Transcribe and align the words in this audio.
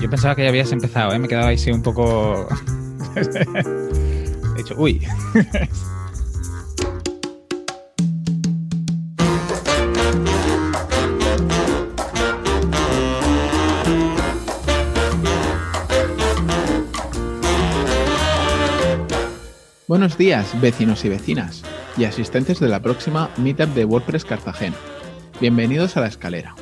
Yo 0.00 0.08
pensaba 0.08 0.36
que 0.36 0.44
ya 0.44 0.48
habías 0.48 0.70
empezado, 0.72 1.12
¿eh? 1.12 1.18
me 1.18 1.28
quedaba 1.28 1.48
ahí 1.48 1.58
un 1.72 1.82
poco... 1.82 2.48
He 3.16 4.58
dicho, 4.58 4.74
uy. 4.76 5.06
Buenos 19.88 20.18
días, 20.18 20.60
vecinos 20.60 21.04
y 21.04 21.08
vecinas, 21.08 21.62
y 21.96 22.04
asistentes 22.04 22.60
de 22.60 22.68
la 22.68 22.80
próxima 22.80 23.30
Meetup 23.36 23.74
de 23.74 23.84
WordPress 23.84 24.24
Cartagena. 24.24 24.76
Bienvenidos 25.40 25.96
a 25.96 26.00
la 26.02 26.08
escalera. 26.08 26.54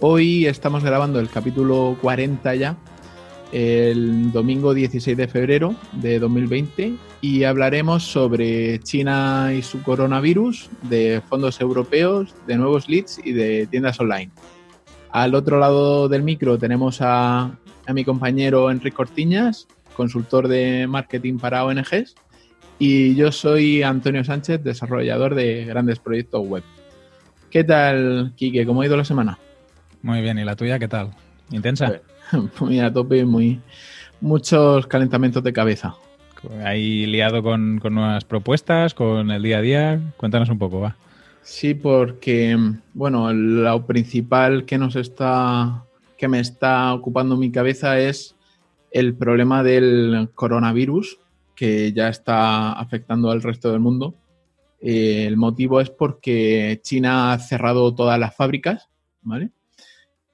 Hoy 0.00 0.44
estamos 0.44 0.84
grabando 0.84 1.20
el 1.20 1.30
capítulo 1.30 1.96
40 2.02 2.54
ya, 2.54 2.76
el 3.50 4.30
domingo 4.30 4.74
16 4.74 5.16
de 5.16 5.26
febrero 5.26 5.74
de 5.92 6.18
2020, 6.18 6.96
y 7.22 7.44
hablaremos 7.44 8.02
sobre 8.02 8.78
China 8.80 9.54
y 9.56 9.62
su 9.62 9.82
coronavirus, 9.82 10.68
de 10.82 11.22
fondos 11.26 11.62
europeos, 11.62 12.34
de 12.46 12.58
nuevos 12.58 12.90
leads 12.90 13.22
y 13.24 13.32
de 13.32 13.66
tiendas 13.68 13.98
online. 13.98 14.30
Al 15.12 15.34
otro 15.34 15.58
lado 15.58 16.10
del 16.10 16.22
micro 16.22 16.58
tenemos 16.58 17.00
a, 17.00 17.56
a 17.86 17.92
mi 17.94 18.04
compañero 18.04 18.70
Enrique 18.70 18.96
Cortiñas, 18.96 19.66
consultor 19.96 20.46
de 20.46 20.86
marketing 20.86 21.38
para 21.38 21.64
ONGs, 21.64 22.16
y 22.78 23.14
yo 23.14 23.32
soy 23.32 23.82
Antonio 23.82 24.22
Sánchez, 24.24 24.62
desarrollador 24.62 25.34
de 25.34 25.64
grandes 25.64 26.00
proyectos 26.00 26.46
web. 26.46 26.62
¿Qué 27.50 27.64
tal, 27.64 28.34
Quique? 28.36 28.66
¿Cómo 28.66 28.82
ha 28.82 28.86
ido 28.86 28.98
la 28.98 29.04
semana? 29.06 29.38
Muy 30.06 30.20
bien, 30.20 30.38
¿y 30.38 30.44
la 30.44 30.54
tuya 30.54 30.78
qué 30.78 30.86
tal? 30.86 31.10
¿Intensa? 31.50 32.00
Muy 32.60 32.78
a 32.78 32.92
tope, 32.92 33.24
muy 33.24 33.60
muchos 34.20 34.86
calentamientos 34.86 35.42
de 35.42 35.52
cabeza. 35.52 35.96
¿Ahí 36.64 37.06
liado 37.06 37.42
con, 37.42 37.80
con, 37.80 37.96
nuevas 37.96 38.24
propuestas, 38.24 38.94
con 38.94 39.32
el 39.32 39.42
día 39.42 39.58
a 39.58 39.62
día? 39.62 40.00
Cuéntanos 40.16 40.48
un 40.48 40.60
poco, 40.60 40.78
va. 40.78 40.96
Sí, 41.42 41.74
porque, 41.74 42.56
bueno, 42.94 43.32
lo 43.32 43.84
principal 43.84 44.64
que 44.64 44.78
nos 44.78 44.94
está, 44.94 45.82
que 46.16 46.28
me 46.28 46.38
está 46.38 46.94
ocupando 46.94 47.36
mi 47.36 47.50
cabeza 47.50 47.98
es 47.98 48.36
el 48.92 49.16
problema 49.16 49.64
del 49.64 50.28
coronavirus, 50.36 51.18
que 51.56 51.92
ya 51.92 52.08
está 52.10 52.74
afectando 52.74 53.32
al 53.32 53.42
resto 53.42 53.72
del 53.72 53.80
mundo. 53.80 54.14
Eh, 54.80 55.26
el 55.26 55.36
motivo 55.36 55.80
es 55.80 55.90
porque 55.90 56.78
China 56.84 57.32
ha 57.32 57.38
cerrado 57.40 57.92
todas 57.92 58.20
las 58.20 58.36
fábricas, 58.36 58.88
¿vale? 59.22 59.50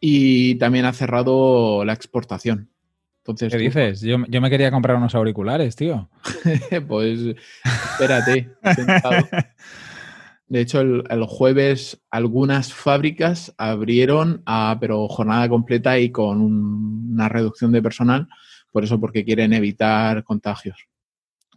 Y 0.04 0.56
también 0.56 0.84
ha 0.84 0.92
cerrado 0.92 1.84
la 1.84 1.92
exportación. 1.92 2.68
Entonces, 3.18 3.52
¿Qué 3.52 3.58
dices? 3.58 4.00
Yo, 4.00 4.18
yo, 4.28 4.40
me 4.40 4.50
quería 4.50 4.72
comprar 4.72 4.96
unos 4.96 5.14
auriculares, 5.14 5.76
tío. 5.76 6.10
pues 6.88 7.20
espérate. 7.92 8.50
De 10.48 10.60
hecho, 10.60 10.80
el, 10.80 11.04
el, 11.08 11.24
jueves 11.24 12.02
algunas 12.10 12.74
fábricas 12.74 13.54
abrieron, 13.58 14.42
a, 14.44 14.76
pero 14.80 15.06
jornada 15.06 15.48
completa 15.48 16.00
y 16.00 16.10
con 16.10 16.40
un, 16.40 17.12
una 17.12 17.28
reducción 17.28 17.70
de 17.70 17.80
personal, 17.80 18.26
por 18.72 18.82
eso 18.82 18.98
porque 18.98 19.24
quieren 19.24 19.52
evitar 19.52 20.24
contagios. 20.24 20.88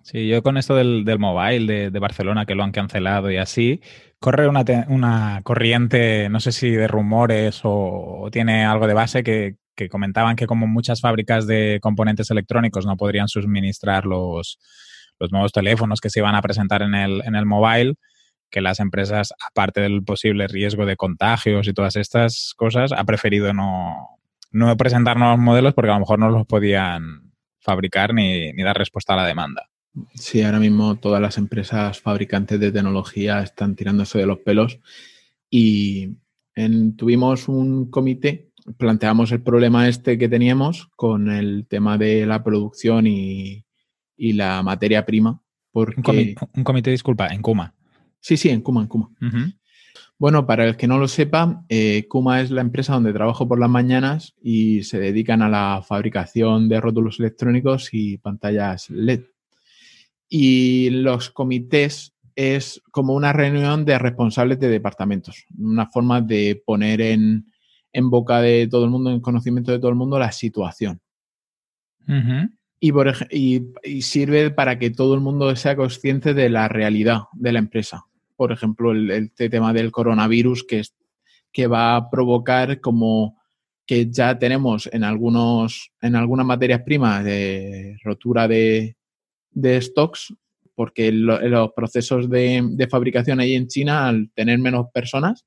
Sí, 0.05 0.27
yo 0.27 0.43
con 0.43 0.55
esto 0.57 0.75
del, 0.75 1.03
del 1.03 1.17
mobile 1.17 1.89
de, 1.89 1.99
Barcelona, 1.99 2.45
que 2.45 2.53
lo 2.53 2.63
han 2.63 2.71
cancelado 2.71 3.31
y 3.31 3.37
así, 3.37 3.81
corre 4.19 4.47
una, 4.47 4.63
una 4.87 5.41
corriente, 5.43 6.29
no 6.29 6.39
sé 6.39 6.51
si 6.51 6.69
de 6.69 6.87
rumores 6.87 7.61
o, 7.63 8.19
o 8.21 8.29
tiene 8.29 8.65
algo 8.65 8.85
de 8.85 8.93
base, 8.93 9.23
que, 9.23 9.55
que, 9.75 9.89
comentaban 9.89 10.35
que 10.35 10.45
como 10.45 10.67
muchas 10.67 11.01
fábricas 11.01 11.47
de 11.47 11.79
componentes 11.81 12.29
electrónicos 12.29 12.85
no 12.85 12.97
podrían 12.97 13.27
suministrar 13.27 14.05
los, 14.05 14.59
los 15.19 15.31
nuevos 15.31 15.51
teléfonos 15.51 16.01
que 16.01 16.11
se 16.11 16.19
iban 16.19 16.35
a 16.35 16.41
presentar 16.43 16.83
en 16.83 16.93
el, 16.93 17.23
en 17.25 17.35
el 17.35 17.47
mobile, 17.47 17.95
que 18.51 18.61
las 18.61 18.79
empresas, 18.79 19.33
aparte 19.49 19.81
del 19.81 20.03
posible 20.03 20.47
riesgo 20.47 20.85
de 20.85 20.97
contagios 20.97 21.67
y 21.67 21.73
todas 21.73 21.95
estas 21.95 22.53
cosas, 22.55 22.91
ha 22.91 23.05
preferido 23.05 23.53
no, 23.53 24.19
no 24.51 24.77
presentar 24.77 25.17
nuevos 25.17 25.39
modelos 25.39 25.73
porque 25.73 25.89
a 25.89 25.95
lo 25.95 26.01
mejor 26.01 26.19
no 26.19 26.29
los 26.29 26.45
podían 26.45 27.33
fabricar 27.59 28.13
ni, 28.13 28.53
ni 28.53 28.61
dar 28.61 28.77
respuesta 28.77 29.13
a 29.13 29.17
la 29.17 29.25
demanda. 29.25 29.67
Sí, 30.13 30.41
ahora 30.41 30.59
mismo 30.59 30.95
todas 30.97 31.21
las 31.21 31.37
empresas 31.37 31.99
fabricantes 31.99 32.59
de 32.59 32.71
tecnología 32.71 33.41
están 33.41 33.75
tirándose 33.75 34.19
de 34.19 34.25
los 34.25 34.39
pelos 34.39 34.79
y 35.49 36.17
en, 36.55 36.95
tuvimos 36.95 37.47
un 37.47 37.89
comité, 37.89 38.49
planteamos 38.77 39.31
el 39.31 39.41
problema 39.41 39.87
este 39.87 40.17
que 40.17 40.29
teníamos 40.29 40.89
con 40.95 41.29
el 41.29 41.65
tema 41.67 41.97
de 41.97 42.25
la 42.25 42.43
producción 42.43 43.07
y, 43.07 43.65
y 44.17 44.33
la 44.33 44.63
materia 44.63 45.05
prima. 45.05 45.41
Porque... 45.71 45.95
Un, 45.97 46.03
comité, 46.03 46.35
un 46.53 46.63
comité, 46.63 46.91
disculpa, 46.91 47.27
en 47.27 47.41
Kuma. 47.41 47.73
Sí, 48.19 48.37
sí, 48.37 48.49
en 48.49 48.61
Kuma, 48.61 48.81
en 48.81 48.87
Kuma. 48.87 49.09
Uh 49.21 49.25
-huh. 49.25 49.57
Bueno, 50.17 50.45
para 50.45 50.65
el 50.65 50.77
que 50.77 50.87
no 50.87 50.97
lo 50.97 51.09
sepa, 51.09 51.65
eh, 51.67 52.07
Kuma 52.07 52.39
es 52.39 52.49
la 52.49 52.61
empresa 52.61 52.93
donde 52.93 53.11
trabajo 53.11 53.47
por 53.47 53.59
las 53.59 53.69
mañanas 53.69 54.33
y 54.41 54.83
se 54.83 54.97
dedican 54.97 55.41
a 55.41 55.49
la 55.49 55.83
fabricación 55.85 56.69
de 56.69 56.79
rótulos 56.79 57.19
electrónicos 57.19 57.89
y 57.91 58.17
pantallas 58.17 58.89
LED 58.89 59.23
y 60.29 60.89
los 60.89 61.29
comités 61.29 62.13
es 62.35 62.81
como 62.91 63.13
una 63.13 63.31
reunión 63.31 63.85
de 63.85 63.97
responsables 63.97 64.59
de 64.59 64.67
departamentos, 64.67 65.45
una 65.57 65.87
forma 65.87 66.21
de 66.21 66.61
poner 66.65 67.01
en, 67.01 67.51
en 67.93 68.09
boca 68.09 68.41
de 68.41 68.67
todo 68.67 68.85
el 68.85 68.91
mundo, 68.91 69.11
en 69.11 69.21
conocimiento 69.21 69.71
de 69.71 69.79
todo 69.79 69.89
el 69.89 69.95
mundo, 69.95 70.19
la 70.19 70.31
situación. 70.31 70.99
Uh 72.07 72.11
-huh. 72.11 72.49
y, 72.79 72.91
por, 72.91 73.13
y, 73.31 73.63
y, 73.83 74.01
sirve 74.03 74.51
para 74.51 74.77
que 74.77 74.91
todo 74.91 75.15
el 75.15 75.21
mundo 75.21 75.55
sea 75.55 75.75
consciente 75.75 76.35
de 76.35 76.49
la 76.49 76.67
realidad 76.67 77.21
de 77.33 77.51
la 77.51 77.59
empresa. 77.59 78.05
Por 78.35 78.51
ejemplo, 78.51 78.91
el, 78.91 79.09
el 79.09 79.31
tema 79.31 79.73
del 79.73 79.91
coronavirus 79.91 80.65
que, 80.65 80.79
es, 80.81 80.93
que 81.51 81.65
va 81.65 81.95
a 81.95 82.09
provocar 82.09 82.79
como 82.81 83.39
que 83.87 84.11
ya 84.11 84.37
tenemos 84.37 84.89
en 84.91 85.03
algunos 85.03 85.91
en 86.01 86.15
algunas 86.15 86.45
materias 86.45 86.81
primas 86.81 87.23
de 87.23 87.97
rotura 88.03 88.47
de, 88.47 88.97
de 89.55 89.81
stocks, 89.81 90.35
porque 90.75 91.11
lo, 91.11 91.39
los 91.41 91.71
procesos 91.73 92.29
de, 92.29 92.61
de, 92.63 92.87
fabricación 92.87 93.39
ahí 93.39 93.55
en 93.55 93.67
China, 93.67 94.07
al 94.07 94.29
tener 94.35 94.59
menos 94.59 94.87
personas, 94.93 95.45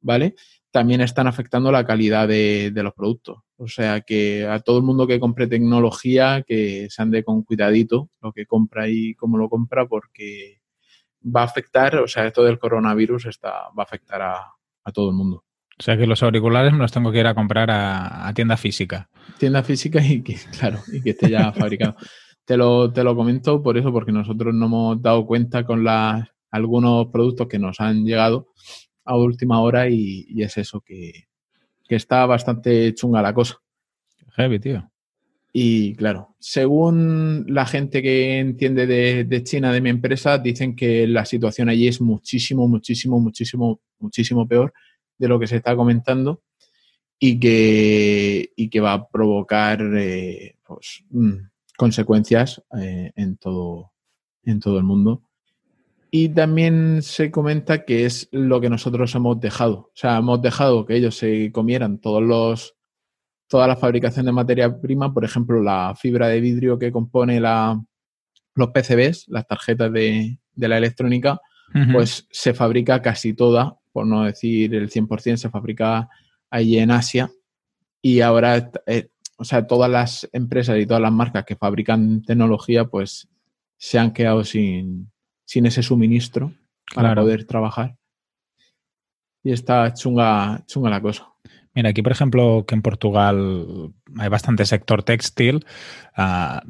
¿vale? 0.00 0.34
También 0.72 1.02
están 1.02 1.26
afectando 1.26 1.70
la 1.70 1.86
calidad 1.86 2.26
de, 2.26 2.70
de, 2.72 2.82
los 2.82 2.94
productos. 2.94 3.38
O 3.56 3.68
sea 3.68 4.00
que 4.00 4.46
a 4.46 4.60
todo 4.60 4.78
el 4.78 4.84
mundo 4.84 5.06
que 5.06 5.20
compre 5.20 5.46
tecnología, 5.46 6.42
que 6.46 6.88
se 6.90 7.02
ande 7.02 7.22
con 7.22 7.42
cuidadito 7.42 8.10
lo 8.22 8.32
que 8.32 8.46
compra 8.46 8.88
y 8.88 9.14
cómo 9.14 9.36
lo 9.36 9.48
compra, 9.48 9.86
porque 9.86 10.62
va 11.24 11.42
a 11.42 11.44
afectar, 11.44 11.96
o 11.96 12.08
sea, 12.08 12.26
esto 12.26 12.42
del 12.42 12.58
coronavirus 12.58 13.26
está, 13.26 13.68
va 13.78 13.82
a 13.82 13.82
afectar 13.82 14.22
a, 14.22 14.54
a 14.84 14.92
todo 14.92 15.10
el 15.10 15.16
mundo. 15.16 15.44
O 15.78 15.82
sea 15.82 15.96
que 15.96 16.06
los 16.06 16.22
auriculares 16.22 16.72
me 16.72 16.78
los 16.78 16.92
tengo 16.92 17.12
que 17.12 17.20
ir 17.20 17.26
a 17.26 17.34
comprar 17.34 17.70
a, 17.70 18.26
a 18.28 18.34
tienda 18.34 18.56
física. 18.56 19.10
Tienda 19.38 19.62
física 19.62 20.04
y 20.04 20.22
que, 20.22 20.36
claro, 20.58 20.78
y 20.92 21.02
que 21.02 21.10
esté 21.10 21.30
ya 21.30 21.52
fabricado. 21.52 21.96
Te 22.44 22.56
lo, 22.56 22.92
te 22.92 23.04
lo 23.04 23.14
comento 23.14 23.62
por 23.62 23.78
eso, 23.78 23.92
porque 23.92 24.12
nosotros 24.12 24.54
no 24.54 24.66
hemos 24.66 25.02
dado 25.02 25.26
cuenta 25.26 25.64
con 25.64 25.84
las, 25.84 26.28
algunos 26.50 27.06
productos 27.08 27.46
que 27.46 27.58
nos 27.58 27.80
han 27.80 28.04
llegado 28.04 28.48
a 29.04 29.16
última 29.16 29.60
hora 29.60 29.88
y, 29.88 30.26
y 30.28 30.42
es 30.42 30.56
eso, 30.58 30.80
que, 30.80 31.28
que, 31.88 31.96
está 31.96 32.26
bastante 32.26 32.94
chunga 32.94 33.22
la 33.22 33.34
cosa. 33.34 33.58
Heavy, 34.36 34.58
tío. 34.58 34.88
Y 35.52 35.94
claro, 35.96 36.34
según 36.38 37.44
la 37.48 37.66
gente 37.66 38.00
que 38.00 38.38
entiende 38.38 38.86
de, 38.86 39.24
de, 39.24 39.44
China, 39.44 39.72
de 39.72 39.82
mi 39.82 39.90
empresa, 39.90 40.38
dicen 40.38 40.74
que 40.74 41.06
la 41.06 41.26
situación 41.26 41.68
allí 41.68 41.88
es 41.88 42.00
muchísimo, 42.00 42.66
muchísimo, 42.66 43.20
muchísimo, 43.20 43.80
muchísimo 43.98 44.48
peor 44.48 44.72
de 45.18 45.28
lo 45.28 45.38
que 45.38 45.46
se 45.46 45.56
está 45.56 45.76
comentando 45.76 46.42
y 47.18 47.38
que, 47.38 48.50
y 48.56 48.70
que 48.70 48.80
va 48.80 48.94
a 48.94 49.08
provocar 49.08 49.80
eh, 49.94 50.56
pues, 50.66 51.04
consecuencias 51.82 52.62
eh, 52.78 53.10
en, 53.16 53.36
todo, 53.38 53.90
en 54.44 54.60
todo 54.60 54.78
el 54.78 54.84
mundo. 54.84 55.24
Y 56.12 56.28
también 56.28 57.02
se 57.02 57.32
comenta 57.32 57.84
que 57.84 58.04
es 58.04 58.28
lo 58.30 58.60
que 58.60 58.70
nosotros 58.70 59.12
hemos 59.16 59.40
dejado. 59.40 59.74
O 59.74 59.92
sea, 59.92 60.18
hemos 60.18 60.40
dejado 60.40 60.86
que 60.86 60.94
ellos 60.94 61.16
se 61.16 61.50
comieran 61.50 61.98
todos 61.98 62.22
los, 62.22 62.76
toda 63.48 63.66
la 63.66 63.74
fabricación 63.74 64.26
de 64.26 64.30
materia 64.30 64.80
prima, 64.80 65.12
por 65.12 65.24
ejemplo, 65.24 65.60
la 65.60 65.96
fibra 65.96 66.28
de 66.28 66.40
vidrio 66.40 66.78
que 66.78 66.92
compone 66.92 67.40
la, 67.40 67.82
los 68.54 68.68
PCBs, 68.68 69.26
las 69.26 69.48
tarjetas 69.48 69.92
de, 69.92 70.38
de 70.54 70.68
la 70.68 70.78
electrónica, 70.78 71.40
uh 71.74 71.78
-huh. 71.78 71.92
pues 71.94 72.28
se 72.30 72.54
fabrica 72.54 73.02
casi 73.02 73.34
toda, 73.34 73.76
por 73.90 74.06
no 74.06 74.22
decir 74.22 74.72
el 74.72 74.88
100%, 74.88 75.36
se 75.36 75.50
fabrica 75.50 76.08
allí 76.48 76.78
en 76.78 76.92
Asia. 76.92 77.28
Y 78.00 78.20
ahora 78.20 78.70
eh, 78.86 79.08
o 79.36 79.44
sea, 79.44 79.66
todas 79.66 79.90
las 79.90 80.28
empresas 80.32 80.78
y 80.78 80.86
todas 80.86 81.02
las 81.02 81.12
marcas 81.12 81.44
que 81.44 81.56
fabrican 81.56 82.22
tecnología, 82.22 82.84
pues 82.84 83.28
se 83.76 83.98
han 83.98 84.12
quedado 84.12 84.44
sin, 84.44 85.10
sin 85.44 85.66
ese 85.66 85.82
suministro 85.82 86.52
para 86.94 87.08
claro. 87.08 87.22
poder 87.22 87.44
trabajar. 87.44 87.96
Y 89.42 89.52
está 89.52 89.92
chunga, 89.92 90.62
chunga 90.66 90.90
la 90.90 91.00
cosa. 91.00 91.32
Mira, 91.74 91.88
aquí 91.88 92.02
por 92.02 92.12
ejemplo, 92.12 92.64
que 92.66 92.74
en 92.74 92.82
Portugal 92.82 93.92
hay 94.18 94.28
bastante 94.28 94.66
sector 94.66 95.02
textil, 95.02 95.64
uh, 96.18 96.60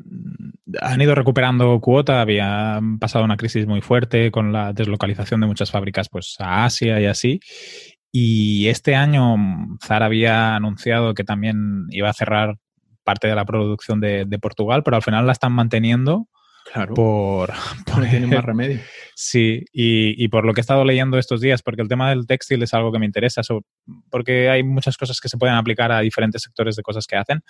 han 0.81 1.01
ido 1.01 1.15
recuperando 1.15 1.81
cuota, 1.81 2.21
había 2.21 2.81
pasado 3.01 3.25
una 3.25 3.37
crisis 3.37 3.67
muy 3.67 3.81
fuerte 3.81 4.31
con 4.31 4.53
la 4.53 4.73
deslocalización 4.73 5.41
de 5.41 5.49
muchas 5.49 5.73
fábricas 5.73 6.09
pues, 6.09 6.37
a 6.39 6.65
Asia 6.65 7.01
y 7.01 7.07
así. 7.07 7.41
Y 8.13 8.69
este 8.69 8.95
año 8.95 9.37
Zara 9.83 10.07
había 10.07 10.55
anunciado 10.55 11.15
que 11.15 11.25
también 11.25 11.87
iba 11.91 12.11
a 12.11 12.13
cerrar 12.13 12.59
parte 13.05 13.27
de 13.27 13.35
la 13.35 13.47
producción 13.47 14.01
de, 14.01 14.27
de 14.27 14.39
Portugal, 14.39 14.83
pero 14.85 14.97
al 14.97 15.03
final 15.03 15.27
la 15.27 15.33
están 15.33 15.53
manteniendo 15.53 16.29
Claro. 16.71 16.95
por, 16.95 17.53
no 17.97 18.09
tiene 18.09 18.27
más 18.27 18.45
remedio. 18.45 18.81
Sí, 19.15 19.67
y, 19.73 20.25
y, 20.25 20.29
por 20.29 20.45
lo 20.45 20.55
que 20.55 20.61
he 20.61 20.63
estado 20.63 20.85
leyendo 20.85 21.19
estos 21.19 21.41
días, 21.41 21.63
porque 21.63 21.83
el 21.83 21.89
tema 21.89 22.09
del 22.09 22.27
textil 22.27 22.63
es 22.63 22.75
algo 22.75 22.91
que 22.91 22.99
me 22.99 23.07
interesa, 23.07 23.43
so, 23.43 23.61
porque 24.11 24.49
hay 24.49 24.65
muchas 24.65 24.97
cosas 24.97 25.21
que 25.21 25.29
se 25.29 25.37
pueden 25.37 25.55
aplicar 25.55 25.93
a 25.93 26.01
diferentes 26.01 26.43
sectores 26.43 26.75
de 26.77 26.83
cosas 26.83 27.07
que 27.07 27.17
hacen. 27.17 27.43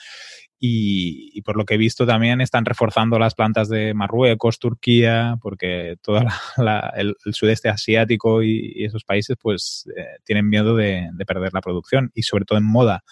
Y, 0.59 1.31
y, 1.33 1.41
por 1.43 1.57
lo 1.57 1.65
que 1.65 1.75
he 1.75 1.79
visto 1.79 2.05
también 2.05 2.41
están 2.41 2.65
reforzando 2.65 3.19
las 3.19 3.35
plantas 3.35 3.69
de 3.69 3.95
Marruecos, 3.95 4.59
Turquía, 4.59 5.37
porque 5.41 5.97
todo 6.03 6.19
el, 6.97 7.15
el, 7.25 7.35
sudeste 7.35 7.69
asiático 7.69 8.43
y, 8.43 8.73
y, 8.75 8.85
esos 8.85 9.05
países 9.05 9.37
pues 9.41 9.89
eh, 9.97 10.19
tienen 10.25 10.49
miedo 10.49 10.75
de, 10.77 11.09
de 11.13 11.25
perder 11.25 11.55
la 11.55 11.63
producción 11.63 12.11
y 12.13 12.25
sobre 12.25 12.45
todo 12.45 12.59
en 12.59 12.65
moda 12.65 13.03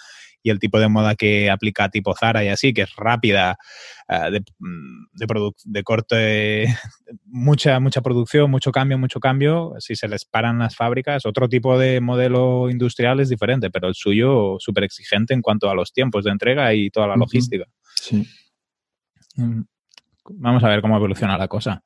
y 0.42 0.50
el 0.50 0.58
tipo 0.58 0.78
de 0.78 0.88
moda 0.88 1.14
que 1.14 1.50
aplica 1.50 1.88
tipo 1.88 2.14
Zara 2.14 2.44
y 2.44 2.48
así, 2.48 2.72
que 2.72 2.82
es 2.82 2.96
rápida, 2.96 3.58
uh, 4.08 4.30
de, 4.30 4.40
de, 4.40 5.50
de, 5.64 5.82
corte, 5.82 6.66
mucha, 7.26 7.80
mucha 7.80 8.00
producción, 8.00 8.50
mucho 8.50 8.72
cambio, 8.72 8.98
mucho 8.98 9.20
cambio. 9.20 9.74
Si 9.78 9.96
se 9.96 10.08
les 10.08 10.24
paran 10.24 10.58
las 10.58 10.76
fábricas, 10.76 11.26
otro 11.26 11.48
tipo 11.48 11.78
de 11.78 12.00
modelo 12.00 12.70
industrial 12.70 13.20
es 13.20 13.28
diferente, 13.28 13.70
pero 13.70 13.88
el 13.88 13.94
suyo 13.94 14.56
súper 14.58 14.84
exigente 14.84 15.34
en 15.34 15.42
cuanto 15.42 15.70
a 15.70 15.74
los 15.74 15.92
tiempos 15.92 16.24
de 16.24 16.30
entrega 16.30 16.72
y 16.74 16.90
toda 16.90 17.06
la 17.06 17.16
logística. 17.16 17.64
Sí. 17.94 18.26
Vamos 20.32 20.62
a 20.64 20.68
ver 20.68 20.80
cómo 20.80 20.96
evoluciona 20.96 21.36
la 21.36 21.48
cosa. 21.48 21.82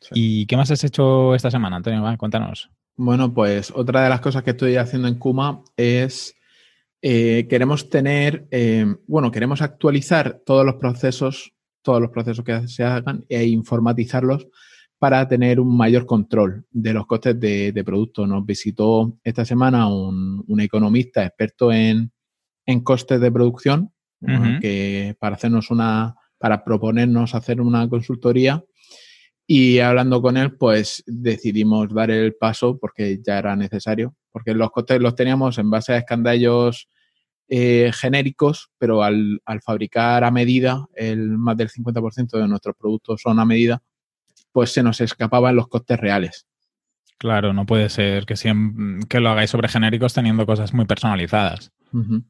Sí. 0.00 0.10
¿Y 0.14 0.46
qué 0.46 0.56
más 0.56 0.70
has 0.70 0.82
hecho 0.84 1.34
esta 1.34 1.50
semana, 1.50 1.76
Antonio? 1.76 2.02
Va, 2.02 2.16
cuéntanos. 2.16 2.70
Bueno, 2.96 3.32
pues 3.32 3.72
otra 3.74 4.02
de 4.02 4.08
las 4.08 4.20
cosas 4.20 4.42
que 4.42 4.50
estoy 4.50 4.76
haciendo 4.76 5.08
en 5.08 5.18
Kuma 5.18 5.62
es 5.76 6.34
eh, 7.04 7.48
queremos 7.48 7.88
tener, 7.90 8.46
eh, 8.52 8.86
bueno, 9.08 9.32
queremos 9.32 9.60
actualizar 9.60 10.40
todos 10.46 10.64
los 10.64 10.76
procesos, 10.76 11.52
todos 11.82 12.00
los 12.00 12.10
procesos 12.10 12.44
que 12.44 12.68
se 12.68 12.84
hagan 12.84 13.24
e 13.28 13.44
informatizarlos 13.44 14.46
para 15.00 15.26
tener 15.26 15.58
un 15.58 15.76
mayor 15.76 16.06
control 16.06 16.64
de 16.70 16.92
los 16.92 17.06
costes 17.08 17.38
de, 17.40 17.72
de 17.72 17.84
producto. 17.84 18.24
Nos 18.24 18.46
visitó 18.46 19.18
esta 19.24 19.44
semana 19.44 19.88
un, 19.88 20.44
un 20.46 20.60
economista 20.60 21.24
experto 21.24 21.72
en, 21.72 22.12
en, 22.66 22.80
costes 22.84 23.20
de 23.20 23.32
producción, 23.32 23.92
uh 24.20 24.26
-huh. 24.28 24.60
que 24.60 25.16
para 25.18 25.34
hacernos 25.34 25.72
una, 25.72 26.14
para 26.38 26.62
proponernos 26.62 27.34
hacer 27.34 27.60
una 27.60 27.88
consultoría. 27.88 28.62
Y 29.44 29.80
hablando 29.80 30.22
con 30.22 30.36
él, 30.36 30.56
pues 30.56 31.02
decidimos 31.04 31.92
dar 31.92 32.12
el 32.12 32.36
paso 32.36 32.78
porque 32.78 33.20
ya 33.26 33.40
era 33.40 33.56
necesario, 33.56 34.14
porque 34.32 34.54
los 34.54 34.70
costes 34.70 35.00
los 35.00 35.14
teníamos 35.14 35.58
en 35.58 35.70
base 35.70 35.92
a 35.92 35.98
escandallos 35.98 36.88
eh, 37.48 37.92
genéricos, 37.94 38.70
pero 38.78 39.02
al, 39.02 39.40
al, 39.44 39.60
fabricar 39.60 40.24
a 40.24 40.30
medida, 40.30 40.86
el 40.94 41.36
más 41.38 41.56
del 41.56 41.68
50% 41.68 42.38
de 42.38 42.48
nuestros 42.48 42.74
productos 42.76 43.20
son 43.20 43.38
a 43.38 43.44
medida, 43.44 43.82
pues 44.52 44.72
se 44.72 44.82
nos 44.82 45.00
escapaban 45.00 45.56
los 45.56 45.68
costes 45.68 46.00
reales. 46.00 46.46
Claro, 47.18 47.52
no 47.52 47.66
puede 47.66 47.88
ser 47.88 48.26
que, 48.26 48.36
siempre, 48.36 49.06
que 49.08 49.20
lo 49.20 49.30
hagáis 49.30 49.50
sobre 49.50 49.68
genéricos 49.68 50.14
teniendo 50.14 50.44
cosas 50.46 50.74
muy 50.74 50.86
personalizadas. 50.86 51.70
Uh 51.92 51.98
-huh. 51.98 52.24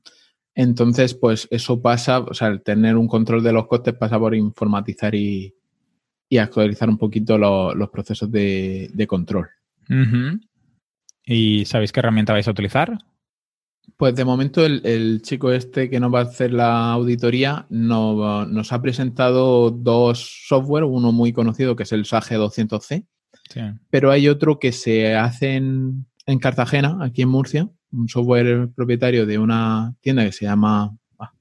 Entonces, 0.55 1.15
pues 1.15 1.49
eso 1.51 1.81
pasa, 1.81 2.19
o 2.21 2.35
sea, 2.35 2.49
el 2.49 2.63
tener 2.63 2.97
un 2.97 3.09
control 3.09 3.43
de 3.43 3.53
los 3.53 3.67
costes 3.67 3.95
pasa 3.95 4.19
por 4.19 4.35
informatizar 4.35 5.15
y, 5.15 5.55
y 6.29 6.39
actualizar 6.39 6.91
un 6.91 6.99
poquito 6.99 7.39
lo, 7.39 7.75
los 7.75 7.89
procesos 7.91 8.31
de, 8.31 8.91
de 8.93 9.07
control. 9.07 9.49
Uh 9.89 9.95
-huh. 9.95 10.41
¿Y 11.25 11.65
sabéis 11.67 11.93
qué 11.93 12.01
herramienta 12.01 12.33
vais 12.33 12.49
a 12.49 12.51
utilizar? 12.51 12.99
Pues 13.97 14.15
de 14.15 14.25
momento 14.25 14.65
el, 14.65 14.85
el, 14.85 15.23
chico 15.23 15.53
este 15.53 15.91
que 15.91 16.01
nos 16.01 16.13
va 16.13 16.21
a 16.21 16.25
hacer 16.25 16.53
la 16.53 16.93
auditoría 16.93 17.67
no, 17.69 18.47
nos 18.47 18.73
ha 18.73 18.81
presentado 18.81 19.71
dos 19.71 20.45
software, 20.47 20.85
uno 20.85 21.13
muy 21.13 21.33
conocido 21.33 21.77
que 21.77 21.83
es 21.85 21.93
el 21.93 22.05
SAGE 22.05 22.39
200C, 22.39 23.07
sí. 23.49 23.61
pero 23.91 24.11
hay 24.11 24.29
otro 24.29 24.59
que 24.59 24.73
se 24.73 25.15
hace 25.15 25.57
en, 25.57 26.07
en, 26.27 26.39
Cartagena, 26.39 26.99
aquí 27.01 27.23
en 27.23 27.29
Murcia, 27.29 27.69
un 27.93 28.09
software 28.09 28.71
propietario 28.75 29.27
de 29.27 29.39
una 29.39 29.95
tienda 30.01 30.25
que 30.25 30.33
se 30.33 30.47
llama, 30.47 30.97
ah, 31.19 31.33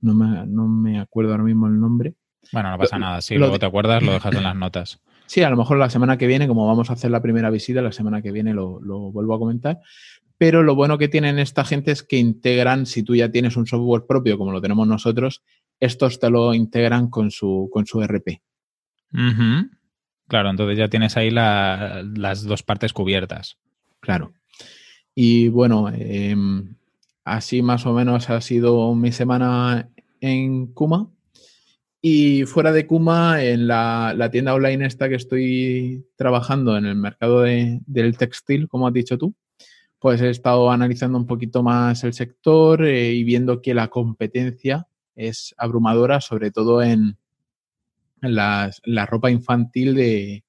no, 0.00 0.14
me, 0.14 0.46
no 0.46 0.68
me 0.68 1.00
acuerdo 1.00 1.32
ahora 1.32 1.44
mismo 1.44 1.66
el 1.66 1.80
nombre. 1.80 2.14
Bueno, 2.52 2.70
no 2.70 2.78
pasa 2.78 2.98
lo, 2.98 3.06
nada, 3.06 3.20
si 3.20 3.36
luego 3.36 3.58
te 3.58 3.66
acuerdas 3.66 4.02
lo 4.02 4.12
dejas 4.12 4.34
en 4.34 4.42
las 4.42 4.56
notas. 4.56 5.00
Sí, 5.30 5.44
a 5.44 5.50
lo 5.50 5.56
mejor 5.56 5.78
la 5.78 5.88
semana 5.88 6.18
que 6.18 6.26
viene, 6.26 6.48
como 6.48 6.66
vamos 6.66 6.90
a 6.90 6.94
hacer 6.94 7.12
la 7.12 7.22
primera 7.22 7.50
visita, 7.50 7.80
la 7.82 7.92
semana 7.92 8.20
que 8.20 8.32
viene 8.32 8.52
lo, 8.52 8.80
lo 8.80 9.12
vuelvo 9.12 9.34
a 9.34 9.38
comentar, 9.38 9.78
pero 10.38 10.64
lo 10.64 10.74
bueno 10.74 10.98
que 10.98 11.06
tienen 11.06 11.38
esta 11.38 11.64
gente 11.64 11.92
es 11.92 12.02
que 12.02 12.16
integran, 12.16 12.84
si 12.84 13.04
tú 13.04 13.14
ya 13.14 13.30
tienes 13.30 13.56
un 13.56 13.64
software 13.64 14.06
propio 14.08 14.36
como 14.36 14.50
lo 14.50 14.60
tenemos 14.60 14.88
nosotros, 14.88 15.44
estos 15.78 16.18
te 16.18 16.30
lo 16.30 16.52
integran 16.52 17.10
con 17.10 17.30
su, 17.30 17.70
con 17.72 17.86
su 17.86 18.02
RP. 18.02 18.42
Uh 19.12 19.18
-huh. 19.18 19.70
Claro, 20.26 20.50
entonces 20.50 20.76
ya 20.76 20.88
tienes 20.88 21.16
ahí 21.16 21.30
la, 21.30 22.02
las 22.16 22.42
dos 22.42 22.64
partes 22.64 22.92
cubiertas. 22.92 23.56
Claro. 24.00 24.32
Y 25.14 25.48
bueno, 25.48 25.92
eh, 25.94 26.34
así 27.22 27.62
más 27.62 27.86
o 27.86 27.92
menos 27.92 28.30
ha 28.30 28.40
sido 28.40 28.96
mi 28.96 29.12
semana 29.12 29.90
en 30.20 30.66
Kuma. 30.72 31.08
Y 32.02 32.44
fuera 32.44 32.72
de 32.72 32.86
Kuma, 32.86 33.42
en 33.42 33.66
la, 33.66 34.14
la, 34.16 34.30
tienda 34.30 34.54
online 34.54 34.86
esta 34.86 35.08
que 35.08 35.16
estoy 35.16 36.06
trabajando 36.16 36.78
en 36.78 36.86
el 36.86 36.96
mercado 36.96 37.42
de, 37.42 37.80
del 37.86 38.16
textil, 38.16 38.68
como 38.68 38.86
has 38.86 38.94
dicho 38.94 39.18
tú, 39.18 39.34
pues 39.98 40.22
he 40.22 40.30
estado 40.30 40.70
analizando 40.70 41.18
un 41.18 41.26
poquito 41.26 41.62
más 41.62 42.02
el 42.04 42.14
sector 42.14 42.86
eh, 42.86 43.12
y 43.12 43.22
viendo 43.22 43.60
que 43.60 43.74
la 43.74 43.88
competencia 43.88 44.86
es 45.14 45.54
abrumadora, 45.58 46.22
sobre 46.22 46.50
todo 46.50 46.82
en, 46.82 47.18
en 48.22 48.34
la, 48.34 48.70
la, 48.84 49.04
ropa 49.04 49.30
infantil 49.30 49.94
de, 49.94 50.42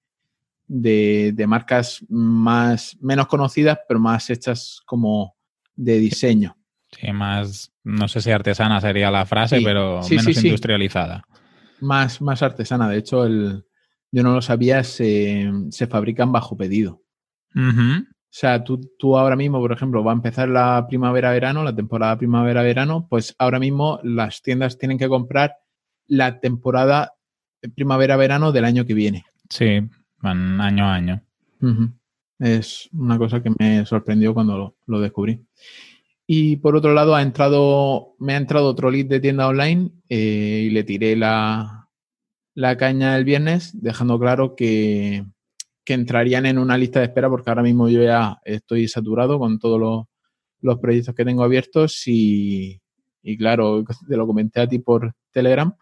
de, 0.67 1.33
de, 1.35 1.47
marcas 1.47 2.05
más 2.07 2.97
menos 3.01 3.27
conocidas, 3.27 3.79
pero 3.89 3.99
más 3.99 4.29
hechas 4.29 4.81
como 4.85 5.35
de 5.75 5.99
diseño. 5.99 6.55
Sí, 6.97 7.11
más, 7.11 7.73
no 7.83 8.07
sé 8.07 8.21
si 8.21 8.31
artesana 8.31 8.79
sería 8.79 9.11
la 9.11 9.25
frase, 9.25 9.57
sí, 9.57 9.65
pero 9.65 10.01
sí, 10.01 10.15
menos 10.15 10.35
sí, 10.35 10.47
industrializada. 10.47 11.25
Más, 11.81 12.21
más 12.21 12.41
artesana. 12.41 12.89
De 12.89 12.97
hecho, 12.97 13.25
el, 13.25 13.65
yo 14.11 14.23
no 14.23 14.33
lo 14.33 14.41
sabía, 14.41 14.83
se, 14.83 15.51
se 15.69 15.87
fabrican 15.87 16.31
bajo 16.31 16.55
pedido. 16.55 17.01
Uh 17.55 17.59
-huh. 17.59 18.07
O 18.07 18.33
sea, 18.33 18.63
tú, 18.63 18.79
tú, 18.97 19.17
ahora 19.17 19.35
mismo, 19.35 19.59
por 19.59 19.73
ejemplo, 19.73 20.05
va 20.05 20.13
a 20.13 20.15
empezar 20.15 20.47
la 20.47 20.85
primavera-verano, 20.87 21.65
la 21.65 21.75
temporada 21.75 22.17
primavera-verano, 22.17 23.07
pues 23.09 23.35
ahora 23.37 23.59
mismo 23.59 23.99
las 24.03 24.41
tiendas 24.41 24.77
tienen 24.77 24.97
que 24.97 25.09
comprar 25.09 25.55
la 26.07 26.39
temporada 26.39 27.13
primavera-verano 27.75 28.53
del 28.53 28.65
año 28.65 28.85
que 28.85 28.93
viene. 28.93 29.25
Sí, 29.49 29.81
van 30.19 30.61
año 30.61 30.85
a 30.85 30.93
año. 30.95 31.21
Uh 31.61 31.67
-huh. 31.67 31.93
Es 32.39 32.89
una 32.93 33.17
cosa 33.17 33.43
que 33.43 33.51
me 33.59 33.85
sorprendió 33.85 34.33
cuando 34.33 34.57
lo, 34.57 34.75
lo, 34.87 34.99
descubrí. 34.99 35.45
Y 36.33 36.55
por 36.55 36.77
otro 36.77 36.93
lado, 36.93 37.13
ha 37.13 37.21
entrado, 37.21 38.15
me 38.17 38.35
ha 38.35 38.37
entrado 38.37 38.69
otro 38.69 38.89
lead 38.89 39.07
de 39.07 39.19
tienda 39.19 39.49
online 39.49 39.91
eh, 40.07 40.63
y 40.65 40.69
le 40.69 40.85
tiré 40.85 41.17
la, 41.17 41.89
la 42.53 42.77
caña 42.77 43.17
el 43.17 43.25
viernes, 43.25 43.71
dejando 43.81 44.17
claro 44.17 44.55
que, 44.55 45.25
que 45.83 45.93
entrarían 45.93 46.45
en 46.45 46.57
una 46.57 46.77
lista 46.77 46.99
de 46.99 47.07
espera 47.07 47.29
porque 47.29 47.49
ahora 47.49 47.63
mismo 47.63 47.89
yo 47.89 48.01
ya 48.01 48.39
estoy 48.45 48.87
saturado 48.87 49.39
con 49.39 49.59
todos 49.59 49.77
los, 49.77 50.05
los 50.61 50.79
proyectos 50.79 51.15
que 51.15 51.25
tengo 51.25 51.43
abiertos 51.43 52.01
y, 52.07 52.79
y, 53.21 53.37
claro, 53.37 53.83
te 54.07 54.15
lo 54.15 54.25
comenté 54.25 54.61
a 54.61 54.67
ti 54.67 54.79
por 54.79 55.13
Telegram, 55.31 55.75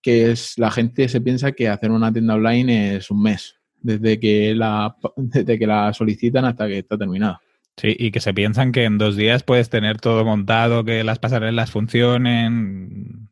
que 0.00 0.30
es 0.30 0.56
la 0.56 0.70
gente 0.70 1.06
se 1.06 1.20
piensa 1.20 1.52
que 1.52 1.68
hacer 1.68 1.90
una 1.90 2.10
tienda 2.10 2.36
online 2.36 2.96
es 2.96 3.10
un 3.10 3.20
mes, 3.20 3.56
desde 3.78 4.18
que 4.18 4.54
la, 4.54 4.96
desde 5.18 5.58
que 5.58 5.66
la 5.66 5.92
solicitan 5.92 6.46
hasta 6.46 6.66
que 6.66 6.78
está 6.78 6.96
terminada. 6.96 7.42
Sí, 7.76 7.96
y 7.98 8.10
que 8.10 8.20
se 8.20 8.34
piensan 8.34 8.70
que 8.70 8.84
en 8.84 8.98
dos 8.98 9.16
días 9.16 9.42
puedes 9.42 9.70
tener 9.70 9.98
todo 9.98 10.24
montado, 10.24 10.84
que 10.84 11.04
las 11.04 11.18
pasarelas 11.18 11.70
funcionen, 11.70 13.30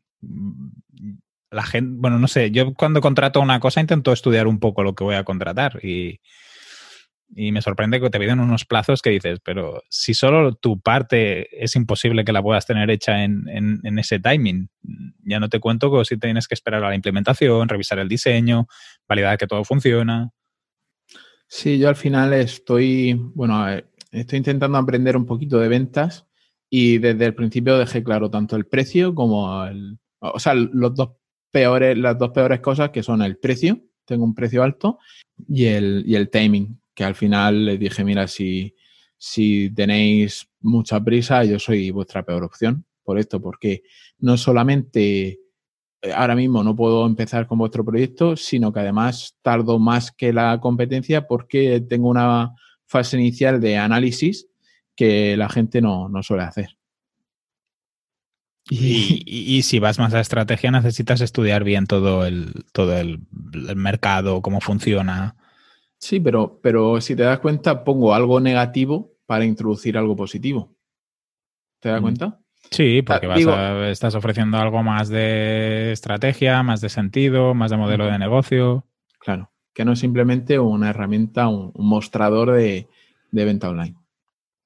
la 1.51 1.63
gente, 1.63 1.97
bueno, 1.99 2.17
no 2.17 2.27
sé, 2.27 2.49
yo 2.51 2.73
cuando 2.73 3.01
contrato 3.01 3.41
una 3.41 3.59
cosa 3.59 3.81
intento 3.81 4.11
estudiar 4.11 4.47
un 4.47 4.59
poco 4.59 4.83
lo 4.83 4.95
que 4.95 5.03
voy 5.03 5.15
a 5.15 5.25
contratar 5.25 5.79
y, 5.83 6.21
y, 7.35 7.51
me 7.51 7.61
sorprende 7.61 7.99
que 7.99 8.09
te 8.09 8.19
piden 8.19 8.39
unos 8.39 8.65
plazos 8.65 9.01
que 9.01 9.11
dices, 9.11 9.39
pero 9.43 9.83
si 9.89 10.13
solo 10.13 10.55
tu 10.55 10.79
parte 10.79 11.63
es 11.63 11.75
imposible 11.75 12.23
que 12.23 12.31
la 12.31 12.41
puedas 12.41 12.65
tener 12.65 12.89
hecha 12.89 13.23
en, 13.23 13.47
en, 13.47 13.79
en 13.83 13.99
ese 13.99 14.19
timing, 14.19 14.69
ya 15.23 15.39
no 15.39 15.49
te 15.49 15.59
cuento 15.59 15.91
que 15.91 16.05
si 16.05 16.17
tienes 16.17 16.47
que 16.47 16.55
esperar 16.55 16.83
a 16.83 16.89
la 16.89 16.95
implementación, 16.95 17.69
revisar 17.69 17.99
el 17.99 18.07
diseño, 18.07 18.67
validar 19.07 19.37
que 19.37 19.47
todo 19.47 19.63
funciona. 19.65 20.31
Sí, 21.47 21.77
yo 21.77 21.89
al 21.89 21.97
final 21.97 22.31
estoy, 22.31 23.13
bueno, 23.35 23.67
estoy 24.11 24.37
intentando 24.37 24.77
aprender 24.77 25.15
un 25.17 25.25
poquito 25.25 25.59
de 25.59 25.67
ventas 25.67 26.27
Y 26.69 26.99
desde 26.99 27.25
el 27.25 27.35
principio 27.35 27.77
dejé 27.77 28.03
claro 28.03 28.29
tanto 28.29 28.55
el 28.55 28.65
precio 28.65 29.15
como 29.15 29.63
el. 29.65 29.99
O 30.19 30.39
sea, 30.39 30.53
los 30.53 30.95
dos 30.95 31.11
peores, 31.51 31.97
las 31.97 32.17
dos 32.17 32.31
peores 32.31 32.61
cosas 32.61 32.91
que 32.91 33.03
son 33.03 33.21
el 33.21 33.37
precio, 33.37 33.81
tengo 34.05 34.23
un 34.23 34.35
precio 34.35 34.63
alto, 34.63 34.99
y 35.47 35.65
el, 35.65 36.03
y 36.05 36.15
el 36.15 36.29
timing, 36.29 36.79
que 36.93 37.03
al 37.03 37.15
final 37.15 37.65
les 37.65 37.79
dije, 37.79 38.03
mira, 38.03 38.27
si, 38.27 38.75
si 39.17 39.71
tenéis 39.71 40.47
mucha 40.61 41.03
prisa, 41.03 41.43
yo 41.43 41.59
soy 41.59 41.91
vuestra 41.91 42.23
peor 42.23 42.43
opción 42.43 42.85
por 43.03 43.19
esto, 43.19 43.41
porque 43.41 43.83
no 44.19 44.37
solamente 44.37 45.39
eh, 46.01 46.13
ahora 46.15 46.35
mismo 46.35 46.63
no 46.63 46.75
puedo 46.75 47.05
empezar 47.05 47.47
con 47.47 47.57
vuestro 47.57 47.83
proyecto, 47.83 48.35
sino 48.35 48.71
que 48.71 48.79
además 48.79 49.37
tardo 49.41 49.79
más 49.79 50.11
que 50.11 50.33
la 50.33 50.59
competencia 50.59 51.27
porque 51.27 51.81
tengo 51.81 52.09
una 52.09 52.51
fase 52.91 53.17
inicial 53.17 53.61
de 53.61 53.77
análisis 53.77 54.49
que 54.97 55.37
la 55.37 55.47
gente 55.47 55.81
no, 55.81 56.11
suele 56.21 56.43
hacer. 56.43 56.77
Y, 58.69 59.61
si 59.63 59.79
vas 59.79 59.97
más 59.97 60.13
a 60.13 60.19
estrategia, 60.19 60.71
necesitas 60.71 61.21
estudiar 61.21 61.63
bien 61.63 61.87
todo 61.87 62.25
el, 62.25 62.65
todo 62.73 62.97
el, 62.97 63.21
mercado, 63.75 64.41
cómo 64.41 64.61
funciona. 64.61 65.35
Sí, 65.97 66.19
pero, 66.19 66.59
pero 66.61 66.99
si 67.01 67.15
te 67.15 67.23
das 67.23 67.39
cuenta, 67.39 67.83
pongo 67.83 68.13
algo 68.13 68.39
negativo 68.39 69.13
para 69.25 69.45
introducir 69.45 69.97
algo 69.97 70.15
positivo. 70.15 70.75
¿Te 71.79 71.89
das 71.89 71.99
mm. 71.99 72.03
cuenta? 72.03 72.39
Sí, 72.69 73.01
porque 73.01 73.89
estás 73.89 74.15
ofreciendo 74.15 74.57
algo 74.57 74.83
más 74.83 75.09
de 75.09 75.91
estrategia, 75.93 76.61
más 76.61 76.81
de 76.81 76.89
sentido, 76.89 77.53
más 77.53 77.71
de 77.71 77.77
modelo 77.77 78.05
de 78.05 78.19
negocio. 78.19 78.85
Claro, 79.19 79.51
que 79.73 79.85
no 79.85 79.93
es 79.93 79.99
simplemente 79.99 80.59
una 80.59 80.89
herramienta, 80.89 81.47
un, 81.47 81.71
mostrador 81.75 82.51
de, 82.51 82.87
venta 83.31 83.69
online. 83.69 83.95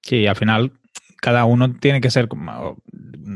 Sí, 0.01 0.27
al 0.27 0.35
final 0.35 0.71
cada 1.21 1.45
uno 1.45 1.73
tiene 1.73 2.01
que 2.01 2.11
ser 2.11 2.27
como... 2.27 2.77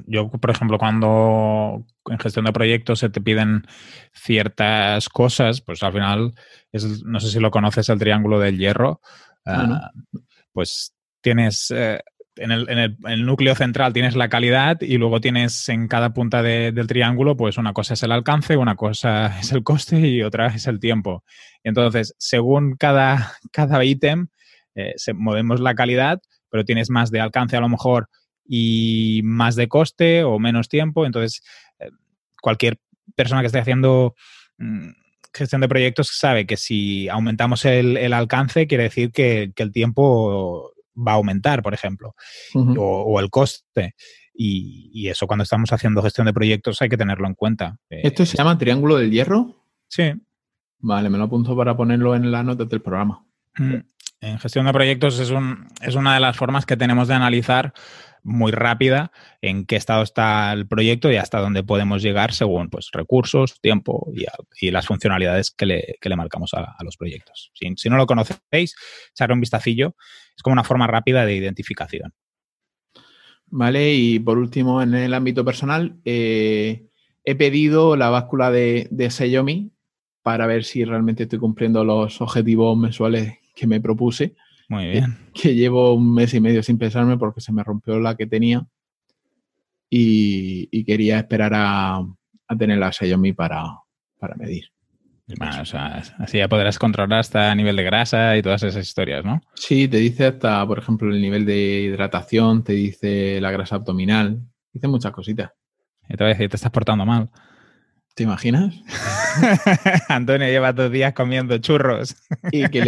Yo, 0.05 0.29
por 0.29 0.51
ejemplo, 0.51 0.77
cuando 0.77 1.83
en 2.05 2.19
gestión 2.19 2.45
de 2.45 2.53
proyectos 2.53 2.99
se 2.99 3.09
te 3.09 3.21
piden 3.21 3.65
ciertas 4.13 5.09
cosas, 5.09 5.61
pues 5.61 5.81
al 5.81 5.93
final, 5.93 6.33
es, 6.71 7.03
no 7.03 7.19
sé 7.19 7.31
si 7.31 7.39
lo 7.39 7.49
conoces, 7.49 7.89
el 7.89 7.97
triángulo 7.97 8.39
del 8.39 8.59
hierro, 8.59 9.01
ah, 9.47 9.89
pues 10.53 10.93
tienes 11.21 11.71
eh, 11.71 12.01
en 12.39 12.51
el, 12.51 13.25
núcleo 13.25 13.53
central 13.55 13.93
tienes 13.93 14.15
la 14.15 14.29
calidad 14.29 14.81
y 14.81 14.97
luego 14.97 15.19
tienes 15.19 15.67
en 15.69 15.87
cada 15.87 16.13
punta 16.13 16.41
del 16.41 16.87
triángulo, 16.87 17.35
pues 17.35 17.57
una 17.57 17.73
cosa 17.73 17.93
es 17.93 18.03
el 18.03 18.11
alcance, 18.11 18.57
una 18.57 18.75
cosa 18.75 19.37
es 19.39 19.51
el 19.51 19.63
coste 19.63 19.99
y 19.99 20.21
otra 20.23 20.47
es 20.47 20.67
el 20.67 20.79
tiempo. 20.79 21.23
Entonces, 21.63 22.15
según 22.17 22.75
cada, 22.75 23.33
cada 23.51 23.83
ítem, 23.83 24.27
eh, 24.75 24.93
movemos 25.13 25.59
la 25.59 25.75
calidad, 25.75 26.21
pero 26.49 26.65
tienes 26.65 26.89
más 26.89 27.11
de 27.11 27.19
alcance 27.19 27.57
a 27.57 27.61
lo 27.61 27.69
mejor 27.69 28.09
y 28.45 29.21
más 29.23 29.55
de 29.55 29.67
coste 29.67 30.23
o 30.23 30.39
menos 30.39 30.69
tiempo. 30.69 31.05
Entonces, 31.05 31.43
eh, 31.79 31.89
cualquier 32.41 32.79
persona 33.15 33.41
que 33.41 33.47
esté 33.47 33.59
haciendo 33.59 34.15
mm, 34.57 34.89
gestión 35.33 35.61
de 35.61 35.69
proyectos 35.69 36.09
sabe 36.17 36.47
que 36.47 36.57
si 36.57 37.09
aumentamos 37.09 37.65
el, 37.65 38.13
alcance, 38.13 38.67
quiere 38.67 38.83
decir 38.83 39.11
que, 39.11 39.51
que 39.55 39.63
el 39.63 39.71
tiempo 39.71 40.73
va 41.05 41.13
a 41.13 41.15
aumentar, 41.15 41.61
por 41.61 41.73
ejemplo, 41.73 42.15
o, 42.53 43.19
el 43.19 43.29
coste. 43.29 43.95
Y, 44.33 45.07
eso 45.09 45.27
cuando 45.27 45.43
estamos 45.43 45.71
haciendo 45.73 46.01
gestión 46.01 46.25
de 46.27 46.33
proyectos 46.33 46.81
hay 46.81 46.89
que 46.89 46.97
tenerlo 46.97 47.27
en 47.27 47.33
cuenta. 47.33 47.77
Eh, 47.89 48.01
¿Esto 48.03 48.25
se 48.25 48.37
llama 48.37 48.57
triángulo 48.57 48.97
del 48.97 49.11
hierro? 49.11 49.65
Sí. 49.87 50.13
Vale, 50.79 51.09
me 51.09 51.17
lo 51.17 51.25
apunto 51.25 51.55
para 51.55 51.75
ponerlo 51.75 52.15
en 52.15 52.31
la 52.31 52.43
nota 52.43 52.65
del 52.65 52.81
programa. 52.81 53.25
Mm. 53.57 53.75
En 54.21 54.39
gestión 54.39 54.65
de 54.65 54.73
proyectos 54.73 55.19
es, 55.19 55.31
un, 55.31 55.67
es 55.81 55.95
una 55.95 56.13
de 56.13 56.19
las 56.19 56.35
formas 56.35 56.65
que 56.65 56.75
tenemos 56.75 57.07
de 57.07 57.15
analizar 57.15 57.73
muy 58.23 58.51
rápida 58.51 59.11
en 59.41 59.65
qué 59.65 59.77
estado 59.77 60.03
está 60.03 60.51
el 60.51 60.67
proyecto 60.67 61.11
y 61.11 61.15
hasta 61.15 61.39
dónde 61.39 61.63
podemos 61.63 62.01
llegar 62.01 62.33
según 62.33 62.69
pues, 62.69 62.89
recursos, 62.91 63.59
tiempo 63.61 64.11
y, 64.59 64.71
las 64.71 64.85
funcionalidades 64.85 65.51
que 65.51 65.65
le, 65.65 65.95
que 66.01 66.09
le 66.09 66.15
marcamos 66.17 66.53
a, 66.53 66.75
los 66.83 66.97
proyectos. 66.97 67.51
Si, 67.53 67.67
si, 67.77 67.89
no 67.89 67.97
lo 67.97 68.05
conocéis, 68.05 68.75
echarle 69.11 69.33
un 69.33 69.41
vistacillo. 69.41 69.95
Es 70.39 70.43
como 70.43 70.53
una 70.53 70.63
forma 70.63 70.87
rápida 70.87 71.25
de 71.25 71.35
identificación. 71.35 72.13
Vale, 73.47 73.93
y 73.93 74.19
por 74.19 74.37
último, 74.37 74.81
en 74.81 74.93
el 74.93 75.13
ámbito 75.13 75.43
personal, 75.43 75.99
eh, 76.05 76.87
he 77.25 77.35
pedido 77.35 77.97
la 77.97 78.09
báscula 78.09 78.49
de, 78.49 78.87
de 78.89 79.09
Xiaomi 79.09 79.73
para 80.23 80.47
ver 80.47 80.63
si 80.63 80.85
realmente 80.85 81.23
estoy 81.23 81.39
cumpliendo 81.39 81.83
los 81.83 82.21
objetivos 82.21 82.77
mensuales 82.77 83.37
que 83.53 83.67
me 83.67 83.81
propuse. 83.81 84.37
Muy 84.69 84.87
bien. 84.87 85.17
Que, 85.33 85.53
llevo 85.55 85.93
un 85.93 86.13
mes 86.13 86.33
y 86.33 86.39
medio 86.39 86.63
sin 86.63 86.77
pensarme 86.77 87.17
porque 87.17 87.41
se 87.41 87.51
me 87.51 87.61
rompió 87.61 87.99
la 87.99 88.15
que 88.15 88.25
tenía 88.25 88.65
y, 89.89 90.85
quería 90.85 91.17
esperar 91.17 91.51
a, 91.53 92.01
tener 92.57 92.77
la 92.77 92.93
Xiaomi 92.93 93.33
para, 93.33 93.65
para 94.17 94.35
medir. 94.35 94.71
Así 96.17 96.37
ya 96.37 96.47
podrás 96.47 96.79
controlar 96.79 97.19
hasta 97.19 97.53
nivel 97.55 97.75
de 97.75 97.83
grasa 97.83 98.37
y 98.37 98.41
todas 98.41 98.63
esas 98.63 98.85
historias, 98.85 99.23
¿no? 99.23 99.41
Sí, 99.55 99.87
te 99.87 99.97
dice 99.97 100.27
hasta, 100.27 100.65
por 100.65 100.79
ejemplo, 100.79 101.11
el 101.11 101.21
nivel 101.21 101.45
de 101.45 101.81
hidratación, 101.81 102.63
te 102.63 102.73
dice 102.73 103.39
la 103.41 103.51
grasa 103.51 103.75
abdominal, 103.75 104.39
dice 104.73 104.87
muchas 104.87 105.11
cositas. 105.11 105.51
Y 106.07 106.17
te 106.17 106.23
voy 106.23 106.31
a 106.31 106.33
decir, 106.33 106.49
te 106.49 106.55
estás 106.55 106.71
portando 106.71 107.05
mal. 107.05 107.29
¿Te 108.15 108.23
imaginas? 108.23 108.75
Antonio 110.09 110.47
lleva 110.47 110.73
dos 110.73 110.91
días 110.91 111.13
comiendo 111.13 111.57
churros. 111.59 112.15
y, 112.51 112.67
que 112.67 112.81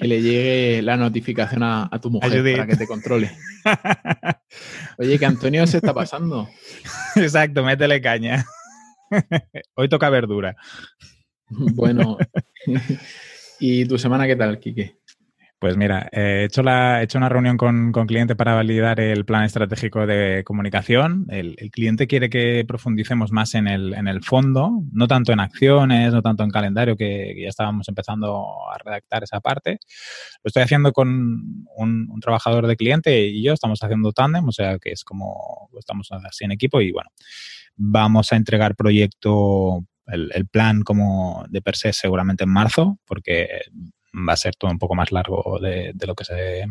le, 0.00 0.22
llegue 0.22 0.80
la 0.82 0.96
notificación 0.96 1.62
a, 1.62 1.90
tu 2.00 2.10
mujer 2.10 2.42
para 2.56 2.66
que 2.66 2.76
te 2.76 2.86
controle. 2.86 3.30
Oye, 4.98 5.18
que 5.18 5.26
Antonio 5.26 5.66
se 5.66 5.78
está 5.78 5.92
pasando. 5.92 6.48
Exacto, 7.16 7.62
métele 7.64 8.00
caña. 8.00 8.46
Hoy 9.74 9.88
toca 9.88 10.08
verdura. 10.08 10.56
Bueno. 11.74 12.18
¿Y 13.60 13.84
tu 13.86 13.98
semana 13.98 14.26
qué 14.26 14.36
tal, 14.36 14.58
Quique? 14.60 14.98
Pues 15.60 15.76
mira, 15.76 16.08
he 16.12 16.44
hecho, 16.44 16.62
la, 16.62 17.00
he 17.00 17.04
hecho 17.04 17.18
una 17.18 17.28
reunión 17.28 17.56
con, 17.56 17.90
con 17.90 18.06
cliente 18.06 18.36
para 18.36 18.54
validar 18.54 19.00
el 19.00 19.24
plan 19.24 19.42
estratégico 19.42 20.06
de 20.06 20.44
comunicación. 20.44 21.26
El, 21.30 21.56
cliente 21.72 22.06
quiere 22.06 22.30
que 22.30 22.64
profundicemos 22.64 23.32
más 23.32 23.56
en 23.56 23.66
el, 23.66 23.92
en 23.94 24.06
el, 24.06 24.22
fondo, 24.22 24.84
no 24.92 25.08
tanto 25.08 25.32
en 25.32 25.40
acciones, 25.40 26.12
no 26.12 26.22
tanto 26.22 26.44
en 26.44 26.50
calendario, 26.50 26.96
que, 26.96 27.34
ya 27.42 27.48
estábamos 27.48 27.88
empezando 27.88 28.46
a 28.72 28.78
redactar 28.78 29.24
esa 29.24 29.40
parte. 29.40 29.80
Lo 30.44 30.48
estoy 30.48 30.62
haciendo 30.62 30.92
con 30.92 31.08
un, 31.08 32.08
un 32.08 32.20
trabajador 32.20 32.68
de 32.68 32.76
cliente 32.76 33.26
y 33.26 33.42
yo 33.42 33.52
estamos 33.52 33.82
haciendo 33.82 34.12
tándem, 34.12 34.46
o 34.46 34.52
sea 34.52 34.78
que 34.78 34.92
es 34.92 35.02
como 35.02 35.70
estamos 35.76 36.08
así 36.12 36.44
en 36.44 36.52
equipo 36.52 36.80
y 36.80 36.92
bueno, 36.92 37.10
vamos 37.74 38.32
a 38.32 38.36
entregar 38.36 38.76
proyecto 38.76 39.84
el, 40.08 40.46
plan 40.46 40.82
como 40.82 41.44
de 41.48 41.62
per 41.62 41.76
se 41.76 41.92
seguramente 41.92 42.44
en 42.44 42.50
marzo, 42.50 42.98
porque 43.06 43.48
va 44.14 44.32
a 44.32 44.36
ser 44.36 44.54
todo 44.56 44.70
un 44.70 44.78
poco 44.78 44.94
más 44.94 45.12
largo 45.12 45.58
de, 45.60 45.94
lo 46.06 46.14
que 46.14 46.24
se 46.24 46.66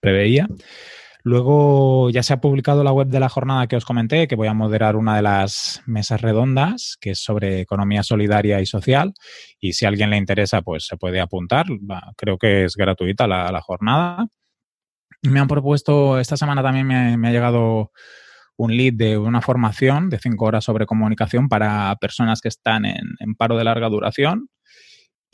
preveía. 0.00 0.48
Luego 1.24 2.10
ya 2.10 2.24
se 2.24 2.32
ha 2.32 2.40
publicado 2.40 2.82
la 2.82 2.90
web 2.90 3.06
de 3.06 3.20
la 3.20 3.28
jornada 3.28 3.68
que 3.68 3.76
os 3.76 3.84
comenté, 3.84 4.26
que 4.26 4.34
voy 4.34 4.48
a 4.48 4.54
moderar 4.54 4.96
una 4.96 5.14
de 5.14 5.22
las 5.22 5.80
mesas 5.86 6.20
redondas, 6.20 6.96
que 7.00 7.10
es 7.10 7.22
sobre 7.22 7.60
economía 7.60 8.02
solidaria 8.02 8.60
y 8.60 8.66
social. 8.66 9.14
Y 9.60 9.74
si 9.74 9.84
a 9.84 9.88
alguien 9.88 10.10
le 10.10 10.16
interesa, 10.16 10.62
pues 10.62 10.86
se 10.86 10.96
puede 10.96 11.20
apuntar. 11.20 11.66
Creo 12.16 12.38
que 12.38 12.64
es 12.64 12.74
gratuita 12.74 13.28
la, 13.28 13.60
jornada. 13.60 14.26
Me 15.22 15.38
han 15.38 15.46
propuesto, 15.46 16.18
esta 16.18 16.36
semana 16.36 16.60
también 16.60 16.88
me, 16.88 17.28
ha 17.28 17.30
llegado 17.30 17.92
un 18.56 18.76
lead 18.76 18.94
de 18.94 19.18
una 19.18 19.40
formación 19.40 20.10
de 20.10 20.18
cinco 20.18 20.44
horas 20.46 20.64
sobre 20.64 20.86
comunicación 20.86 21.48
para 21.48 21.96
personas 22.00 22.40
que 22.40 22.48
están 22.48 22.84
en 22.84 23.34
paro 23.36 23.56
de 23.56 23.64
larga 23.64 23.88
duración. 23.88 24.48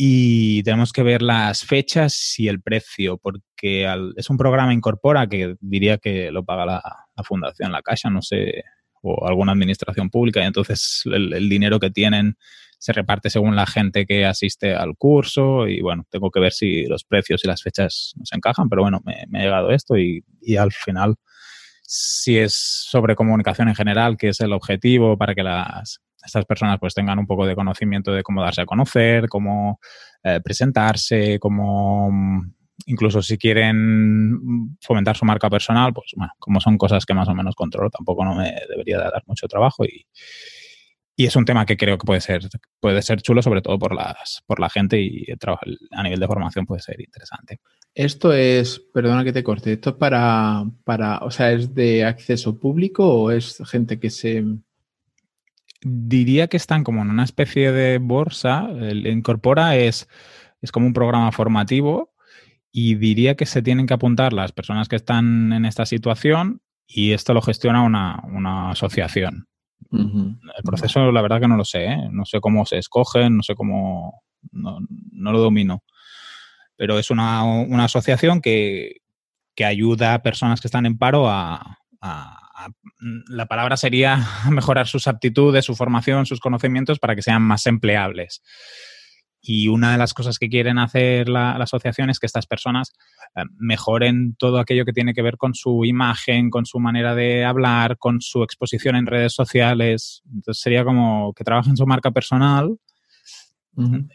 Y 0.00 0.62
tenemos 0.62 0.92
que 0.92 1.02
ver 1.02 1.22
las 1.22 1.64
fechas 1.64 2.38
y 2.38 2.46
el 2.46 2.62
precio, 2.62 3.18
porque 3.18 3.92
es 4.16 4.30
un 4.30 4.38
programa 4.38 4.72
Incorpora 4.72 5.26
que 5.26 5.56
diría 5.58 5.98
que 5.98 6.30
lo 6.30 6.44
paga 6.44 6.64
la, 6.64 7.24
fundación, 7.24 7.72
la 7.72 7.82
Caixa, 7.82 8.08
no 8.08 8.22
sé, 8.22 8.62
o 9.02 9.26
alguna 9.26 9.50
administración 9.50 10.08
pública, 10.08 10.40
y 10.40 10.44
entonces 10.46 11.02
el, 11.06 11.48
dinero 11.48 11.80
que 11.80 11.90
tienen 11.90 12.36
se 12.78 12.92
reparte 12.92 13.28
según 13.28 13.56
la 13.56 13.66
gente 13.66 14.06
que 14.06 14.24
asiste 14.24 14.72
al 14.72 14.94
curso 14.96 15.66
y 15.66 15.80
bueno, 15.80 16.06
tengo 16.10 16.30
que 16.30 16.38
ver 16.38 16.52
si 16.52 16.86
los 16.86 17.02
precios 17.02 17.44
y 17.44 17.48
las 17.48 17.60
fechas 17.60 18.12
nos 18.14 18.32
encajan, 18.32 18.68
pero 18.68 18.82
bueno, 18.82 19.00
me, 19.04 19.40
ha 19.40 19.42
llegado 19.42 19.72
esto 19.72 19.96
y, 19.98 20.22
al 20.56 20.70
final, 20.70 21.16
si 21.90 22.36
es 22.36 22.52
sobre 22.54 23.16
comunicación 23.16 23.68
en 23.68 23.74
general, 23.74 24.18
que 24.18 24.28
es 24.28 24.40
el 24.40 24.52
objetivo 24.52 25.16
para 25.16 25.34
que 25.34 25.42
las, 25.42 26.02
estas 26.22 26.44
personas 26.44 26.78
pues 26.78 26.92
tengan 26.92 27.18
un 27.18 27.26
poco 27.26 27.46
de 27.46 27.54
conocimiento 27.54 28.12
de 28.12 28.22
cómo 28.22 28.42
darse 28.42 28.60
a 28.60 28.66
conocer, 28.66 29.26
cómo 29.26 29.80
eh, 30.22 30.40
presentarse, 30.44 31.38
cómo 31.38 32.10
mm, 32.12 32.52
incluso 32.86 33.22
si 33.22 33.38
quieren 33.38 34.76
fomentar 34.82 35.16
su 35.16 35.24
marca 35.24 35.48
personal, 35.48 35.94
pues 35.94 36.12
bueno, 36.14 36.34
como 36.38 36.60
son 36.60 36.76
cosas 36.76 37.06
que 37.06 37.14
más 37.14 37.28
o 37.28 37.34
menos 37.34 37.54
controlo, 37.54 37.88
tampoco 37.88 38.22
no 38.22 38.34
me 38.34 38.54
debería 38.68 38.98
dar 38.98 39.22
mucho 39.26 39.48
trabajo 39.48 39.86
y, 39.86 40.06
y 41.16 41.24
es 41.24 41.34
un 41.36 41.46
tema 41.46 41.64
que 41.64 41.78
creo 41.78 41.96
que 41.96 42.04
puede 42.04 42.20
ser, 42.20 42.42
puede 42.80 43.00
ser 43.00 43.22
chulo, 43.22 43.40
sobre 43.40 43.62
todo 43.62 43.78
por 43.78 43.94
las, 43.94 44.42
por 44.46 44.60
la 44.60 44.68
gente 44.68 45.00
y 45.00 45.24
a 45.92 46.02
nivel 46.02 46.20
de 46.20 46.26
formación 46.26 46.66
puede 46.66 46.82
ser 46.82 47.00
interesante. 47.00 47.60
Esto 47.98 48.32
es, 48.32 48.78
perdona 48.78 49.24
que 49.24 49.32
te 49.32 49.42
corte, 49.42 49.72
¿esto 49.72 49.90
es 49.90 49.96
para, 49.96 50.64
para, 50.84 51.18
o 51.18 51.32
sea, 51.32 51.50
es 51.50 51.74
de 51.74 52.04
acceso 52.04 52.56
público 52.56 53.04
o 53.04 53.32
es 53.32 53.60
gente 53.66 53.98
que 53.98 54.08
se... 54.10 54.44
Diría 55.82 56.46
que 56.46 56.56
están 56.56 56.84
como 56.84 57.02
en 57.02 57.10
una 57.10 57.24
especie 57.24 57.72
de 57.72 57.98
bolsa. 57.98 58.70
El 58.70 59.04
Incorpora 59.08 59.74
es, 59.74 60.08
es 60.62 60.70
como 60.70 60.86
un 60.86 60.92
programa 60.92 61.32
formativo 61.32 62.12
y 62.70 62.94
diría 62.94 63.34
que 63.34 63.46
se 63.46 63.62
tienen 63.62 63.88
que 63.88 63.94
apuntar 63.94 64.32
las 64.32 64.52
personas 64.52 64.86
que 64.86 64.94
están 64.94 65.52
en 65.52 65.64
esta 65.64 65.84
situación 65.84 66.62
y 66.86 67.10
esto 67.10 67.34
lo 67.34 67.42
gestiona 67.42 67.82
una, 67.82 68.70
asociación. 68.70 69.48
El 69.90 70.62
proceso, 70.64 71.10
la 71.10 71.22
verdad 71.22 71.40
que 71.40 71.48
no 71.48 71.56
lo 71.56 71.64
sé, 71.64 71.86
¿eh? 71.86 72.08
no 72.12 72.24
sé 72.24 72.40
cómo 72.40 72.64
se 72.64 72.78
escogen, 72.78 73.38
no 73.38 73.42
sé 73.42 73.56
cómo, 73.56 74.22
no, 74.52 74.78
lo 75.32 75.40
domino, 75.40 75.82
pero 76.78 76.98
es 76.98 77.10
una, 77.10 77.42
asociación 77.84 78.40
que, 78.40 79.02
ayuda 79.62 80.14
a 80.14 80.22
personas 80.22 80.60
que 80.60 80.68
están 80.68 80.86
en 80.86 80.96
paro 80.96 81.28
a, 81.28 81.78
la 83.28 83.46
palabra 83.46 83.76
sería 83.76 84.24
mejorar 84.50 84.86
sus 84.86 85.08
aptitudes, 85.08 85.64
su 85.64 85.74
formación, 85.74 86.24
sus 86.24 86.40
conocimientos 86.40 86.98
para 86.98 87.14
que 87.16 87.22
sean 87.22 87.42
más 87.42 87.66
empleables. 87.66 88.42
Y 89.40 89.68
una 89.68 89.92
de 89.92 89.98
las 89.98 90.14
cosas 90.14 90.38
que 90.38 90.48
quieren 90.48 90.78
hacer 90.78 91.28
la, 91.28 91.52
asociación 91.52 92.10
es 92.10 92.20
que 92.20 92.26
estas 92.26 92.46
personas 92.46 92.92
eh, 93.34 93.42
mejoren 93.58 94.36
todo 94.36 94.58
aquello 94.58 94.84
que 94.84 94.92
tiene 94.92 95.14
que 95.14 95.22
ver 95.22 95.36
con 95.36 95.54
su 95.54 95.84
imagen, 95.84 96.50
con 96.50 96.64
su 96.66 96.78
manera 96.78 97.14
de 97.14 97.44
hablar, 97.44 97.98
con 97.98 98.20
su 98.20 98.42
exposición 98.44 98.94
en 98.94 99.06
redes 99.06 99.34
sociales. 99.34 100.22
Entonces 100.32 100.62
sería 100.62 100.84
como 100.84 101.32
que 101.34 101.44
trabajen 101.44 101.76
su 101.76 101.86
marca 101.86 102.10
personal. 102.12 102.78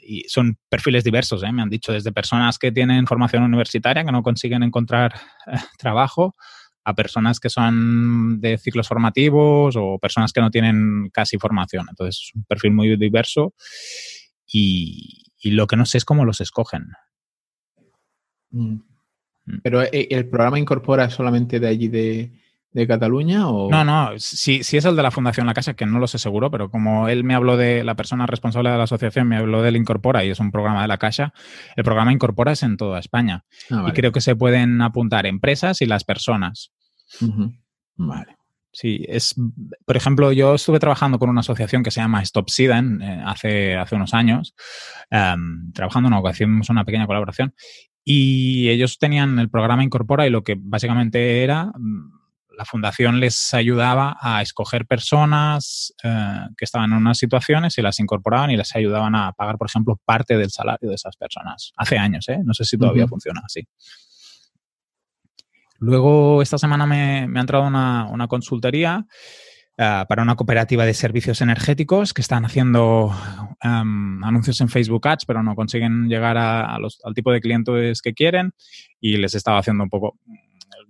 Y 0.02 0.26
son 0.28 0.58
perfiles 0.68 1.04
diversos, 1.04 1.42
¿eh? 1.44 1.52
me 1.52 1.62
han 1.62 1.70
dicho, 1.70 1.94
desde 1.94 2.12
personas 2.12 2.58
que 2.60 2.72
tienen 2.72 3.08
formación 3.08 3.44
universitaria, 3.44 4.04
que 4.04 4.12
no 4.12 4.22
consiguen 4.22 4.64
encontrar 4.64 5.14
eh, 5.48 5.58
trabajo, 5.78 6.36
a 6.86 6.94
personas 6.94 7.40
que 7.40 7.50
son 7.50 8.42
de 8.42 8.58
ciclos 8.58 8.88
formativos 8.88 9.76
o 9.78 9.98
personas 10.00 10.34
que 10.34 10.42
no 10.42 10.52
tienen 10.52 11.10
casi 11.14 11.38
formación. 11.38 11.86
Entonces, 11.90 12.22
es 12.22 12.36
un 12.36 12.44
perfil 12.44 12.74
muy 12.74 12.98
diverso 12.98 13.54
y, 14.46 15.22
lo 15.46 15.68
que 15.68 15.76
no 15.76 15.86
sé 15.86 15.98
es 15.98 16.06
cómo 16.06 16.26
los 16.26 16.42
escogen. 16.42 16.88
Mm. 18.52 18.76
Mm. 19.46 19.60
Pero 19.62 19.84
eh, 19.84 20.08
el 20.10 20.30
programa 20.30 20.60
incorpora 20.60 21.10
solamente 21.10 21.60
de 21.60 21.68
allí 21.68 21.88
de, 21.88 22.32
Cataluña 22.88 23.48
o... 23.48 23.70
No, 23.70 23.84
no, 23.84 24.12
si, 24.18 24.64
si, 24.64 24.78
es 24.78 24.86
el 24.86 24.96
de 24.96 25.04
la 25.04 25.12
Fundación 25.12 25.46
La 25.46 25.54
Casa, 25.54 25.76
que 25.76 25.86
no 25.86 26.00
lo 26.00 26.08
sé 26.08 26.18
seguro, 26.18 26.50
pero 26.50 26.70
como 26.70 27.08
él 27.08 27.24
me 27.24 27.36
habló 27.36 27.56
de 27.56 27.84
la 27.84 27.96
persona 27.96 28.26
responsable 28.26 28.72
de 28.72 28.78
la 28.78 28.84
asociación, 28.84 29.28
me 29.28 29.38
habló 29.38 29.62
del 29.62 29.76
Incorpora 29.76 30.24
y 30.24 30.30
es 30.30 30.40
un 30.40 30.52
programa 30.52 30.82
de 30.82 30.88
la 30.88 30.98
Casa, 30.98 31.34
el 31.76 31.84
programa 31.84 32.12
Incorpora 32.12 32.52
es 32.54 32.64
en 32.64 32.78
toda 32.78 33.00
España. 33.00 33.46
Ah, 33.70 33.86
y 33.88 33.92
creo 33.92 34.12
que 34.12 34.22
se 34.22 34.36
pueden 34.36 34.82
apuntar 34.82 35.26
empresas 35.26 35.82
y 35.82 35.86
las 35.86 36.04
personas. 36.04 36.72
Vale. 37.96 38.38
Sí, 38.74 39.06
es, 39.08 39.36
por 39.86 39.96
ejemplo, 39.96 40.32
yo 40.32 40.56
estuve 40.56 40.80
trabajando 40.80 41.20
con 41.20 41.30
una 41.30 41.42
asociación 41.42 41.84
que 41.84 41.92
se 41.92 42.02
llama 42.02 42.24
Stop 42.24 42.50
SIDA 42.50 42.80
eh, 42.80 43.22
hace, 43.24 43.76
hace 43.76 43.96
unos 43.96 44.16
años, 44.16 44.56
em, 45.12 45.72
trabajando, 45.74 46.10
no, 46.10 46.28
hacíamos 46.28 46.72
una 46.72 46.84
pequeña 46.84 47.06
colaboración, 47.06 47.54
y 48.04 48.70
ellos 48.70 48.98
tenían 48.98 49.38
el 49.38 49.50
programa 49.52 49.84
Incorpora 49.84 50.26
y 50.26 50.32
lo 50.32 50.44
que 50.44 50.56
básicamente 50.60 51.44
era, 51.44 51.66
mm, 51.66 52.23
la 52.58 52.66
fundación 52.66 53.20
les 53.20 53.54
ayudaba 53.54 54.18
a 54.20 54.42
escoger 54.42 54.86
personas 54.86 55.94
eh, 56.04 56.40
que 56.58 56.66
estaban 56.66 56.92
en 56.92 56.98
unas 56.98 57.18
situaciones 57.18 57.78
y 57.78 57.82
las 57.82 58.00
incorporaban 58.00 58.52
y 58.52 58.58
les 58.58 58.76
ayudaban 58.76 59.16
a 59.16 59.32
pagar, 59.34 59.58
por 59.58 59.68
ejemplo, 59.68 60.00
parte 60.06 60.38
del 60.38 60.52
salario 60.52 60.90
de 60.90 60.96
esas 60.96 61.16
personas. 61.18 61.74
Hace 61.78 61.98
años, 61.98 62.28
¿eh? 62.30 62.40
No 62.44 62.54
sé 62.54 62.66
si 62.66 62.78
todavía 62.78 63.08
funciona 63.08 63.42
así. 63.44 63.68
Luego, 65.80 66.42
esta 66.42 66.58
semana 66.58 66.86
me, 66.86 67.22
ha 67.22 67.42
entrado 67.42 67.68
una, 67.68 68.28
consultoría 68.30 69.06
eh, 69.78 70.06
para 70.08 70.22
una 70.22 70.36
cooperativa 70.36 70.86
de 70.86 70.94
servicios 70.94 71.42
energéticos 71.42 72.14
que 72.14 72.22
están 72.22 72.46
haciendo 72.46 73.12
em, 73.62 74.24
anuncios 74.24 74.62
en 74.62 74.70
Facebook 74.70 75.06
Ads, 75.08 75.26
pero 75.26 75.44
no 75.44 75.56
consiguen 75.56 76.08
llegar 76.08 76.38
a, 76.38 76.78
los, 76.80 77.02
al 77.04 77.14
tipo 77.14 77.32
de 77.32 77.42
clientes 77.42 78.02
que 78.02 78.14
quieren 78.14 78.54
y 79.02 79.18
les 79.18 79.36
estaba 79.36 79.58
haciendo 79.58 79.84
un 79.84 79.90
poco 79.90 80.18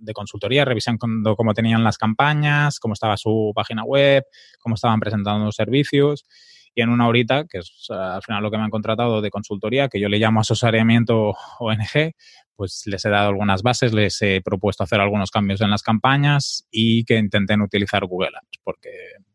de 0.04 0.12
consultoría, 0.12 0.64
revisando 0.64 1.36
cómo 1.36 1.54
tenían 1.54 1.84
las 1.84 1.98
campañas, 1.98 2.78
cómo 2.78 2.94
estaba 2.94 3.16
su 3.16 3.52
página 3.54 3.84
web, 3.84 4.24
cómo 4.58 4.74
estaban 4.74 5.00
presentando 5.00 5.44
los 5.44 5.56
servicios. 5.56 6.24
Y 6.76 6.82
en 6.82 6.90
una 6.90 7.06
horita, 7.06 7.44
que 7.44 7.58
es 7.58 7.86
al 7.90 8.22
final 8.22 8.42
lo 8.42 8.50
que 8.50 8.58
me 8.58 8.64
han 8.64 8.70
contratado 8.70 9.20
de 9.20 9.30
consultoría, 9.30 9.88
que 9.88 10.00
yo 10.00 10.08
le 10.08 10.18
llamo 10.18 10.40
asesoramiento 10.40 11.34
ONG, 11.60 12.14
pues 12.56 12.82
les 12.86 13.04
he 13.04 13.10
dado 13.10 13.28
algunas 13.28 13.62
bases, 13.62 13.92
les 13.92 14.20
he 14.22 14.40
propuesto 14.42 14.84
hacer 14.84 15.00
algunos 15.00 15.30
cambios 15.30 15.60
en 15.60 15.70
las 15.70 15.82
campañas 15.82 16.66
y 16.70 17.04
que 17.04 17.16
intenten 17.16 17.60
utilizar 17.60 18.04
Google 18.06 18.30
Ads, 18.36 18.60
porque 18.62 18.90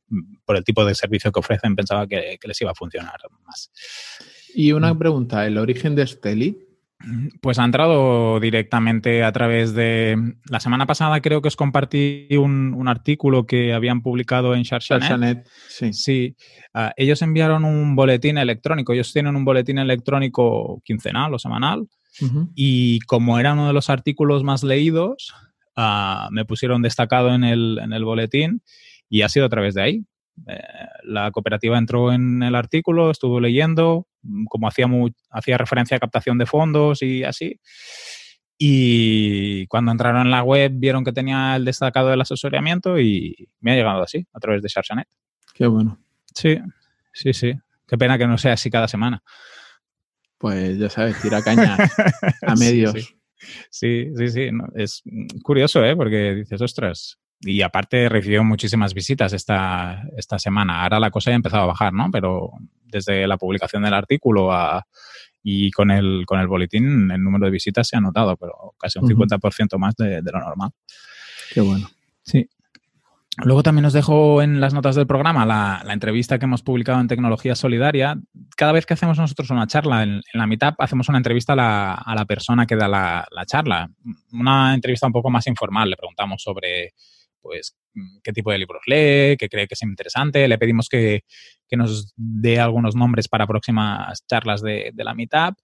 mm, 0.07 0.37
por 0.45 0.57
el 0.57 0.63
tipo 0.63 0.85
de 0.85 0.95
servicio 0.95 1.31
que 1.31 1.39
ofrecen 1.39 1.75
pensaba 1.75 2.07
que, 2.07 2.37
les 2.41 2.61
iba 2.61 2.71
a 2.71 2.75
funcionar 2.75 3.19
más. 3.45 3.71
Y 4.53 4.71
una 4.71 4.93
mm. 4.93 4.99
pregunta, 4.99 5.45
¿el 5.45 5.57
origen 5.57 5.95
de 5.95 6.07
Steli? 6.07 6.68
Pues 7.41 7.59
ha 7.59 7.65
entrado 7.65 8.39
directamente 8.39 9.23
a 9.23 9.31
través 9.31 9.73
de... 9.73 10.17
La 10.49 10.59
semana 10.59 10.85
pasada 10.85 11.21
creo 11.21 11.41
que 11.41 11.47
os 11.47 11.55
compartí 11.55 12.27
un, 12.37 12.87
artículo 12.87 13.45
que 13.45 13.73
habían 13.73 14.01
publicado 14.01 14.53
en 14.53 14.63
Sharshanet. 14.63 15.47
sí. 15.69 15.93
Sí. 15.93 16.35
Ah, 16.73 16.93
ellos 16.97 17.21
enviaron 17.21 17.63
un 17.63 17.95
boletín 17.95 18.37
electrónico. 18.37 18.93
Ellos 18.93 19.13
tienen 19.13 19.35
un 19.35 19.45
boletín 19.45 19.77
electrónico 19.77 20.81
quincenal 20.83 21.33
o 21.33 21.39
semanal 21.39 21.87
y 22.55 22.99
como 23.01 23.39
era 23.39 23.53
uno 23.53 23.67
de 23.67 23.73
los 23.73 23.89
artículos 23.89 24.43
más 24.43 24.63
leídos, 24.63 25.33
ah, 25.75 26.29
me 26.31 26.45
pusieron 26.45 26.81
destacado 26.81 27.33
en 27.33 27.43
el, 27.43 27.79
en 27.81 27.93
el, 27.93 28.03
boletín 28.03 28.61
y 29.09 29.21
ha 29.21 29.29
sido 29.29 29.45
a 29.45 29.49
través 29.49 29.73
de 29.73 29.81
ahí. 29.81 30.05
Eh, 30.47 30.59
la 31.03 31.31
cooperativa 31.31 31.77
entró 31.77 32.11
en 32.11 32.43
el 32.43 32.55
artículo, 32.55 33.11
estuvo 33.11 33.39
leyendo, 33.39 34.07
mm, 34.23 34.45
como 34.45 34.67
hacía, 34.67 34.87
hacía 35.29 35.57
referencia 35.57 35.97
a 35.97 35.99
captación 35.99 36.37
de 36.37 36.45
fondos 36.45 37.01
y 37.01 37.23
así. 37.23 37.59
Y 38.57 39.67
cuando 39.67 39.91
entraron 39.91 40.21
en 40.21 40.31
la 40.31 40.43
web 40.43 40.71
vieron 40.75 41.03
que 41.03 41.13
tenía 41.13 41.55
el 41.55 41.65
destacado 41.65 42.09
del 42.09 42.21
asesoramiento 42.21 42.99
y 42.99 43.49
me 43.61 43.71
ha 43.71 43.75
llegado 43.75 44.03
así, 44.03 44.27
a 44.33 44.39
través 44.39 44.61
de 44.61 44.69
Sharshanet. 44.69 45.07
Qué 45.53 45.65
bueno. 45.67 45.97
Sí, 46.33 46.57
sí, 47.13 47.33
sí. 47.33 47.53
Qué 47.87 47.97
pena 47.97 48.17
que 48.17 48.27
no 48.27 48.37
sea 48.37 48.53
así 48.53 48.69
cada 48.69 48.87
semana 48.87 49.23
pues 50.39 50.77
ya 50.77 50.89
sabes, 50.89 51.21
tira 51.21 51.41
caña 51.43 51.77
a 52.41 52.55
medios. 52.55 52.93
Sí, 53.69 54.11
sí, 54.15 54.29
sí. 54.29 54.49
es 54.75 55.03
curioso, 55.43 55.85
¿eh? 55.85 55.95
Porque 55.95 56.33
dices, 56.33 56.59
ostras. 56.61 57.19
Y 57.41 57.61
aparte 57.61 58.09
recibió 58.09 58.43
muchísimas 58.43 58.93
visitas 58.93 59.33
esta, 59.33 60.03
esta 60.17 60.39
semana. 60.39 60.83
Ahora 60.83 60.99
la 60.99 61.11
cosa 61.11 61.31
ya 61.31 61.35
ha 61.35 61.37
empezado 61.37 61.63
a 61.63 61.67
bajar, 61.67 61.93
¿no? 61.93 62.09
Pero 62.11 62.51
desde 62.85 63.27
la 63.27 63.37
publicación 63.37 63.83
del 63.83 63.93
artículo 63.93 64.51
y 65.41 65.71
con 65.71 65.91
el, 65.91 66.25
con 66.25 66.39
el 66.39 66.47
boletín, 66.47 67.11
el 67.11 67.23
número 67.23 67.45
de 67.45 67.51
visitas 67.51 67.87
se 67.87 67.97
ha 67.97 68.01
notado, 68.01 68.35
pero 68.35 68.73
casi 68.77 68.99
un 68.99 69.07
50% 69.07 69.77
más 69.77 69.95
de, 69.95 70.21
de 70.21 70.31
lo 70.31 70.39
normal. 70.39 70.71
Qué 71.53 71.61
bueno. 71.61 71.89
Sí. 72.23 72.47
Luego 73.43 73.63
también 73.63 73.85
os 73.85 73.93
dejo 73.93 74.41
en 74.41 74.59
las 74.59 74.73
notas 74.73 74.95
del 74.95 75.07
programa 75.07 75.45
la, 75.45 75.81
entrevista 75.93 76.39
que 76.39 76.45
hemos 76.45 76.61
publicado 76.61 76.99
en 76.99 77.07
Tecnología 77.07 77.55
Solidaria. 77.55 78.19
Cada 78.57 78.73
vez 78.73 78.85
que 78.85 78.95
hacemos 78.95 79.17
nosotros 79.17 79.49
una 79.49 79.67
charla 79.67 80.03
en, 80.03 80.21
la 80.33 80.45
Meetup, 80.45 80.75
hacemos 80.79 81.07
una 81.09 81.19
entrevista 81.19 81.53
a 81.53 82.15
la, 82.15 82.25
persona 82.25 82.65
que 82.65 82.75
da 82.75 82.87
la, 82.87 83.45
charla. 83.45 83.89
Una 84.33 84.73
entrevista 84.73 85.07
un 85.07 85.13
poco 85.13 85.29
más 85.29 85.47
informal. 85.47 85.89
Le 85.89 85.95
preguntamos 85.95 86.41
sobre 86.43 86.93
pues, 87.41 87.75
qué 88.23 88.33
tipo 88.33 88.51
de 88.51 88.57
libros 88.57 88.81
lee, 88.85 89.37
qué 89.37 89.47
cree 89.49 89.67
que 89.67 89.73
es 89.73 89.81
interesante. 89.81 90.47
Le 90.47 90.57
pedimos 90.57 90.87
que, 90.89 91.23
nos 91.71 92.13
dé 92.15 92.59
algunos 92.59 92.95
nombres 92.95 93.27
para 93.27 93.47
próximas 93.47 94.25
charlas 94.27 94.61
de, 94.61 94.91
la 94.95 95.13
Meetup. 95.13 95.57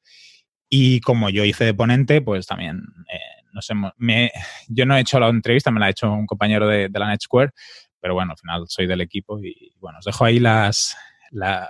Y 0.70 1.00
como 1.02 1.30
yo 1.30 1.46
hice 1.46 1.66
de 1.66 1.74
ponente, 1.74 2.22
pues 2.22 2.48
también 2.48 2.82
eh, 3.12 3.36
yo 4.68 4.86
no 4.86 4.98
he 4.98 5.00
hecho 5.00 5.20
la 5.20 5.30
entrevista, 5.30 5.72
me 5.72 5.80
la 5.80 5.88
ha 5.88 5.90
hecho 5.90 6.12
un 6.12 6.26
compañero 6.26 6.68
de, 6.68 6.90
la 6.92 7.08
Net 7.08 7.22
Square, 7.22 7.52
pero 8.00 8.14
bueno, 8.14 8.32
al 8.32 8.38
final 8.38 8.66
soy 8.68 8.88
del 8.88 9.02
equipo 9.02 9.40
y 9.40 9.74
bueno, 9.80 10.00
os 10.00 10.06
dejo 10.06 10.26
ahí 10.26 10.40
las, 10.40 10.96
la, 11.32 11.68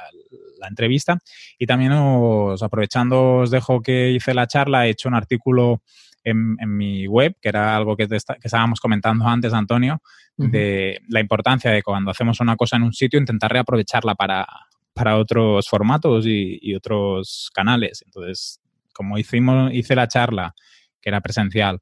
entrevista. 0.68 1.20
Y 1.60 1.68
también 1.68 1.91
aprovechando, 1.91 3.38
os 3.38 3.52
dejo 3.52 3.82
que 3.82 4.12
hice 4.12 4.34
la 4.34 4.48
charla, 4.48 4.88
he 4.88 4.91
hecho 4.91 5.08
un 5.08 5.15
artículo 5.15 5.84
en, 6.25 6.57
mi 6.77 7.07
web, 7.07 7.35
que 7.41 7.49
era 7.49 7.75
algo 7.75 7.95
que, 7.95 8.07
estábamos 8.43 8.79
comentando 8.79 9.25
antes, 9.25 9.53
Antonio, 9.53 10.01
de 10.35 10.99
la 11.07 11.21
importancia 11.21 11.71
de 11.71 11.81
cuando 11.81 12.11
hacemos 12.11 12.41
una 12.41 12.57
cosa 12.57 12.75
en 12.75 12.83
un 12.83 12.93
sitio, 12.93 13.19
intentar 13.19 13.51
reaprovecharla 13.51 14.15
para, 14.15 14.45
para 14.93 15.17
otros 15.17 15.69
formatos 15.69 16.25
y, 16.25 16.59
y, 16.61 16.75
otros 16.75 17.49
canales. 17.53 18.03
Entonces, 18.05 18.59
como 18.93 19.17
hicimos, 19.17 19.71
hice 19.73 19.95
la 19.95 20.07
charla 20.07 20.53
que 21.01 21.09
era 21.09 21.21
presencial. 21.21 21.81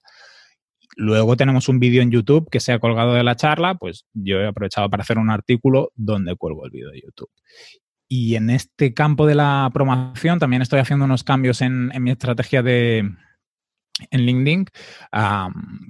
Luego 0.95 1.36
tenemos 1.36 1.69
un 1.69 1.79
vídeo 1.79 2.03
en 2.03 2.12
YouTube 2.12 2.49
que 2.51 2.60
se 2.60 2.71
ha 2.71 2.79
colgado 2.79 3.13
de 3.13 3.23
la 3.23 3.36
charla, 3.36 3.75
pues 3.75 4.06
yo 4.13 4.39
he 4.39 4.47
aprovechado 4.47 4.89
para 4.89 5.01
hacer 5.01 5.17
un 5.17 5.32
artículo 5.32 5.91
donde 5.95 6.36
cuelgo 6.36 6.65
el 6.65 6.71
vídeo 6.71 6.91
de 6.91 7.01
YouTube. 7.01 7.32
Y 8.08 8.36
en 8.36 8.49
este 8.51 8.93
campo 8.93 9.25
de 9.25 9.34
la 9.34 9.69
promoción 9.73 10.38
también 10.38 10.62
estoy 10.62 10.79
haciendo 10.79 11.06
unos 11.06 11.23
cambios 11.23 11.62
en, 11.62 11.91
mi 11.99 12.12
estrategia 12.12 12.62
de, 12.62 13.10
en 14.10 14.21
LinkedIn, 14.21 14.65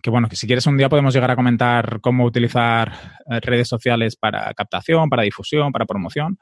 que 0.01 0.09
bueno, 0.09 0.27
que 0.27 0.35
si 0.35 0.45
quieres 0.45 0.67
un 0.67 0.77
día 0.77 0.89
podemos 0.89 1.13
llegar 1.13 1.31
a 1.31 1.35
comentar 1.35 2.01
cómo 2.01 2.25
utilizar 2.25 3.19
eh, 3.29 3.39
redes 3.39 3.67
sociales 3.67 4.15
para 4.15 4.53
captación, 4.53 5.09
para 5.09 5.23
difusión, 5.23 5.71
para 5.71 5.85
promoción. 5.85 6.37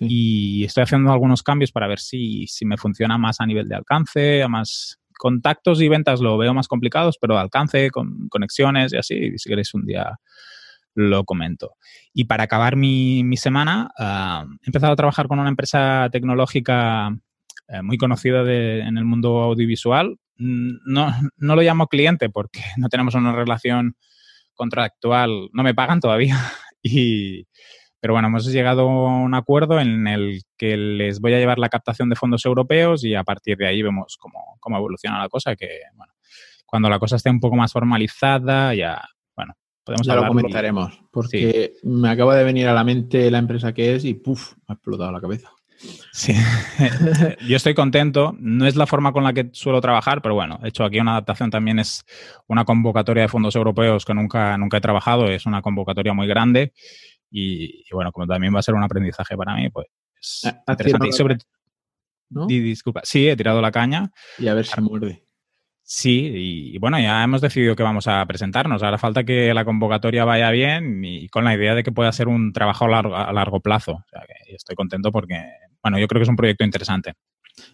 Y 0.00 0.64
estoy 0.64 0.82
haciendo 0.82 1.12
algunos 1.12 1.42
cambios 1.42 1.72
para 1.72 1.86
ver 1.86 1.98
si, 1.98 2.46
si, 2.46 2.66
me 2.66 2.76
funciona 2.76 3.16
más 3.16 3.40
a 3.40 3.46
nivel 3.46 3.68
de 3.68 3.76
alcance, 3.76 4.42
a 4.42 4.48
más 4.48 4.98
contactos 5.18 5.80
y 5.80 5.88
ventas 5.88 6.20
lo 6.20 6.36
veo 6.36 6.52
más 6.52 6.68
complicados, 6.68 7.16
pero 7.20 7.38
alcance, 7.38 7.90
con 7.90 8.28
conexiones 8.28 8.92
y 8.92 8.98
así, 8.98 9.38
si 9.38 9.48
queréis 9.48 9.72
un 9.74 9.86
día 9.86 10.18
lo 10.94 11.24
comento. 11.24 11.76
Y 12.12 12.24
para 12.24 12.44
acabar 12.44 12.76
mi, 12.76 13.22
mi 13.24 13.36
semana, 13.36 13.90
he 13.98 14.66
empezado 14.66 14.92
a 14.92 14.96
trabajar 14.96 15.28
con 15.28 15.38
una 15.38 15.48
empresa 15.48 16.08
tecnológica 16.10 17.16
eh, 17.68 17.82
muy 17.82 17.98
conocida 17.98 18.40
en 18.42 18.98
el 18.98 19.04
mundo 19.04 19.42
audiovisual. 19.42 20.18
No, 20.38 21.12
no 21.36 21.56
lo 21.56 21.62
llamo 21.62 21.88
cliente 21.88 22.30
porque 22.30 22.60
no 22.76 22.88
tenemos 22.88 23.14
una 23.14 23.32
relación 23.32 23.96
contractual, 24.54 25.48
no 25.52 25.62
me 25.62 25.74
pagan 25.74 26.00
todavía. 26.00 26.36
Y, 26.80 27.44
pero 28.00 28.14
bueno, 28.14 28.28
hemos 28.28 28.46
llegado 28.46 28.82
a 28.82 29.16
un 29.16 29.34
acuerdo 29.34 29.80
en 29.80 30.06
el 30.06 30.42
que 30.56 30.76
les 30.76 31.20
voy 31.20 31.34
a 31.34 31.38
llevar 31.38 31.58
la 31.58 31.68
captación 31.68 32.08
de 32.08 32.14
fondos 32.14 32.44
europeos 32.46 33.04
y 33.04 33.16
a 33.16 33.24
partir 33.24 33.56
de 33.56 33.66
ahí 33.66 33.82
vemos 33.82 34.16
cómo, 34.16 34.56
cómo 34.60 34.76
evoluciona 34.76 35.18
la 35.18 35.28
cosa, 35.28 35.56
que 35.56 35.80
bueno, 35.94 36.12
cuando 36.64 36.88
la 36.88 37.00
cosa 37.00 37.16
esté 37.16 37.30
un 37.30 37.40
poco 37.40 37.56
más 37.56 37.72
formalizada, 37.72 38.74
ya, 38.74 39.02
bueno, 39.34 39.54
podemos 39.82 40.06
ya 40.06 40.14
lo 40.14 40.28
comentaremos, 40.28 41.00
porque 41.10 41.72
me 41.82 42.10
acaba 42.10 42.36
de 42.36 42.44
venir 42.44 42.68
a 42.68 42.74
la 42.74 42.84
mente 42.84 43.30
la 43.32 43.38
empresa 43.38 43.74
que 43.74 43.96
es 43.96 44.04
y 44.04 44.14
puff, 44.14 44.52
me 44.58 44.64
ha 44.68 44.74
explotado 44.74 45.10
la 45.10 45.20
cabeza. 45.20 45.50
Sí, 46.12 46.34
yo 47.48 47.56
estoy 47.56 47.74
contento. 47.74 48.34
No 48.38 48.66
es 48.66 48.76
la 48.76 48.86
forma 48.86 49.12
con 49.12 49.24
la 49.24 49.32
que 49.32 49.50
suelo 49.52 49.80
trabajar, 49.80 50.22
pero 50.22 50.34
bueno, 50.34 50.58
he 50.62 50.68
hecho 50.68 50.84
aquí 50.84 50.98
una 50.98 51.12
adaptación 51.12 51.50
también 51.50 51.78
es 51.78 52.04
una 52.46 52.64
convocatoria 52.64 53.22
de 53.22 53.28
fondos 53.28 53.54
europeos 53.54 54.04
que 54.04 54.14
nunca, 54.14 54.58
nunca 54.58 54.78
he 54.78 54.80
trabajado, 54.80 55.28
es 55.28 55.46
una 55.46 55.62
convocatoria 55.62 56.12
muy 56.12 56.26
grande 56.26 56.72
y, 57.30 57.84
bueno, 57.92 58.10
como 58.12 58.26
también 58.26 58.54
va 58.54 58.60
a 58.60 58.62
ser 58.62 58.74
un 58.74 58.82
aprendizaje 58.82 59.36
para 59.36 59.54
mí, 59.54 59.68
pues 59.70 59.86
interesante. 60.66 61.12
sobre, 61.12 61.38
disculpa, 62.46 63.02
sí, 63.04 63.28
he 63.28 63.36
tirado 63.36 63.60
la 63.60 63.70
caña. 63.70 64.10
Y 64.38 64.48
a 64.48 64.54
ver 64.54 64.66
si 64.66 64.80
muerde. 64.80 65.22
Sí, 65.90 66.72
y, 66.74 66.78
bueno, 66.78 67.00
ya 67.00 67.24
hemos 67.24 67.40
decidido 67.40 67.74
que 67.74 67.82
vamos 67.82 68.08
a 68.08 68.24
presentarnos. 68.26 68.82
Ahora 68.82 68.98
falta 68.98 69.24
que 69.24 69.54
la 69.54 69.64
convocatoria 69.64 70.26
vaya 70.26 70.50
bien 70.50 71.02
y 71.02 71.28
con 71.28 71.44
la 71.44 71.54
idea 71.54 71.74
de 71.74 71.82
que 71.82 71.92
pueda 71.92 72.12
ser 72.12 72.28
un 72.28 72.52
trabajo 72.52 72.84
a 72.84 72.88
largo, 72.88 73.16
a 73.16 73.32
largo 73.32 73.60
plazo. 73.60 73.92
O 73.92 74.04
sea, 74.10 74.20
que 74.26 74.54
estoy 74.54 74.76
contento 74.76 75.10
porque, 75.10 75.42
bueno, 75.82 75.98
yo 75.98 76.06
creo 76.08 76.20
que 76.20 76.24
es 76.24 76.28
un 76.28 76.36
proyecto 76.36 76.64
interesante. 76.64 77.14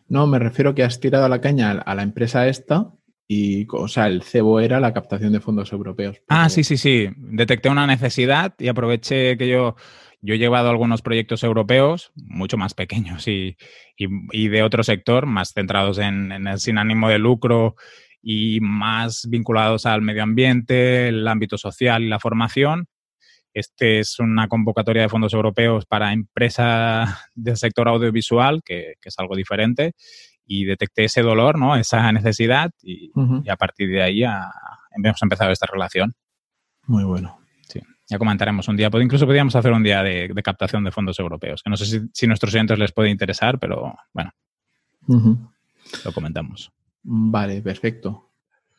No, 0.08 0.26
me 0.26 0.38
refiero 0.38 0.74
que 0.74 0.82
has 0.82 1.00
tirado 1.00 1.28
la 1.28 1.40
caña 1.40 1.72
a 1.72 1.94
la 1.94 2.02
empresa 2.02 2.48
esta 2.48 2.92
y, 3.26 3.66
o 3.70 3.88
sea, 3.88 4.06
el 4.06 4.22
cebo 4.22 4.60
era 4.60 4.80
la 4.80 4.92
captación 4.92 5.32
de 5.32 5.40
fondos 5.40 5.72
europeos. 5.72 6.20
Ah, 6.28 6.48
sí, 6.48 6.64
sí, 6.64 6.76
sí. 6.76 7.08
Detecté 7.16 7.68
una 7.68 7.86
necesidad 7.86 8.54
y 8.58 8.68
aproveché 8.68 9.36
que 9.38 9.48
yo, 9.48 9.76
yo 10.20 10.34
he 10.34 10.38
llevado 10.38 10.68
algunos 10.68 11.02
proyectos 11.02 11.42
europeos 11.42 12.12
mucho 12.16 12.56
más 12.56 12.74
pequeños 12.74 13.26
y, 13.28 13.56
y, 13.96 14.48
de 14.48 14.62
otro 14.62 14.82
sector, 14.82 15.26
más 15.26 15.52
centrados 15.52 15.98
en, 15.98 16.32
en, 16.32 16.46
el 16.46 16.58
sin 16.58 16.78
ánimo 16.78 17.08
de 17.08 17.18
lucro 17.18 17.76
y 18.22 18.60
más 18.60 19.26
vinculados 19.28 19.86
al 19.86 20.02
medio 20.02 20.22
ambiente, 20.22 21.08
el 21.08 21.26
ámbito 21.28 21.58
social 21.58 22.02
y 22.02 22.08
la 22.08 22.20
formación. 22.20 22.88
Este 23.54 24.00
es 24.00 24.18
una 24.18 24.48
convocatoria 24.48 25.02
de 25.02 25.08
fondos 25.08 25.32
europeos 25.32 25.86
para 25.86 26.12
empresas 26.12 27.08
del 27.34 27.56
sector 27.56 27.88
audiovisual, 27.88 28.62
que, 28.64 28.94
que 29.00 29.08
es 29.08 29.18
algo 29.18 29.36
diferente 29.36 29.94
y 30.46 30.64
detecté 30.64 31.04
ese 31.04 31.22
dolor, 31.22 31.58
¿no? 31.58 31.76
Esa 31.76 32.10
necesidad 32.12 32.70
y, 32.82 33.10
a 33.48 33.56
partir 33.56 33.88
de 33.88 34.02
ahí 34.02 34.22
hemos 34.24 35.22
empezado 35.22 35.50
esta 35.50 35.66
relación. 35.66 36.14
Muy 36.86 37.04
bueno. 37.04 37.38
Sí, 37.66 37.80
ya 38.08 38.18
comentaremos 38.18 38.68
un 38.68 38.76
día. 38.76 38.90
Incluso 38.92 39.26
podríamos 39.26 39.56
hacer 39.56 39.72
un 39.72 39.82
día 39.82 40.02
de, 40.02 40.30
captación 40.42 40.84
de 40.84 40.90
fondos 40.90 41.18
europeos, 41.18 41.62
que 41.62 41.70
no 41.70 41.76
sé 41.76 41.86
si, 41.86 42.00
si, 42.12 42.26
nuestros 42.26 42.54
oyentes 42.54 42.78
les 42.78 42.92
puede 42.92 43.10
interesar, 43.10 43.58
pero 43.58 43.94
bueno, 44.12 44.32
lo 45.06 46.12
comentamos. 46.12 46.72
Vale, 47.02 47.62
perfecto. 47.62 48.30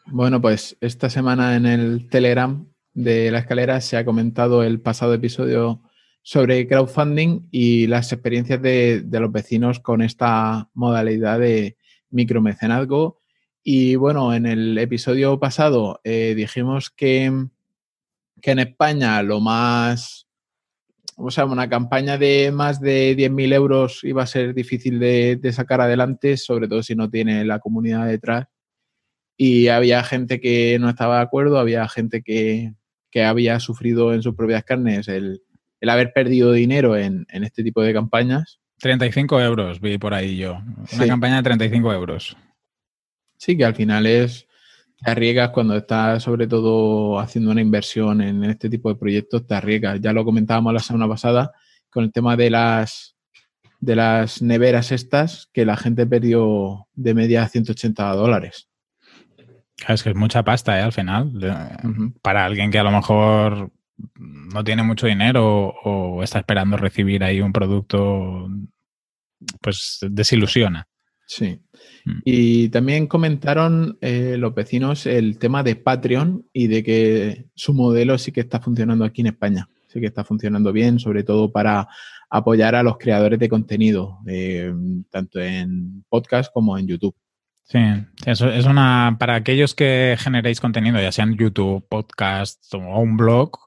Bueno, 0.08 0.40
pues 0.40 0.78
esta 0.82 1.10
semana 1.10 1.56
en 1.56 1.66
el 1.66 2.10
Telegram 2.10 2.68
de 2.96 3.30
la 3.30 3.40
escalera 3.40 3.82
se 3.82 3.98
ha 3.98 4.06
comentado 4.06 4.64
el 4.64 4.80
pasado 4.82 5.14
episodio 5.14 5.82
sobre 6.24 6.68
crowdfunding 6.68 7.50
y 7.52 7.88
las 7.88 8.12
experiencias 8.12 8.62
de, 8.62 9.06
los 9.12 9.32
vecinos 9.32 9.80
con 9.80 10.02
esta 10.02 10.70
modalidad 10.74 11.40
de 11.40 11.78
micromecenazgo. 12.10 13.22
Y 13.64 13.96
bueno, 13.96 14.34
en 14.34 14.46
el 14.46 14.78
episodio 14.78 15.40
pasado 15.40 16.00
eh, 16.04 16.34
dijimos 16.36 16.90
que, 16.90 17.32
que, 18.42 18.52
en 18.52 18.60
España 18.60 19.22
lo 19.24 19.42
más, 19.42 20.28
o 21.18 21.30
sea, 21.32 21.46
una 21.46 21.70
campaña 21.70 22.18
de 22.18 22.52
más 22.52 22.80
de 22.80 23.16
10.000 23.18 23.54
euros 23.54 24.04
iba 24.04 24.24
a 24.24 24.28
ser 24.28 24.54
difícil 24.54 25.00
de, 25.00 25.40
sacar 25.52 25.82
adelante, 25.82 26.38
sobre 26.38 26.68
todo 26.68 26.82
si 26.82 26.96
no 26.96 27.10
tiene 27.10 27.44
la 27.44 27.60
comunidad 27.60 28.08
detrás. 28.08 28.48
Y 29.38 29.68
había 29.68 30.02
gente 30.04 30.40
que 30.40 30.78
no 30.80 30.90
estaba 30.90 31.18
de 31.18 31.24
acuerdo, 31.24 31.60
había 31.60 31.88
gente 31.90 32.22
que, 32.24 32.74
que 33.16 33.24
había 33.24 33.62
sufrido 33.62 34.14
en 34.14 34.22
sus 34.22 34.36
propias 34.36 34.66
carnes 34.66 35.08
el, 35.08 35.42
el 35.80 35.90
haber 35.90 36.12
perdido 36.12 36.52
dinero 36.52 36.98
en, 36.98 37.26
este 37.30 37.64
tipo 37.64 37.82
de 37.82 37.94
campañas. 37.94 38.60
35 38.82 39.40
euros 39.40 39.80
vi 39.80 39.98
por 39.98 40.14
ahí 40.14 40.36
yo. 40.36 40.60
Una 40.94 41.08
campaña 41.08 41.38
de 41.38 41.44
35 41.44 41.94
euros. 41.94 42.36
Sí, 43.38 43.56
que 43.56 43.64
al 43.64 43.74
final 43.74 44.06
es, 44.06 44.48
te 45.02 45.12
arriesgas 45.12 45.52
cuando 45.52 45.78
estás 45.78 46.24
sobre 46.24 46.46
todo 46.46 47.18
haciendo 47.18 47.52
una 47.52 47.62
inversión 47.62 48.22
en 48.22 48.44
este 48.44 48.70
tipo 48.70 48.90
de 48.90 48.96
proyectos, 48.96 49.48
te 49.48 49.56
arriesgas. 49.56 50.02
Ya 50.02 50.12
lo 50.12 50.26
comentábamos 50.26 50.74
la 50.74 50.80
semana 50.82 51.08
pasada 51.08 51.54
con 51.90 52.04
el 52.04 52.12
tema 52.12 52.36
de 52.36 52.50
las, 52.50 53.16
de 53.80 53.96
las 53.96 54.42
neveras 54.42 54.92
estas, 54.92 55.48
que 55.54 55.64
la 55.64 55.78
gente 55.78 56.06
perdió 56.06 56.90
de 56.96 57.14
media 57.14 57.48
180 57.48 58.12
dólares. 58.12 58.68
Es 59.88 60.04
que 60.04 60.10
es 60.10 60.16
mucha 60.16 60.44
pasta, 60.44 60.80
¿eh? 60.80 60.82
Al 60.82 60.94
final. 60.94 61.32
Para 62.22 62.46
alguien 62.46 62.72
que 62.72 62.80
a 62.80 62.84
lo 62.84 62.92
mejor 62.92 63.72
no 64.16 64.64
tiene 64.64 64.84
mucho 64.84 65.08
dinero 65.08 65.74
o, 65.84 66.24
está 66.24 66.40
esperando 66.40 66.78
recibir 66.78 67.24
ahí 67.24 67.42
un 67.42 67.54
producto, 67.54 68.50
pues 69.62 70.00
desilusiona. 70.10 70.88
Sí. 71.28 71.60
Mm. 72.06 72.20
Y 72.24 72.70
también 72.70 73.08
comentaron 73.08 73.98
eh, 74.02 74.36
los 74.38 74.54
vecinos 74.54 75.06
el 75.08 75.40
tema 75.40 75.64
de 75.64 75.76
Patreon 75.76 76.48
y 76.54 76.68
de 76.68 76.84
que 76.84 77.46
su 77.56 77.74
modelo 77.74 78.18
sí 78.18 78.32
que 78.32 78.42
está 78.42 78.60
funcionando 78.60 79.06
aquí 79.06 79.22
en 79.22 79.28
España. 79.28 79.68
Sí 79.88 80.00
que 80.00 80.08
está 80.08 80.24
funcionando 80.24 80.72
bien, 80.72 81.00
sobre 81.00 81.24
todo 81.24 81.52
para 81.52 81.88
apoyar 82.30 82.76
a 82.76 82.84
los 82.84 82.98
creadores 82.98 83.40
de 83.40 83.50
contenido, 83.50 84.20
eh, 84.28 84.74
tanto 85.10 85.40
en 85.40 86.04
podcast 86.10 86.52
como 86.54 86.78
en 86.78 86.88
YouTube. 86.88 87.16
Sí, 87.68 87.80
eso 88.28 88.48
es 88.52 88.66
una. 88.66 89.18
Para 89.20 89.34
aquellos 89.36 89.74
que 89.74 90.16
generéis 90.20 90.62
contenido, 90.62 91.02
ya 91.02 91.12
sean 91.12 91.36
YouTube, 91.36 91.84
podcast 91.90 92.72
o 92.76 92.78
un 92.78 93.18
blog, 93.18 93.58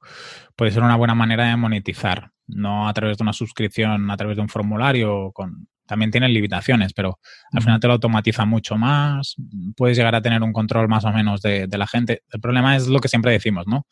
puede 0.55 0.71
ser 0.71 0.85
una 0.85 0.95
buena 0.95 1.17
manera 1.17 1.49
de 1.49 1.57
monetizar. 1.57 2.31
No 2.47 2.89
a 2.89 2.95
través 2.95 3.19
de 3.19 3.25
una 3.25 3.33
suscripción, 3.33 4.09
a 4.11 4.17
través 4.17 4.37
de 4.37 4.43
un 4.43 4.49
formulario, 4.49 5.33
con, 5.33 5.69
también 5.85 6.13
tienen 6.13 6.33
limitaciones, 6.33 6.93
pero 6.93 7.19
al 7.53 7.61
final 7.61 7.81
te 7.81 7.89
lo 7.89 7.95
automatiza 7.95 8.45
mucho 8.45 8.77
más. 8.77 9.35
Puedes 9.77 9.97
llegar 9.97 10.15
a 10.15 10.23
tener 10.23 10.45
un 10.45 10.53
control 10.53 10.87
más 10.89 11.05
o 11.05 11.11
menos 11.11 11.43
de, 11.43 11.67
de 11.67 11.79
la 11.79 11.89
gente. 11.89 12.23
El 12.31 12.41
problema 12.41 12.77
es 12.77 12.87
lo 12.87 13.01
que 13.01 13.09
siempre 13.09 13.33
decimos, 13.33 13.67
¿no? 13.67 13.85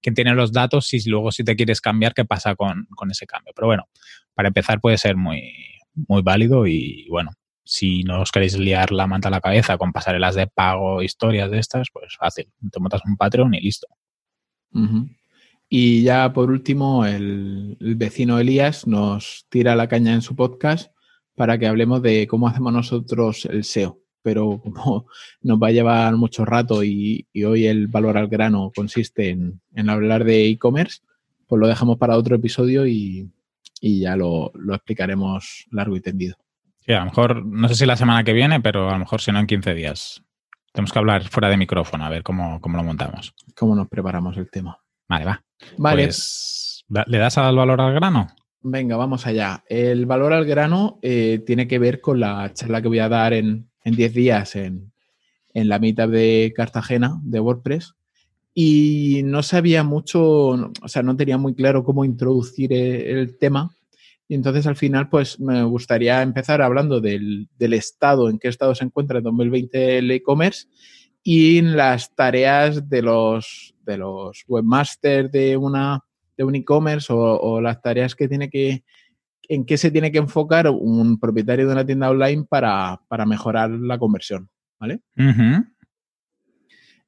Quién 0.00 0.14
tiene 0.14 0.34
los 0.34 0.52
datos 0.52 0.92
y 0.94 1.10
luego 1.10 1.32
si 1.32 1.42
te 1.42 1.56
quieres 1.56 1.80
cambiar, 1.80 2.14
¿qué 2.14 2.24
pasa 2.24 2.54
con, 2.54 2.86
con 2.94 3.10
ese 3.10 3.26
cambio? 3.26 3.52
Pero 3.56 3.66
bueno, 3.66 3.88
para 4.34 4.48
empezar 4.48 4.80
puede 4.80 4.98
ser 4.98 5.16
muy, 5.16 5.52
muy 6.06 6.22
válido 6.22 6.66
y 6.68 7.08
bueno, 7.10 7.32
si 7.68 8.02
no 8.02 8.22
os 8.22 8.32
queréis 8.32 8.56
liar 8.56 8.92
la 8.92 9.06
manta 9.06 9.28
a 9.28 9.30
la 9.30 9.42
cabeza 9.42 9.76
con 9.76 9.92
pasarelas 9.92 10.34
de 10.34 10.46
pago, 10.46 11.02
historias 11.02 11.50
de 11.50 11.58
estas, 11.58 11.88
pues 11.92 12.16
fácil. 12.16 12.50
Te 12.72 12.80
montas 12.80 13.02
un 13.04 13.18
Patreon 13.18 13.52
y 13.52 13.60
listo. 13.60 13.86
Y 15.68 16.02
ya 16.02 16.32
por 16.32 16.50
último, 16.50 17.04
el, 17.04 17.76
vecino 17.78 18.38
Elías 18.38 18.86
nos 18.86 19.44
tira 19.50 19.76
la 19.76 19.86
caña 19.86 20.14
en 20.14 20.22
su 20.22 20.34
podcast 20.34 20.92
para 21.34 21.58
que 21.58 21.66
hablemos 21.66 22.00
de 22.00 22.26
cómo 22.26 22.48
hacemos 22.48 22.72
nosotros 22.72 23.44
el 23.44 23.64
SEO. 23.64 24.00
Pero 24.22 24.62
como 24.62 25.06
nos 25.42 25.58
va 25.58 25.66
a 25.66 25.72
llevar 25.72 26.16
mucho 26.16 26.46
rato 26.46 26.82
y, 26.82 27.26
hoy 27.44 27.66
el 27.66 27.86
valor 27.88 28.16
al 28.16 28.28
grano 28.28 28.72
consiste 28.74 29.28
en, 29.28 29.90
hablar 29.90 30.24
de 30.24 30.46
e-commerce, 30.48 31.00
pues 31.46 31.60
lo 31.60 31.68
dejamos 31.68 31.98
para 31.98 32.16
otro 32.16 32.34
episodio 32.34 32.86
y, 32.86 33.30
ya 33.82 34.16
lo 34.16 34.52
explicaremos 34.72 35.66
largo 35.70 35.96
y 35.96 36.00
tendido. 36.00 36.36
Sí, 36.88 36.94
a 36.94 37.00
lo 37.00 37.04
mejor, 37.04 37.44
no 37.44 37.68
sé 37.68 37.74
si 37.74 37.84
la 37.84 37.98
semana 37.98 38.24
que 38.24 38.32
viene, 38.32 38.60
pero 38.60 38.88
a 38.88 38.94
lo 38.94 38.98
mejor 38.98 39.20
si 39.20 39.30
no 39.30 39.38
en 39.38 39.46
15 39.46 39.74
días. 39.74 40.22
Tenemos 40.72 40.90
que 40.90 40.98
hablar 40.98 41.28
fuera 41.28 41.50
de 41.50 41.58
micrófono, 41.58 42.06
a 42.06 42.08
ver 42.08 42.22
cómo, 42.22 42.58
lo 42.64 42.82
montamos. 42.82 43.34
¿Cómo 43.54 43.74
nos 43.74 43.88
preparamos 43.88 44.38
el 44.38 44.50
tema? 44.50 44.78
Vale, 45.06 45.26
va. 45.26 45.44
Vale. 45.76 46.04
Pues, 46.04 46.86
¿Le 46.88 47.18
das 47.18 47.36
al 47.36 47.54
valor 47.54 47.78
al 47.82 47.92
grano? 47.92 48.28
Venga, 48.62 48.96
vamos 48.96 49.26
allá. 49.26 49.62
El 49.68 50.06
valor 50.06 50.32
al 50.32 50.46
grano 50.46 50.98
eh, 51.02 51.42
tiene 51.44 51.68
que 51.68 51.78
ver 51.78 52.00
con 52.00 52.20
la 52.20 52.50
charla 52.54 52.80
que 52.80 52.88
voy 52.88 53.00
a 53.00 53.10
dar 53.10 53.34
en 53.34 53.68
10 53.84 54.14
días 54.14 54.56
en, 54.56 54.90
en 55.52 55.68
la 55.68 55.78
mitad 55.78 56.08
de 56.08 56.54
Cartagena 56.56 57.20
de 57.22 57.38
WordPress 57.38 57.96
y 58.54 59.20
no 59.24 59.42
sabía 59.44 59.84
mucho, 59.84 60.22
o 60.22 60.88
sea, 60.88 61.04
no 61.04 61.16
tenía 61.16 61.38
muy 61.38 61.54
claro 61.54 61.84
cómo 61.84 62.04
introducir 62.04 62.72
e, 62.72 63.12
el 63.12 63.38
tema. 63.38 63.70
Y 64.28 64.34
entonces 64.34 64.66
al 64.66 64.76
final, 64.76 65.08
pues 65.08 65.40
me 65.40 65.62
gustaría 65.64 66.20
empezar 66.20 66.60
hablando 66.60 67.00
del, 67.00 67.48
estado, 67.58 68.28
en 68.28 68.38
qué 68.38 68.48
estado 68.48 68.74
se 68.74 68.84
encuentra 68.84 69.18
en 69.18 69.24
2020 69.24 69.98
el 69.98 70.10
e-commerce 70.10 70.68
y 71.22 71.62
las 71.62 72.14
tareas 72.14 72.90
de 72.90 73.00
los, 73.00 73.74
de 73.86 73.96
los 73.96 74.44
webmasters 74.46 75.32
de, 75.32 75.56
una, 75.56 76.04
de 76.36 76.44
un 76.44 76.54
e-commerce 76.54 77.10
o, 77.10 77.60
las 77.62 77.80
tareas 77.80 78.14
que 78.14 78.28
tiene 78.28 78.50
que, 78.50 78.84
en 79.48 79.64
qué 79.64 79.78
se 79.78 79.90
tiene 79.90 80.12
que 80.12 80.18
enfocar 80.18 80.68
un 80.68 81.18
propietario 81.18 81.66
de 81.66 81.72
una 81.72 81.86
tienda 81.86 82.10
online 82.10 82.44
para, 82.46 83.00
mejorar 83.26 83.70
la 83.70 83.98
conversión. 83.98 84.50
¿Vale? 84.78 85.00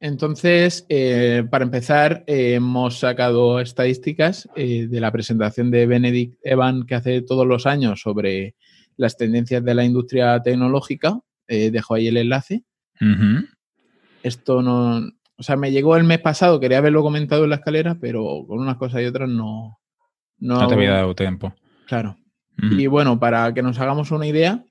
Entonces, 0.01 0.87
eh, 0.89 1.45
para 1.51 1.65
empezar, 1.65 2.25
eh, 2.27 2.55
hemos 2.55 2.99
sacado 2.99 3.61
estadísticas 3.61 4.49
eh, 4.57 4.87
de 4.89 5.01
la 5.01 5.13
presentación 5.13 5.71
de 5.71 5.87
Benedict 5.87 6.39
Evan 6.43 6.87
que 6.87 6.95
hace 6.95 7.21
todos 7.21 7.47
los 7.47 7.67
años 7.67 8.01
sobre 8.01 8.57
las 8.97 9.19
tendencias 9.19 9.63
de 9.63 9.75
la 9.75 9.85
industria 9.85 10.43
tecnológica. 10.43 11.21
dejo 11.47 11.95
ahí 11.95 12.09
el 12.09 12.17
enlace. 12.17 12.65
Esto 14.23 14.63
no. 14.63 15.07
O 15.37 15.43
sea, 15.43 15.57
me 15.57 15.71
llegó 15.71 15.97
el 15.97 16.05
mes 16.05 16.21
pasado, 16.21 16.61
quería 16.61 16.79
haberlo 16.79 17.03
comentado 17.03 17.45
en 17.45 17.51
la 17.51 17.57
escalera, 17.57 17.97
pero 18.01 18.45
con 18.47 18.59
unas 18.59 18.77
cosas 18.77 19.03
y 19.03 19.07
otras 19.07 19.29
no. 19.29 19.79
No, 20.39 20.67
te 20.67 20.75
había 20.75 20.93
dado 20.93 21.15
tiempo. 21.15 21.55
Claro. 21.87 22.17
Y 22.57 22.87
bueno, 22.87 23.19
para 23.19 23.53
que 23.55 23.63
nos 23.63 23.79
hagamos 23.79 24.11
una 24.11 24.27
idea, 24.27 24.65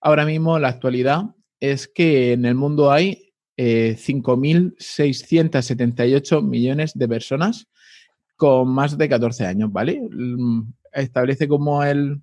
ahora 0.00 0.24
mismo 0.24 0.58
la 0.58 0.68
actualidad 0.68 1.24
es 1.60 1.88
que 1.88 2.32
en 2.32 2.46
el 2.46 2.54
mundo 2.54 2.90
hay 2.90 3.33
5.678 3.56 6.38
eh, 6.38 6.42
millones 6.42 6.92
de 6.94 7.08
personas 7.08 7.68
con 8.36 8.68
más 8.68 8.98
de 8.98 9.08
14 9.08 9.46
años, 9.46 9.72
¿vale? 9.72 10.00
Mm, 10.00 10.72
establece 10.92 11.48
como 11.48 11.84
el, 11.84 12.20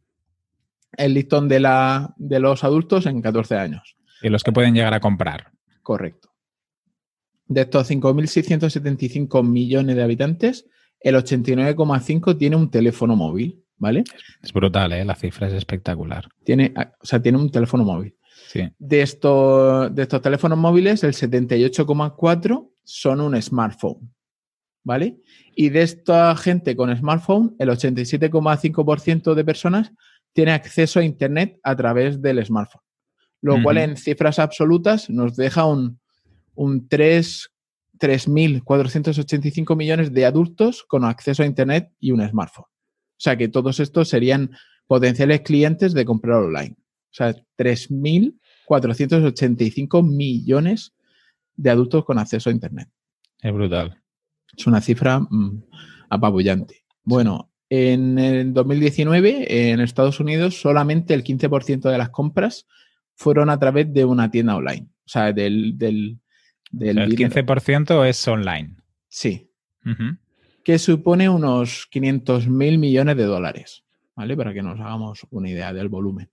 el 0.97 1.13
listón 1.13 1.47
de, 1.47 1.59
la, 1.59 2.13
de 2.17 2.39
los 2.39 2.63
adultos 2.63 3.05
en 3.05 3.21
14 3.21 3.55
años. 3.55 3.95
Y 4.21 4.29
los 4.29 4.43
que 4.43 4.51
pueden 4.51 4.73
llegar 4.73 4.93
a 4.93 4.99
comprar. 4.99 5.51
Correcto. 5.81 6.29
De 7.47 7.61
estos 7.61 7.89
5.675 7.89 9.45
millones 9.45 9.95
de 9.95 10.03
habitantes, 10.03 10.65
el 10.99 11.15
89,5 11.15 12.37
tiene 12.37 12.55
un 12.55 12.69
teléfono 12.69 13.15
móvil, 13.15 13.63
¿vale? 13.77 14.03
Es 14.41 14.53
brutal, 14.53 14.93
¿eh? 14.93 15.03
La 15.03 15.15
cifra 15.15 15.47
es 15.47 15.53
espectacular. 15.53 16.29
Tiene, 16.43 16.73
o 16.77 17.05
sea, 17.05 17.21
tiene 17.21 17.39
un 17.39 17.51
teléfono 17.51 17.83
móvil. 17.83 18.15
De, 18.77 19.01
estos, 19.01 19.93
de 19.93 20.01
estos 20.01 20.21
teléfonos 20.21 20.57
móviles, 20.57 21.03
el 21.03 21.13
78,4 21.13 22.69
son 22.83 23.21
un 23.21 23.41
smartphone. 23.41 24.13
¿Vale? 24.83 25.19
Y 25.55 25.69
de 25.69 25.83
esta 25.83 26.35
gente 26.35 26.75
con 26.75 26.95
smartphone, 26.95 27.55
el 27.59 27.69
87,5% 27.69 29.35
de 29.35 29.45
personas 29.45 29.91
tiene 30.33 30.53
acceso 30.53 30.99
a 30.99 31.03
Internet 31.03 31.59
a 31.61 31.75
través 31.75 32.19
del 32.21 32.43
smartphone. 32.43 32.81
Lo 33.41 33.61
cual 33.63 33.77
en 33.77 33.95
cifras 33.97 34.39
absolutas 34.39 35.09
nos 35.09 35.35
deja 35.35 35.65
un, 35.65 35.99
un 36.55 36.89
3.485 36.89 39.75
millones 39.75 40.13
de 40.13 40.25
adultos 40.25 40.83
con 40.83 41.03
acceso 41.05 41.43
a 41.43 41.47
Internet 41.47 41.91
y 41.99 42.11
un 42.11 42.27
smartphone. 42.27 42.65
O 42.65 42.69
sea 43.17 43.37
que 43.37 43.47
todos 43.47 43.79
estos 43.79 44.09
serían 44.09 44.51
potenciales 44.87 45.41
clientes 45.41 45.93
de 45.93 46.05
comprar 46.05 46.37
online. 46.37 46.75
O 46.77 47.13
sea, 47.13 47.35
3.000 47.57 48.39
485 48.71 50.01
millones 50.01 50.93
de 51.57 51.71
adultos 51.71 52.05
con 52.05 52.17
acceso 52.17 52.49
a 52.49 52.53
Internet. 52.53 52.87
Es 53.41 53.53
brutal. 53.53 54.01
Es 54.57 54.65
una 54.65 54.79
cifra 54.79 55.19
mm, 55.19 55.63
apabullante. 56.09 56.85
Bueno, 57.03 57.51
en 57.69 58.17
el 58.17 58.53
2019 58.53 59.71
en 59.71 59.81
Estados 59.81 60.21
Unidos 60.21 60.61
solamente 60.61 61.13
el 61.13 61.21
15% 61.25 61.91
de 61.91 61.97
las 61.97 62.11
compras 62.11 62.65
fueron 63.13 63.49
a 63.49 63.59
través 63.59 63.93
de 63.93 64.05
una 64.05 64.31
tienda 64.31 64.55
online. 64.55 64.87
O 65.05 65.09
sea, 65.09 65.33
del... 65.33 65.77
del, 65.77 66.21
el 66.79 66.97
15% 67.17 68.07
es 68.07 68.25
online. 68.25 68.77
Sí. 69.09 69.51
Que 70.63 70.79
supone 70.79 71.27
unos 71.27 71.87
500 71.91 72.47
mil 72.47 72.77
millones 72.77 73.17
de 73.17 73.23
dólares. 73.25 73.83
¿Vale? 74.15 74.37
Para 74.37 74.53
que 74.53 74.63
nos 74.63 74.79
hagamos 74.79 75.27
una 75.29 75.49
idea 75.49 75.73
del 75.73 75.89
volumen. 75.89 76.29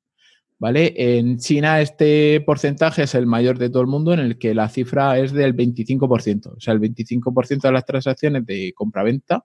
¿Vale? 0.59 0.93
En 0.97 1.39
China 1.39 1.81
este 1.81 2.41
porcentaje 2.41 3.05
es 3.05 3.15
el 3.15 3.27
mayor 3.27 3.59
de 3.59 3.71
todo 3.71 3.83
el 3.83 3.89
mundo 3.89 4.13
en 4.13 4.21
el 4.21 4.39
que 4.39 4.55
la 4.55 4.69
cifra 4.69 5.19
es 5.19 5.33
del 5.33 5.55
25%, 5.57 6.57
o 6.57 6.61
sea, 6.61 6.75
el 6.75 6.81
25% 6.81 7.61
de 7.63 7.73
las 7.73 7.85
transacciones 7.85 8.45
de 8.45 8.73
compraventa, 8.75 9.45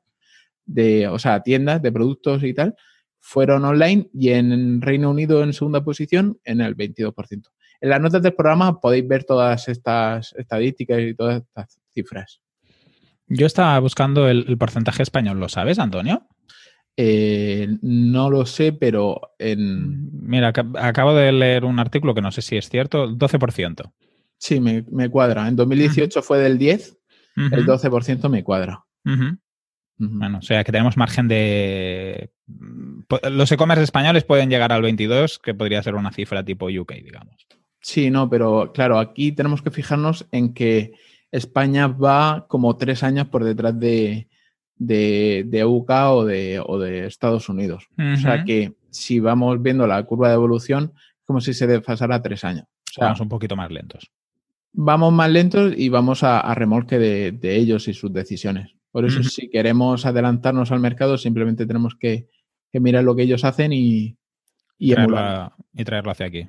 de, 0.66 1.08
o 1.08 1.20
sea, 1.20 1.42
tiendas 1.42 1.82
de 1.82 1.92
productos 1.92 2.44
y 2.44 2.54
tal, 2.54 2.76
fueron 3.20 3.64
online 3.64 4.10
y 4.14 4.30
en 4.30 4.82
Reino 4.82 5.10
Unido 5.10 5.44
en 5.44 5.54
segunda 5.54 5.84
posición 5.84 6.40
en 6.44 6.62
el 6.62 6.76
22%. 6.76 7.48
En 7.82 7.90
las 7.90 8.02
notas 8.02 8.22
del 8.22 8.34
programa 8.34 8.80
podéis 8.80 9.08
ver 9.08 9.24
todas 9.24 9.68
estas 9.68 10.34
estadísticas 10.34 11.00
y 11.02 11.16
todas 11.16 11.42
estas 11.42 11.80
cifras. 11.94 12.42
Yo 13.28 13.46
estaba 13.46 13.80
buscando 13.80 14.28
el 14.28 14.58
porcentaje 14.58 15.04
español, 15.04 15.40
¿lo 15.40 15.48
sabes, 15.48 15.80
Antonio? 15.80 16.28
Eh, 16.96 17.68
no 17.82 18.30
lo 18.30 18.46
sé, 18.46 18.74
pero 18.74 19.34
en... 19.40 20.10
Mira, 20.28 20.54
acabo 20.80 21.14
de 21.14 21.32
leer 21.32 21.66
un 21.66 21.80
artículo 21.80 22.14
que 22.14 22.22
no 22.22 22.32
sé 22.32 22.42
si 22.42 22.58
es 22.58 22.70
cierto, 22.70 23.08
12%. 23.08 23.92
Sí, 24.38 24.60
me, 24.60 25.10
cuadra. 25.10 25.48
En 25.48 25.56
2018 25.56 26.22
fue 26.22 26.40
del 26.40 26.58
10, 26.58 26.98
el 27.36 27.66
12% 27.66 28.30
me 28.30 28.44
cuadra. 28.44 28.84
Bueno, 29.98 30.40
o 30.40 30.42
sea 30.42 30.64
que 30.64 30.72
tenemos 30.72 30.98
margen 30.98 31.28
de... 31.28 32.32
Los 33.32 33.52
e-commerce 33.52 33.84
españoles 33.84 34.24
pueden 34.24 34.50
llegar 34.50 34.72
al 34.72 34.82
22, 34.82 35.40
que 35.40 35.54
podría 35.54 35.82
ser 35.82 35.96
una 35.96 36.12
cifra 36.12 36.44
tipo 36.44 36.68
UK, 36.68 36.94
digamos. 37.04 37.48
Sí, 37.82 38.10
no, 38.10 38.30
pero 38.30 38.72
claro, 38.74 39.00
aquí 39.00 39.32
tenemos 39.32 39.62
que 39.62 39.72
fijarnos 39.72 40.28
en 40.32 40.54
que 40.54 40.94
España 41.32 41.88
va 41.88 42.46
como 42.48 42.78
tres 42.78 43.04
años 43.04 43.28
por 43.28 43.44
detrás 43.44 43.80
de, 43.80 44.28
de, 44.78 45.46
de 45.48 45.66
UK 45.66 45.90
o 46.10 46.26
de, 46.26 46.62
o 46.66 46.80
de 46.80 47.06
Estados 47.06 47.50
Unidos. 47.50 47.88
O 47.98 48.18
sea 48.18 48.44
que 48.44 48.74
si 48.90 49.20
vamos 49.20 49.62
viendo 49.62 49.88
la 49.88 50.02
curva 50.04 50.30
de 50.30 50.36
evolución, 50.36 50.94
es 50.96 51.26
como 51.26 51.42
si 51.42 51.54
se 51.54 51.68
desfasara 51.68 52.22
tres 52.22 52.44
años. 52.44 52.66
O 52.98 53.02
vamos 53.02 53.20
un 53.20 53.30
poquito 53.30 53.56
más 53.56 53.72
lentos. 53.72 54.12
Vamos 54.74 55.14
más 55.14 55.30
lentos 55.30 55.74
y 55.76 55.90
vamos 55.90 56.24
a, 56.24 56.54
remolque 56.56 56.98
de, 56.98 57.56
ellos 57.56 57.88
y 57.88 57.94
sus 57.94 58.12
decisiones. 58.12 58.76
Por 58.92 59.06
eso, 59.06 59.24
si 59.24 59.50
queremos 59.50 60.06
adelantarnos 60.06 60.72
al 60.72 60.80
mercado, 60.80 61.18
simplemente 61.18 61.66
tenemos 61.66 61.96
que, 61.96 62.28
mirar 62.74 63.04
lo 63.04 63.16
que 63.16 63.24
ellos 63.24 63.44
hacen 63.44 63.74
y, 63.74 64.18
y, 64.78 64.94
y 64.94 65.84
traerlo 65.84 66.12
hacia 66.12 66.26
aquí. 66.26 66.48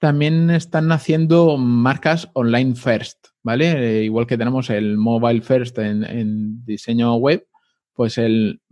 También 0.00 0.50
están 0.50 0.88
naciendo 0.88 1.56
marcas 1.56 2.28
online 2.34 2.74
first. 2.74 3.28
¿Vale? 3.44 4.00
Eh, 4.00 4.04
igual 4.04 4.26
que 4.26 4.38
tenemos 4.38 4.70
el 4.70 4.96
mobile 4.96 5.42
first 5.42 5.78
en, 5.78 6.64
diseño 6.64 7.14
web, 7.16 7.46
pues 7.92 8.20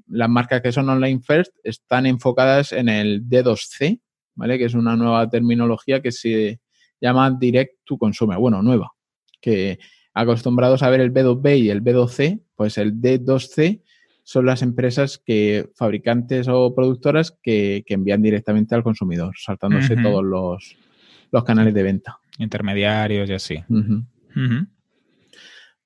las 0.08 0.28
marcas 0.28 0.62
que 0.62 0.72
son 0.72 0.88
online 0.88 1.20
first 1.20 1.54
están 1.62 2.06
enfocadas 2.06 2.72
en 2.72 2.88
el 2.88 3.22
D2C, 3.28 4.00
¿vale? 4.34 4.58
Que 4.58 4.64
es 4.64 4.74
una 4.74 4.96
nueva 4.96 5.28
terminología 5.30 6.02
que 6.02 6.10
se 6.10 6.60
llama 7.00 7.30
Direct 7.30 7.84
to 7.84 7.98
Consumer, 7.98 8.38
bueno, 8.38 8.62
nueva, 8.62 8.92
que 9.40 9.78
acostumbrados 10.14 10.82
a 10.82 10.90
ver 10.90 11.00
el 11.00 11.12
B2B 11.12 11.58
y 11.60 11.70
el 11.70 11.82
B2C, 11.82 12.42
pues 12.56 12.78
el 12.78 12.94
D2C 12.94 13.82
son 14.24 14.46
las 14.46 14.62
empresas 14.62 15.18
que, 15.18 15.68
fabricantes 15.74 16.48
o 16.48 16.74
productoras 16.74 17.36
que, 17.42 17.84
envían 17.88 18.22
directamente 18.22 18.74
al 18.74 18.82
consumidor, 18.82 19.34
saltándose 19.36 19.96
todos 19.96 20.24
los, 20.24 21.44
canales 21.44 21.74
de 21.74 21.82
venta. 21.82 22.18
Intermediarios 22.38 23.28
y 23.28 23.32
así. 23.34 23.64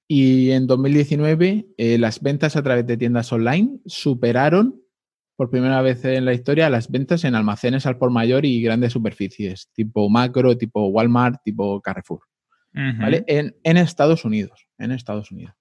Y 0.09 0.51
en 0.53 0.67
2019 0.67 1.67
eh, 1.77 1.99
las 1.99 2.21
ventas 2.21 2.57
a 2.57 2.63
través 2.63 2.87
de 2.87 2.97
tiendas 2.97 3.33
online 3.33 3.81
superaron 3.87 4.81
por 5.35 5.51
primera 5.51 5.83
vez 5.83 6.05
en 6.05 6.25
la 6.25 6.33
historia 6.33 6.71
las 6.71 6.91
ventas 6.91 7.25
en 7.25 7.35
almacenes 7.35 7.87
al 7.87 7.99
por 7.99 8.11
mayor 8.11 8.47
y 8.47 8.63
grandes 8.63 8.93
superficies, 8.93 9.69
tipo 9.75 10.09
macro, 10.09 10.57
tipo 10.57 10.87
Walmart, 10.89 11.43
tipo 11.45 11.81
Carrefour. 11.81 12.21
¿vale? 12.73 13.25
En, 13.27 13.77
Estados 13.77 14.25
Unidos. 14.25 14.67
En 14.79 14.93
Estados 14.93 15.31
Unidos. 15.31 15.55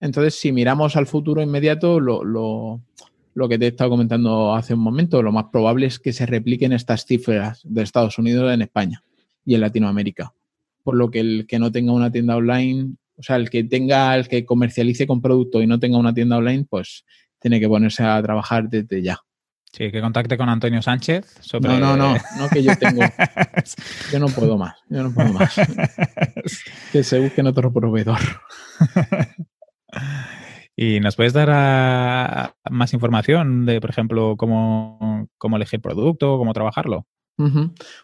Entonces, 0.00 0.34
si 0.34 0.52
miramos 0.52 0.96
al 0.96 1.06
futuro 1.06 1.42
inmediato, 1.42 2.00
lo, 2.00 2.24
lo, 2.24 3.48
que 3.48 3.58
te 3.58 3.66
he 3.66 3.68
estado 3.68 3.90
comentando 3.90 4.54
hace 4.54 4.74
un 4.74 4.80
momento, 4.80 5.22
lo 5.22 5.32
más 5.32 5.46
probable 5.52 5.86
es 5.86 5.98
que 5.98 6.12
se 6.12 6.26
repliquen 6.26 6.72
estas 6.72 7.06
cifras 7.06 7.60
de 7.64 7.82
Estados 7.82 8.18
Unidos 8.18 8.52
en 8.52 8.62
España 8.62 9.02
y 9.44 9.54
en 9.54 9.60
Latinoamérica 9.60 10.34
por 10.82 10.96
lo 10.96 11.10
que 11.10 11.20
el 11.20 11.46
que 11.46 11.58
no 11.58 11.70
tenga 11.72 11.92
una 11.92 12.10
tienda 12.10 12.36
online, 12.36 12.94
o 13.16 13.22
sea, 13.22 13.36
el 13.36 13.50
que 13.50 13.64
tenga, 13.64 14.14
el 14.16 14.28
que 14.28 14.44
comercialice 14.44 15.06
con 15.06 15.20
producto 15.20 15.62
y 15.62 15.66
no 15.66 15.78
tenga 15.78 15.98
una 15.98 16.14
tienda 16.14 16.36
online, 16.36 16.66
pues 16.68 17.04
tiene 17.38 17.60
que 17.60 17.68
ponerse 17.68 18.02
a 18.02 18.22
trabajar 18.22 18.68
desde 18.68 19.02
ya. 19.02 19.18
Sí, 19.72 19.90
que 19.90 20.00
contacte 20.02 20.36
con 20.36 20.48
Antonio 20.50 20.82
Sánchez. 20.82 21.38
Sobre... 21.40 21.70
No, 21.70 21.78
no, 21.78 21.96
no, 21.96 22.14
no 22.38 22.48
que 22.50 22.62
yo 22.62 22.76
tengo. 22.76 23.00
yo 24.12 24.18
no 24.18 24.26
puedo 24.26 24.58
más, 24.58 24.76
yo 24.88 25.02
no 25.02 25.12
puedo 25.12 25.32
más. 25.32 25.54
que 26.92 27.02
se 27.02 27.18
busque 27.20 27.40
en 27.40 27.46
otro 27.46 27.72
proveedor. 27.72 28.18
¿Y 30.76 31.00
nos 31.00 31.16
puedes 31.16 31.32
dar 31.32 32.54
más 32.70 32.92
información 32.92 33.66
de, 33.66 33.80
por 33.80 33.90
ejemplo, 33.90 34.36
cómo, 34.36 35.28
cómo 35.38 35.56
elegir 35.56 35.80
producto, 35.80 36.38
cómo 36.38 36.52
trabajarlo? 36.52 37.06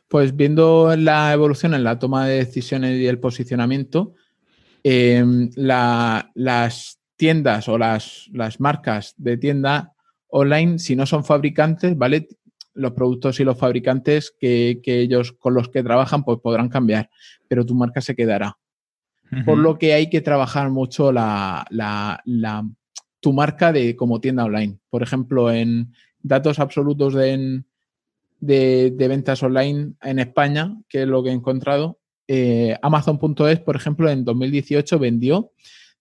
Pues 0.09 0.35
viendo 0.35 0.95
la 0.97 1.33
evolución 1.33 1.75
en 1.75 1.85
la 1.85 1.99
toma 1.99 2.27
de 2.27 2.37
decisiones 2.37 2.99
y 2.99 3.07
el 3.07 3.19
posicionamiento, 3.19 4.15
em, 4.83 5.51
las 5.57 6.99
tiendas 7.17 7.69
o 7.69 7.79
las, 7.79 8.29
las 8.33 8.61
marcas 8.61 9.15
de 9.19 9.37
tienda 9.37 9.93
online, 10.29 10.79
si 10.79 10.97
no 10.97 11.07
son 11.07 11.25
fabricantes, 11.25 11.97
¿vale? 11.97 12.29
Los 12.75 12.93
productos 12.93 13.41
y 13.41 13.45
los 13.45 13.59
fabricantes 13.59 14.35
que, 14.39 14.81
ellos 14.85 15.33
con 15.33 15.55
los 15.55 15.69
que 15.69 15.83
trabajan, 15.83 16.25
pues 16.25 16.39
podrán 16.41 16.69
cambiar, 16.69 17.11
pero 17.49 17.67
tu 17.67 17.75
marca 17.75 18.01
se 18.01 18.15
quedará. 18.15 18.57
Por 19.45 19.59
lo 19.59 19.77
que 19.77 19.93
hay 19.93 20.09
que 20.09 20.23
trabajar 20.23 20.71
mucho 20.71 21.13
la, 21.13 21.67
tu 23.21 23.33
marca 23.35 23.73
de, 23.73 23.95
como 23.95 24.21
tienda 24.21 24.45
online. 24.45 24.79
Por 24.89 25.03
ejemplo, 25.03 25.51
en 25.53 25.93
datos 26.23 26.59
absolutos 26.59 27.13
de, 27.13 27.63
de, 28.41 28.95
ventas 28.99 29.43
online 29.43 29.95
en 30.03 30.19
España, 30.19 30.77
que 30.89 31.03
es 31.03 31.09
lo 31.09 31.23
que 31.23 31.31
he 31.31 31.33
encontrado, 31.33 31.99
eh, 32.27 32.77
Amazon.es, 32.83 33.61
por 33.61 33.77
ejemplo, 33.77 34.11
en 34.11 34.25
2018 34.25 34.99
vendió 34.99 35.53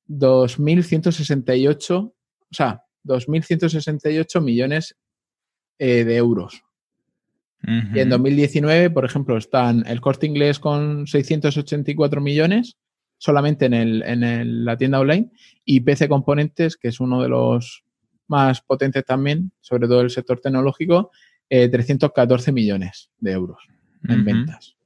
2.168, 0.10 1.94
o 1.96 2.14
sea, 2.52 2.84
2.168 3.06 4.42
millones 4.42 4.96
eh, 5.80 6.04
de 6.04 6.16
euros. 6.16 6.64
Y 7.94 8.00
en 8.00 8.10
2019, 8.10 8.92
por 8.92 9.04
ejemplo, 9.04 9.36
están 9.36 9.84
el 9.88 10.00
corte 10.00 10.26
inglés 10.26 10.58
con 10.58 11.06
684 11.06 12.22
millones 12.22 12.78
solamente 13.18 13.66
en, 13.66 13.74
el, 13.74 14.04
en 14.04 14.64
la 14.64 14.78
tienda 14.78 15.00
online 15.00 15.32
y 15.66 15.82
PC 15.82 16.08
Componentes, 16.08 16.78
que 16.78 16.90
es 16.90 17.00
uno 17.00 17.22
de 17.22 17.30
los 17.30 17.84
más 18.28 18.62
potentes 18.62 19.04
también, 19.06 19.52
sobre 19.60 19.88
todo 19.88 20.02
el 20.02 20.12
sector 20.12 20.40
tecnológico, 20.40 21.12
314 21.50 22.50
eh, 22.50 22.54
millones 22.54 23.10
de 23.20 23.32
euros 23.32 23.60
en 24.08 24.24
ventas. 24.26 24.78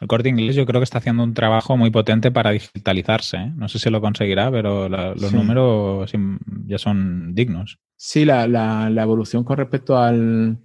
El 0.00 0.08
corte 0.08 0.28
inglés 0.28 0.54
yo 0.54 0.66
creo 0.66 0.80
que 0.80 0.84
está 0.84 0.98
haciendo 0.98 1.22
un 1.22 1.32
trabajo 1.32 1.76
muy 1.76 1.90
potente 1.90 2.30
para 2.30 2.50
digitalizarse. 2.50 3.36
¿eh? 3.38 3.52
No 3.56 3.68
sé 3.68 3.78
si 3.78 3.88
lo 3.88 4.00
conseguirá, 4.00 4.50
pero 4.50 4.88
los 4.88 5.32
números 5.32 6.12
ya 6.66 6.78
son 6.78 7.34
dignos. 7.34 7.78
Sí, 7.96 8.26
la, 8.26 8.46
la, 8.46 9.02
evolución 9.02 9.44
con 9.44 9.56
respecto 9.56 9.96
al... 9.98 10.58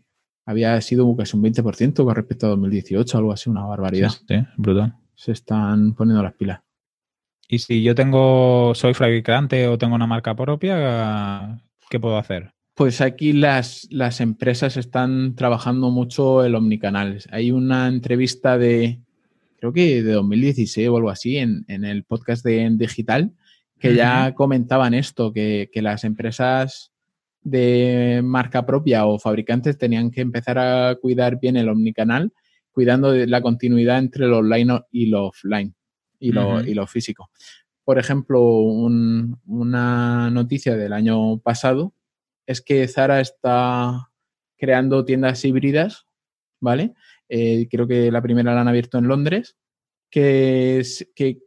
Había 0.45 0.81
sido 0.81 1.15
casi 1.15 1.37
un 1.37 1.43
20% 1.43 2.03
con 2.03 2.15
respecto 2.15 2.47
a 2.47 2.49
2018, 2.49 3.17
algo 3.17 3.31
así, 3.31 3.49
una 3.49 3.63
barbaridad. 3.63 4.09
Sí, 4.09 4.35
brutal. 4.57 4.95
Se 5.15 5.31
están 5.31 5.93
poniendo 5.93 6.23
las 6.23 6.33
pilas. 6.33 6.61
Y 7.47 7.59
si 7.59 7.83
yo 7.83 7.95
tengo, 7.95 8.73
soy 8.75 8.93
fabricante 8.93 9.67
o 9.67 9.77
tengo 9.77 9.95
una 9.95 10.07
marca 10.07 10.35
propia, 10.35 11.61
¿qué 11.89 11.99
puedo 11.99 12.17
hacer? 12.17 12.53
Pues 12.81 12.99
aquí 12.99 13.31
las, 13.31 13.87
las 13.91 14.21
empresas 14.21 14.75
están 14.75 15.35
trabajando 15.35 15.91
mucho 15.91 16.43
el 16.43 16.55
omnicanal. 16.55 17.19
Hay 17.29 17.51
una 17.51 17.87
entrevista 17.87 18.57
de, 18.57 18.99
creo 19.59 19.71
que 19.71 20.01
de 20.01 20.13
2016 20.13 20.89
o 20.89 20.97
algo 20.97 21.11
así, 21.11 21.37
en, 21.37 21.63
el 21.67 22.03
podcast 22.05 22.43
de 22.43 22.67
Digital, 22.71 23.33
que 23.77 23.93
ya 23.93 24.33
comentaban 24.33 24.95
esto, 24.95 25.31
que, 25.31 25.69
las 25.75 26.03
empresas 26.05 26.91
de 27.43 28.21
marca 28.23 28.65
propia 28.65 29.05
o 29.05 29.19
fabricantes 29.19 29.77
tenían 29.77 30.09
que 30.09 30.21
empezar 30.21 30.57
a 30.57 30.95
cuidar 30.95 31.39
bien 31.39 31.57
el 31.57 31.69
omnicanal, 31.69 32.33
cuidando 32.71 33.11
de 33.11 33.27
la 33.27 33.43
continuidad 33.43 33.99
entre 33.99 34.25
lo 34.25 34.39
online 34.39 34.81
y 34.91 35.05
lo 35.05 35.27
offline 35.27 35.75
y 36.19 36.31
lo, 36.31 36.61
y 36.61 36.73
lo 36.73 36.87
físico. 36.87 37.29
Por 37.83 37.99
ejemplo, 37.99 38.41
una 38.41 40.31
noticia 40.31 40.75
del 40.75 40.93
año 40.93 41.37
pasado 41.37 41.93
es 42.51 42.61
que 42.61 42.87
Zara 42.87 43.19
está 43.19 44.11
creando 44.57 45.03
tiendas 45.05 45.43
híbridas, 45.43 46.05
¿vale? 46.59 46.93
Eh, 47.29 47.67
creo 47.69 47.87
que 47.87 48.11
la 48.11 48.21
primera 48.21 48.53
la 48.53 48.61
han 48.61 48.67
abierto 48.67 48.97
en 48.97 49.07
Londres, 49.07 49.57
que 50.09 50.79
es 50.79 51.09
que 51.15 51.39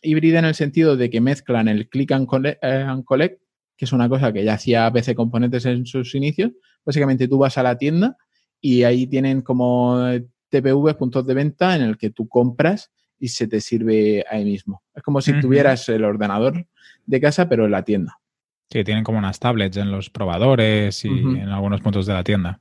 híbrida 0.00 0.38
en 0.38 0.44
el 0.46 0.54
sentido 0.54 0.96
de 0.96 1.10
que 1.10 1.20
mezclan 1.20 1.68
el 1.68 1.88
click 1.88 2.12
and 2.12 2.26
collect, 2.26 3.42
que 3.76 3.84
es 3.84 3.92
una 3.92 4.08
cosa 4.08 4.32
que 4.32 4.44
ya 4.44 4.54
hacía 4.54 4.90
PC 4.92 5.14
Componentes 5.14 5.66
en 5.66 5.84
sus 5.84 6.14
inicios. 6.14 6.52
Básicamente 6.84 7.28
tú 7.28 7.38
vas 7.38 7.58
a 7.58 7.62
la 7.62 7.76
tienda 7.76 8.16
y 8.60 8.84
ahí 8.84 9.06
tienen 9.06 9.42
como 9.42 10.00
TPV, 10.48 10.96
puntos 10.96 11.26
de 11.26 11.34
venta, 11.34 11.74
en 11.74 11.82
el 11.82 11.98
que 11.98 12.10
tú 12.10 12.28
compras 12.28 12.92
y 13.18 13.28
se 13.28 13.48
te 13.48 13.60
sirve 13.60 14.24
ahí 14.30 14.44
mismo. 14.44 14.82
Es 14.94 15.02
como 15.02 15.20
si 15.20 15.38
tuvieras 15.40 15.88
el 15.88 16.04
ordenador 16.04 16.66
de 17.06 17.20
casa, 17.20 17.48
pero 17.48 17.64
en 17.64 17.72
la 17.72 17.84
tienda. 17.84 18.21
Sí, 18.72 18.84
tienen 18.84 19.04
como 19.04 19.18
unas 19.18 19.38
tablets 19.38 19.76
en 19.76 19.90
los 19.90 20.08
probadores 20.08 21.04
y 21.04 21.08
en 21.10 21.50
algunos 21.50 21.82
puntos 21.82 22.06
de 22.06 22.14
la 22.14 22.24
tienda. 22.24 22.58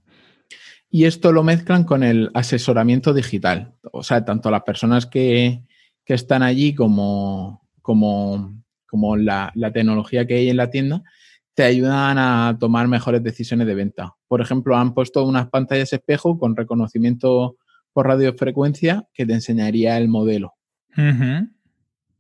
Y 0.90 1.06
esto 1.06 1.32
lo 1.32 1.42
mezclan 1.42 1.86
con 1.86 2.04
el 2.04 2.30
asesoramiento 2.34 3.14
digital. 3.14 3.76
O 3.94 4.04
sea, 4.04 4.26
tanto 4.26 4.52
las 4.52 4.64
personas 4.64 5.06
que, 5.06 5.62
están 6.06 6.44
allí 6.44 6.76
como, 6.76 7.66
como, 7.82 8.62
como 8.86 9.16
la, 9.16 9.54
tecnología 9.74 10.28
que 10.28 10.34
hay 10.34 10.50
en 10.50 10.58
la 10.58 10.70
tienda 10.70 11.02
te 11.54 11.64
ayudan 11.64 12.18
a 12.18 12.58
tomar 12.60 12.90
mejores 12.90 13.24
decisiones 13.24 13.66
de 13.68 13.76
venta. 13.76 14.16
Por 14.28 14.42
ejemplo, 14.42 14.76
han 14.76 14.94
puesto 14.94 15.24
unas 15.24 15.48
pantallas 15.48 15.94
espejo 15.94 16.38
con 16.38 16.58
reconocimiento 16.58 17.56
por 17.94 18.08
radiofrecuencia 18.08 19.08
que 19.14 19.26
te 19.26 19.32
enseñaría 19.32 19.98
el 19.98 20.10
modelo. 20.10 20.56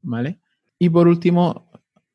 ¿Vale? 0.01 0.39
Y 0.80 0.88
por 0.88 1.10
último, 1.10 1.69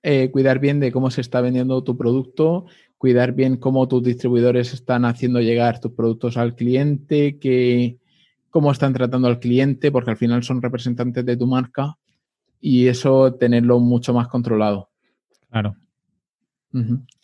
eh, 0.08 0.30
cuidar 0.30 0.60
bien 0.60 0.78
de 0.78 0.92
cómo 0.92 1.10
se 1.10 1.20
está 1.20 1.40
vendiendo 1.40 1.82
tu 1.82 1.96
producto, 1.98 2.66
cuidar 2.96 3.32
bien 3.32 3.56
cómo 3.56 3.88
tus 3.88 4.04
distribuidores 4.04 4.72
están 4.72 5.04
haciendo 5.04 5.40
llegar 5.40 5.80
tus 5.80 5.94
productos 5.94 6.36
al 6.36 6.54
cliente, 6.54 7.40
que, 7.40 7.98
cómo 8.48 8.70
están 8.70 8.92
tratando 8.92 9.26
al 9.26 9.40
cliente, 9.40 9.90
porque 9.90 10.12
al 10.12 10.16
final 10.16 10.44
son 10.44 10.62
representantes 10.62 11.26
de 11.26 11.36
tu 11.36 11.48
marca 11.48 11.98
y 12.60 12.86
eso 12.86 13.34
tenerlo 13.34 13.80
mucho 13.80 14.14
más 14.14 14.28
controlado. 14.28 14.90
Claro. 15.50 15.74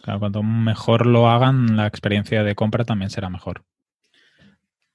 Claro, 0.02 0.18
cuanto 0.18 0.42
mejor 0.42 1.06
lo 1.06 1.28
hagan, 1.28 1.76
la 1.76 1.86
experiencia 1.86 2.42
de 2.42 2.56
compra 2.56 2.84
también 2.84 3.10
será 3.10 3.30
mejor. 3.30 3.62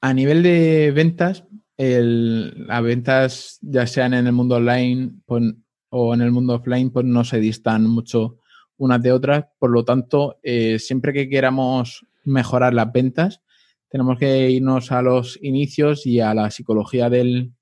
A 0.01 0.13
nivel 0.13 0.43
de 0.43 0.91
ventas, 0.93 1.45
las 1.77 2.83
ventas, 2.83 3.59
ya 3.61 3.87
sean 3.87 4.13
en 4.13 4.27
el 4.27 4.33
mundo 4.33 4.55
online 4.55 5.11
pues, 5.25 5.53
o 5.89 6.13
en 6.13 6.21
el 6.21 6.31
mundo 6.31 6.55
offline, 6.55 6.91
pues 6.91 7.05
no 7.05 7.23
se 7.23 7.39
distan 7.39 7.85
mucho 7.85 8.37
unas 8.77 9.01
de 9.01 9.11
otras. 9.11 9.45
Por 9.59 9.71
lo 9.71 9.83
tanto, 9.83 10.39
eh, 10.43 10.79
siempre 10.79 11.13
que 11.13 11.29
queramos 11.29 12.05
mejorar 12.23 12.73
las 12.73 12.91
ventas, 12.91 13.41
tenemos 13.89 14.19
que 14.19 14.51
irnos 14.51 14.91
a 14.91 15.01
los 15.01 15.39
inicios 15.41 16.05
y 16.05 16.19
a 16.19 16.33
la 16.33 16.51
psicología 16.51 17.09
del, 17.09 17.53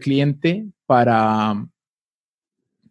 cliente 0.00 0.66
para, 0.86 1.66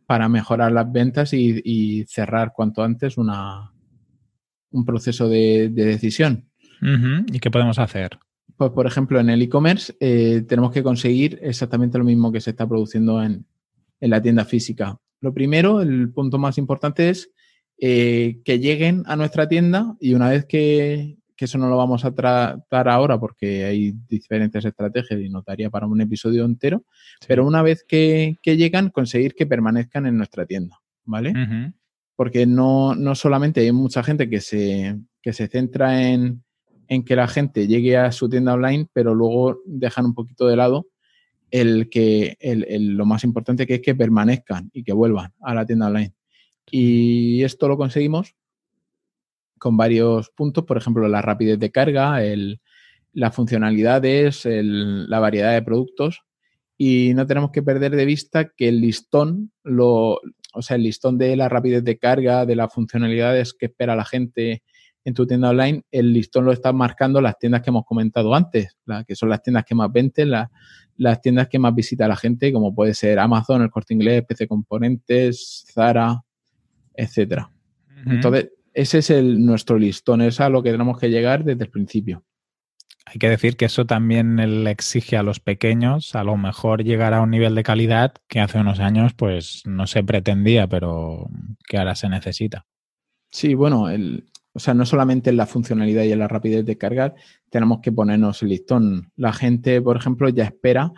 para 0.06 0.30
mejorar 0.30 0.72
las 0.72 0.92
ventas 0.92 1.34
y, 1.34 2.06
cerrar 2.08 2.54
cuanto 2.54 2.84
antes 2.84 3.18
una, 3.18 3.72
un 4.72 4.86
proceso 4.86 5.28
de, 5.28 5.70
decisión. 5.70 6.50
¿Y 7.32 7.40
qué 7.40 7.52
podemos 7.52 7.80
hacer? 7.80 8.18
Pues, 8.56 8.72
por 8.72 8.88
ejemplo, 8.88 9.20
en 9.20 9.30
el 9.30 9.42
e-commerce 9.42 9.96
eh, 10.00 10.46
tenemos 10.48 10.72
que 10.72 10.84
conseguir 10.84 11.40
exactamente 11.42 11.98
lo 11.98 12.06
mismo 12.06 12.32
que 12.32 12.40
se 12.40 12.52
está 12.52 12.68
produciendo 12.68 13.22
en, 13.22 13.46
en 14.00 14.10
la 14.10 14.22
tienda 14.22 14.46
física. 14.46 14.98
Lo 15.22 15.34
primero, 15.34 15.82
el 15.82 16.12
punto 16.12 16.38
más 16.38 16.58
importante 16.58 17.10
es 17.10 17.32
eh, 17.78 18.42
que 18.46 18.60
lleguen 18.60 19.04
a 19.06 19.16
nuestra 19.16 19.48
tienda 19.48 19.96
y 20.00 20.14
una 20.14 20.30
vez 20.30 20.46
que, 20.46 21.18
eso 21.38 21.58
no 21.58 21.68
lo 21.68 21.78
vamos 21.78 22.06
a 22.06 22.16
tratar 22.16 22.88
ahora 22.88 23.20
porque 23.20 23.66
hay 23.66 23.94
diferentes 24.08 24.64
estrategias 24.64 25.20
y 25.20 25.30
notaría 25.30 25.70
para 25.70 25.86
un 25.86 26.00
episodio 26.00 26.46
entero, 26.46 26.86
pero 27.28 27.46
una 27.46 27.62
vez 27.62 27.84
que, 27.88 28.38
llegan, 28.44 28.90
conseguir 28.90 29.36
que 29.36 29.46
permanezcan 29.46 30.06
en 30.06 30.18
nuestra 30.18 30.46
tienda, 30.46 30.80
¿vale? 31.04 31.34
Porque 32.16 32.46
no, 32.46 32.96
no, 32.96 33.14
solamente 33.16 33.60
hay 33.60 33.72
mucha 33.74 34.02
gente 34.02 34.30
que 34.30 34.40
se, 34.40 34.98
que 35.22 35.34
se 35.34 35.48
centra 35.48 36.10
en, 36.10 36.44
en 36.88 37.04
que 37.04 37.16
la 37.16 37.28
gente 37.28 37.68
llegue 37.68 37.98
a 37.98 38.12
su 38.12 38.30
tienda 38.30 38.54
online, 38.54 38.88
pero 38.94 39.14
luego 39.14 39.60
dejan 39.66 40.06
un 40.06 40.14
poquito 40.14 40.48
de 40.48 40.56
lado 40.56 40.88
el 41.62 41.90
que 41.90 42.36
el, 42.42 42.98
lo 42.98 43.06
más 43.06 43.24
importante 43.24 43.66
que 43.66 43.76
es 43.76 43.82
que 43.82 43.96
permanezcan 43.96 44.70
y 44.74 44.84
que 44.84 44.92
vuelvan 44.92 45.34
a 45.40 45.54
la 45.54 45.66
tienda 45.66 45.88
online. 45.88 46.14
Y 46.70 47.44
esto 47.44 47.70
lo 47.70 47.78
conseguimos 47.78 48.36
con 49.58 49.78
varios 49.78 50.30
puntos, 50.32 50.66
por 50.66 50.76
ejemplo, 50.76 51.08
la 51.08 51.22
rapidez 51.22 51.58
de 51.58 51.72
carga, 51.72 52.22
el, 52.26 52.60
las 53.14 53.34
funcionalidades, 53.34 54.42
la 54.46 55.20
variedad 55.20 55.54
de 55.54 55.62
productos. 55.62 56.24
Y 56.78 57.14
no 57.16 57.26
tenemos 57.26 57.52
que 57.52 57.64
perder 57.64 57.96
de 57.96 58.04
vista 58.04 58.50
que 58.50 58.68
el 58.68 58.82
listón, 58.82 59.54
lo, 59.64 60.20
o 60.54 60.62
sea, 60.62 60.76
el 60.76 60.84
listón 60.84 61.18
de 61.18 61.38
la 61.38 61.48
rapidez 61.48 61.86
de 61.86 61.98
carga, 61.98 62.46
de 62.46 62.58
las 62.58 62.74
funcionalidades 62.74 63.54
que 63.54 63.68
espera 63.68 63.96
la 63.96 64.04
gente, 64.04 64.62
en 65.06 65.14
tu 65.14 65.26
tienda 65.28 65.52
online, 65.52 65.84
el 65.92 66.12
listón 66.12 66.46
lo 66.46 66.52
está 66.52 66.74
marcando 66.74 67.22
las 67.22 67.38
tiendas 67.38 67.62
que 67.62 67.70
hemos 67.70 67.86
comentado 67.86 68.34
antes, 68.34 68.76
que 69.08 69.16
son 69.16 69.30
las 69.30 69.42
tiendas 69.44 69.64
que 69.64 69.76
más 69.76 69.92
venden, 69.92 70.32
las 70.98 71.22
tiendas 71.22 71.48
que 71.48 71.60
más 71.60 71.76
visita 71.76 72.08
la 72.08 72.16
gente, 72.16 72.52
como 72.54 72.74
puede 72.74 72.94
ser 72.94 73.20
Amazon, 73.20 73.62
el 73.62 73.70
Corte 73.70 73.94
Inglés, 73.94 74.24
PC 74.28 74.48
Componentes, 74.48 75.66
Zara, 75.74 76.22
etcétera. 76.94 77.50
Entonces, 78.06 78.50
ese 78.74 79.00
es 79.00 79.10
el, 79.10 79.44
nuestro 79.46 79.78
listón, 79.78 80.22
es 80.22 80.40
a 80.40 80.50
lo 80.50 80.62
que 80.62 80.72
tenemos 80.72 81.00
que 81.00 81.10
llegar 81.10 81.44
desde 81.44 81.64
el 81.64 81.72
principio. 81.72 82.24
Hay 83.06 83.20
que 83.20 83.30
decir 83.30 83.56
que 83.56 83.66
eso 83.66 83.86
también 83.86 84.36
le 84.64 84.72
exige 84.72 85.16
a 85.16 85.24
los 85.24 85.40
pequeños 85.40 86.16
a 86.16 86.24
lo 86.24 86.38
mejor 86.38 86.84
llegar 86.84 87.14
a 87.14 87.22
un 87.22 87.30
nivel 87.30 87.54
de 87.54 87.64
calidad 87.64 88.14
que 88.28 88.40
hace 88.40 88.60
unos 88.60 88.80
años 88.80 89.14
pues 89.14 89.62
no 89.66 89.86
se 89.86 90.04
pretendía, 90.04 90.68
pero 90.68 91.30
que 91.68 91.78
ahora 91.78 91.96
se 91.96 92.10
necesita. 92.10 92.66
Sí, 93.32 93.54
bueno, 93.54 93.90
el, 93.90 94.26
o 94.54 94.60
sea, 94.60 94.74
no 94.74 94.86
solamente 94.86 95.30
en 95.30 95.38
la 95.38 95.46
funcionalidad 95.46 96.04
y 96.04 96.14
en 96.14 96.20
la 96.20 96.30
rapidez 96.30 96.66
de 96.66 96.78
cargar, 96.78 97.14
tenemos 97.56 97.80
que 97.82 97.94
ponernos 97.94 98.44
el 98.44 98.50
listón. 98.50 99.14
La 99.16 99.32
gente, 99.32 99.82
por 99.82 99.96
ejemplo, 99.96 100.28
ya 100.28 100.44
espera 100.44 100.92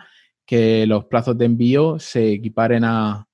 que 0.44 0.88
los 0.88 1.04
plazos 1.04 1.38
de 1.38 1.44
envío 1.44 2.00
se 2.00 2.32
equiparen 2.32 2.82
a, 2.82 3.28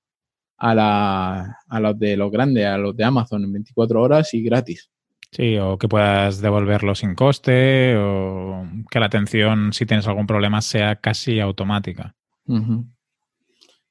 a, 0.59 1.57
a 1.67 1.81
los 1.81 1.99
de 1.99 2.19
los 2.19 2.31
grandes, 2.31 2.67
a 2.67 2.77
los 2.77 2.95
de 2.95 3.03
Amazon 3.03 3.45
en 3.45 3.53
24 3.55 4.03
horas 4.03 4.35
y 4.35 4.43
gratis. 4.43 4.91
Sí, 5.31 5.57
o 5.57 5.79
que 5.79 5.89
puedas 5.89 6.43
devolverlo 6.43 6.95
sin 6.95 7.15
coste, 7.15 7.97
o 7.97 8.67
que 8.91 9.01
la 9.01 9.07
atención, 9.07 9.73
si 9.73 9.87
tienes 9.87 10.07
algún 10.07 10.27
problema, 10.27 10.61
sea 10.61 10.97
casi 10.97 11.41
automática. 11.41 12.15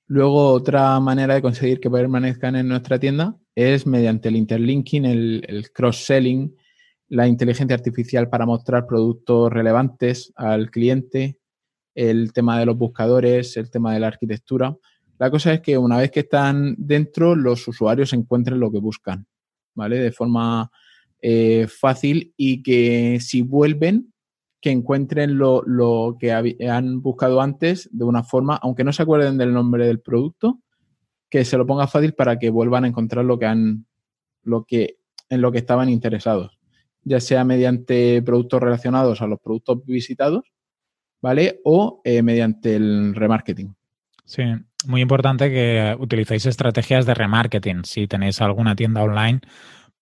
Luego, 0.05 0.49
otra 0.49 0.99
manera 0.99 1.33
de 1.33 1.41
conseguir 1.41 1.79
que 1.79 1.89
permanezcan 1.89 2.55
en 2.55 2.67
nuestra 2.67 2.99
tienda 2.99 3.35
es 3.55 3.87
mediante 3.87 4.29
el 4.29 4.35
interlinking, 4.35 5.05
el, 5.05 5.71
cross-selling, 5.73 6.55
la 7.13 7.27
inteligencia 7.27 7.75
artificial 7.75 8.27
para 8.27 8.47
mostrar 8.47 8.87
productos 8.87 9.53
relevantes 9.53 10.33
al 10.35 10.71
cliente, 10.71 11.37
el 11.93 12.33
tema 12.33 12.57
de 12.57 12.65
los 12.65 12.75
buscadores, 12.75 13.55
el 13.55 13.69
tema 13.69 13.93
de 13.93 13.99
la 13.99 14.07
arquitectura. 14.07 14.75
La 15.19 15.29
cosa 15.29 15.53
es 15.53 15.61
que 15.61 15.77
una 15.77 15.99
vez 15.99 16.09
que 16.09 16.21
están 16.21 16.73
dentro, 16.75 17.35
los 17.35 17.67
usuarios 17.67 18.13
encuentren 18.13 18.59
lo 18.59 18.71
que 18.71 18.79
buscan, 18.79 19.27
¿vale? 19.75 19.99
De 19.99 20.11
forma 20.11 20.71
eh, 21.21 21.67
fácil 21.67 22.33
y 22.35 22.63
que 22.63 23.19
si 23.21 23.43
vuelven, 23.43 24.11
que 24.59 24.71
encuentren 24.71 25.37
lo, 25.37 26.17
que 26.19 26.31
han 26.31 26.99
buscado 27.03 27.41
antes 27.41 27.89
de 27.91 28.05
una 28.05 28.23
forma, 28.23 28.55
aunque 28.55 28.83
no 28.83 28.91
se 28.91 29.03
acuerden 29.03 29.37
del 29.37 29.53
nombre 29.53 29.85
del 29.85 29.99
producto, 29.99 30.61
que 31.29 31.45
se 31.45 31.57
lo 31.59 31.67
ponga 31.67 31.85
fácil 31.85 32.15
para 32.15 32.39
que 32.39 32.49
vuelvan 32.49 32.85
a 32.85 32.87
encontrar 32.87 33.23
lo 33.23 33.37
que 33.37 33.45
han, 33.45 33.85
lo 34.41 34.63
que, 34.63 34.97
en 35.29 35.41
lo 35.41 35.51
que 35.51 35.59
estaban 35.59 35.89
interesados, 35.89 36.57
ya 37.03 37.19
sea 37.19 37.43
mediante 37.43 38.21
productos 38.21 38.61
relacionados 38.61 39.21
a 39.21 39.27
los 39.27 39.39
productos 39.39 39.85
visitados, 39.85 40.43
¿vale? 41.21 41.59
O 41.63 42.01
eh, 42.03 42.21
mediante 42.21 42.75
el 42.75 43.15
remarketing. 43.15 43.75
Sí, 44.25 44.43
muy 44.85 45.01
importante 45.01 45.49
que 45.49 45.95
utilicéis 45.99 46.45
estrategias 46.45 47.05
de 47.05 47.13
remarketing. 47.13 47.83
Si 47.85 48.07
tenéis 48.07 48.41
alguna 48.41 48.75
tienda 48.75 49.03
online, 49.03 49.41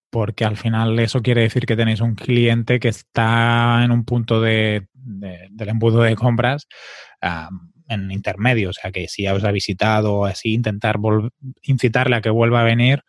porque 0.10 0.46
al 0.46 0.58
final 0.58 1.00
eso 1.00 1.22
quiere 1.22 1.42
decir 1.42 1.66
que 1.66 1.76
tenéis 1.76 2.02
un 2.02 2.16
cliente 2.16 2.80
que 2.80 2.90
está 2.90 3.82
en 3.84 3.92
un 3.92 4.06
punto 4.06 4.42
de, 4.42 4.88
del 4.94 5.70
embudo 5.70 6.02
de 6.02 6.16
compras 6.16 6.68
en 7.88 8.12
intermedio, 8.12 8.70
o 8.70 8.74
sea 8.74 8.92
que 8.92 9.08
si 9.08 9.28
os 9.28 9.44
ha 9.44 9.52
visitado 9.52 10.14
o 10.16 10.26
así, 10.26 10.54
intentar 10.54 10.98
incitarle 11.64 12.16
a 12.16 12.22
que 12.22 12.30
vuelva 12.30 12.62
a 12.62 12.66
venir, 12.66 13.04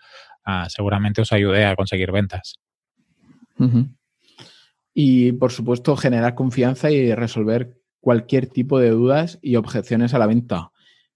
ah, 0.45 0.66
seguramente 0.68 1.22
os 1.22 1.32
ayude 1.32 1.64
a 1.64 1.76
conseguir 1.76 2.11
ventas. 2.11 2.59
Y 4.94 5.32
por 5.32 5.53
supuesto 5.53 5.96
generar 5.96 6.34
confianza 6.34 6.90
y 6.90 7.14
resolver 7.14 7.78
cualquier 8.00 8.46
tipo 8.46 8.78
de 8.78 8.90
dudas 8.90 9.38
y 9.42 9.57
objeciones 9.57 10.14
a 10.14 10.18
la 10.18 10.26
venta. 10.26 10.72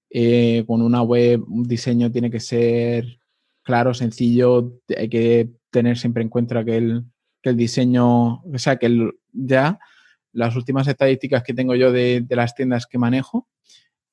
Eh, 0.09 0.65
con 0.67 0.83
una 0.83 1.03
web, 1.03 1.45
un 1.49 1.65
diseño 1.65 2.11
tiene 2.11 2.31
que 2.31 2.41
ser 2.41 3.19
claro, 3.63 3.93
sencillo, 3.93 4.81
hay 4.97 5.09
que 5.09 5.51
tener 5.71 5.99
siempre 5.99 6.23
en 6.23 6.29
cuenta 6.29 6.65
que 6.65 6.77
el, 6.77 7.05
el 7.43 7.57
diseño, 7.57 8.43
o 8.43 8.59
sea, 8.59 8.77
que 8.77 9.11
ya 9.33 9.79
las 10.33 10.55
últimas 10.55 10.87
estadísticas 10.87 11.43
que 11.43 11.55
tengo 11.55 11.75
yo 11.75 11.91
de, 11.91 12.25
las 12.31 12.55
tiendas 12.55 12.87
que 12.87 12.99
manejo, 12.99 13.49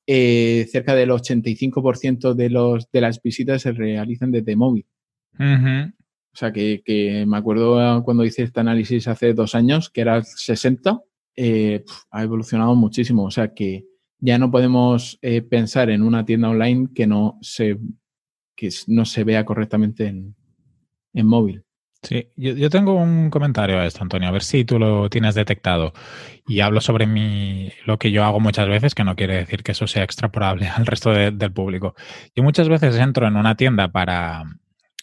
eh, 0.06 0.66
cerca 0.70 0.94
del 0.94 1.10
85% 1.10 2.34
de, 2.34 2.50
los, 2.50 2.90
de 2.90 3.00
las 3.00 3.22
visitas 3.22 3.62
se 3.62 3.72
realizan 3.72 4.30
desde 4.32 4.56
móvil. 4.56 4.86
O 6.34 6.36
sea, 6.36 6.52
que, 6.52 7.24
me 7.28 7.36
acuerdo 7.36 8.02
cuando 8.02 8.24
hice 8.24 8.42
este 8.42 8.58
análisis 8.58 9.06
hace 9.06 9.34
dos 9.34 9.54
años, 9.54 9.88
que 9.88 10.00
era 10.00 10.20
60, 10.24 11.00
eh, 11.36 11.84
ha 12.10 12.22
evolucionado 12.24 12.74
muchísimo. 12.74 13.24
O 13.24 13.30
sea, 13.30 13.54
que 13.54 13.84
ya 14.18 14.36
no 14.36 14.50
podemos 14.50 15.16
eh, 15.22 15.42
pensar 15.42 15.90
en 15.90 16.02
una 16.02 16.24
tienda 16.24 16.50
online 16.50 16.88
que 16.92 17.06
no 17.06 17.38
se, 17.40 17.78
que 18.56 18.68
no 18.88 19.04
se 19.04 19.22
vea 19.22 19.44
correctamente 19.44 20.06
en, 20.06 20.34
en 21.12 21.26
móvil. 21.26 21.64
Sí, 22.02 22.28
yo, 22.36 22.68
tengo 22.68 22.94
un 22.94 23.30
comentario 23.30 23.78
a 23.78 23.86
esto, 23.86 24.02
Antonio, 24.02 24.28
a 24.28 24.32
ver 24.32 24.42
si 24.42 24.64
tú 24.64 24.78
lo 24.78 25.08
tienes 25.08 25.34
detectado. 25.34 25.94
Y 26.46 26.60
hablo 26.60 26.82
sobre 26.82 27.06
mi, 27.06 27.70
lo 27.86 27.98
que 27.98 28.10
yo 28.10 28.24
hago 28.24 28.40
muchas 28.40 28.68
veces, 28.68 28.94
que 28.94 29.04
no 29.04 29.16
quiere 29.16 29.36
decir 29.36 29.62
que 29.62 29.72
eso 29.72 29.86
sea 29.86 30.02
extrapolable 30.02 30.68
al 30.76 30.84
resto 30.84 31.12
del 31.12 31.52
público. 31.52 31.94
Yo 32.34 32.42
muchas 32.42 32.68
veces 32.68 32.96
entro 32.98 33.26
en 33.26 33.36
una 33.36 33.56
tienda 33.56 33.92
para 33.92 34.44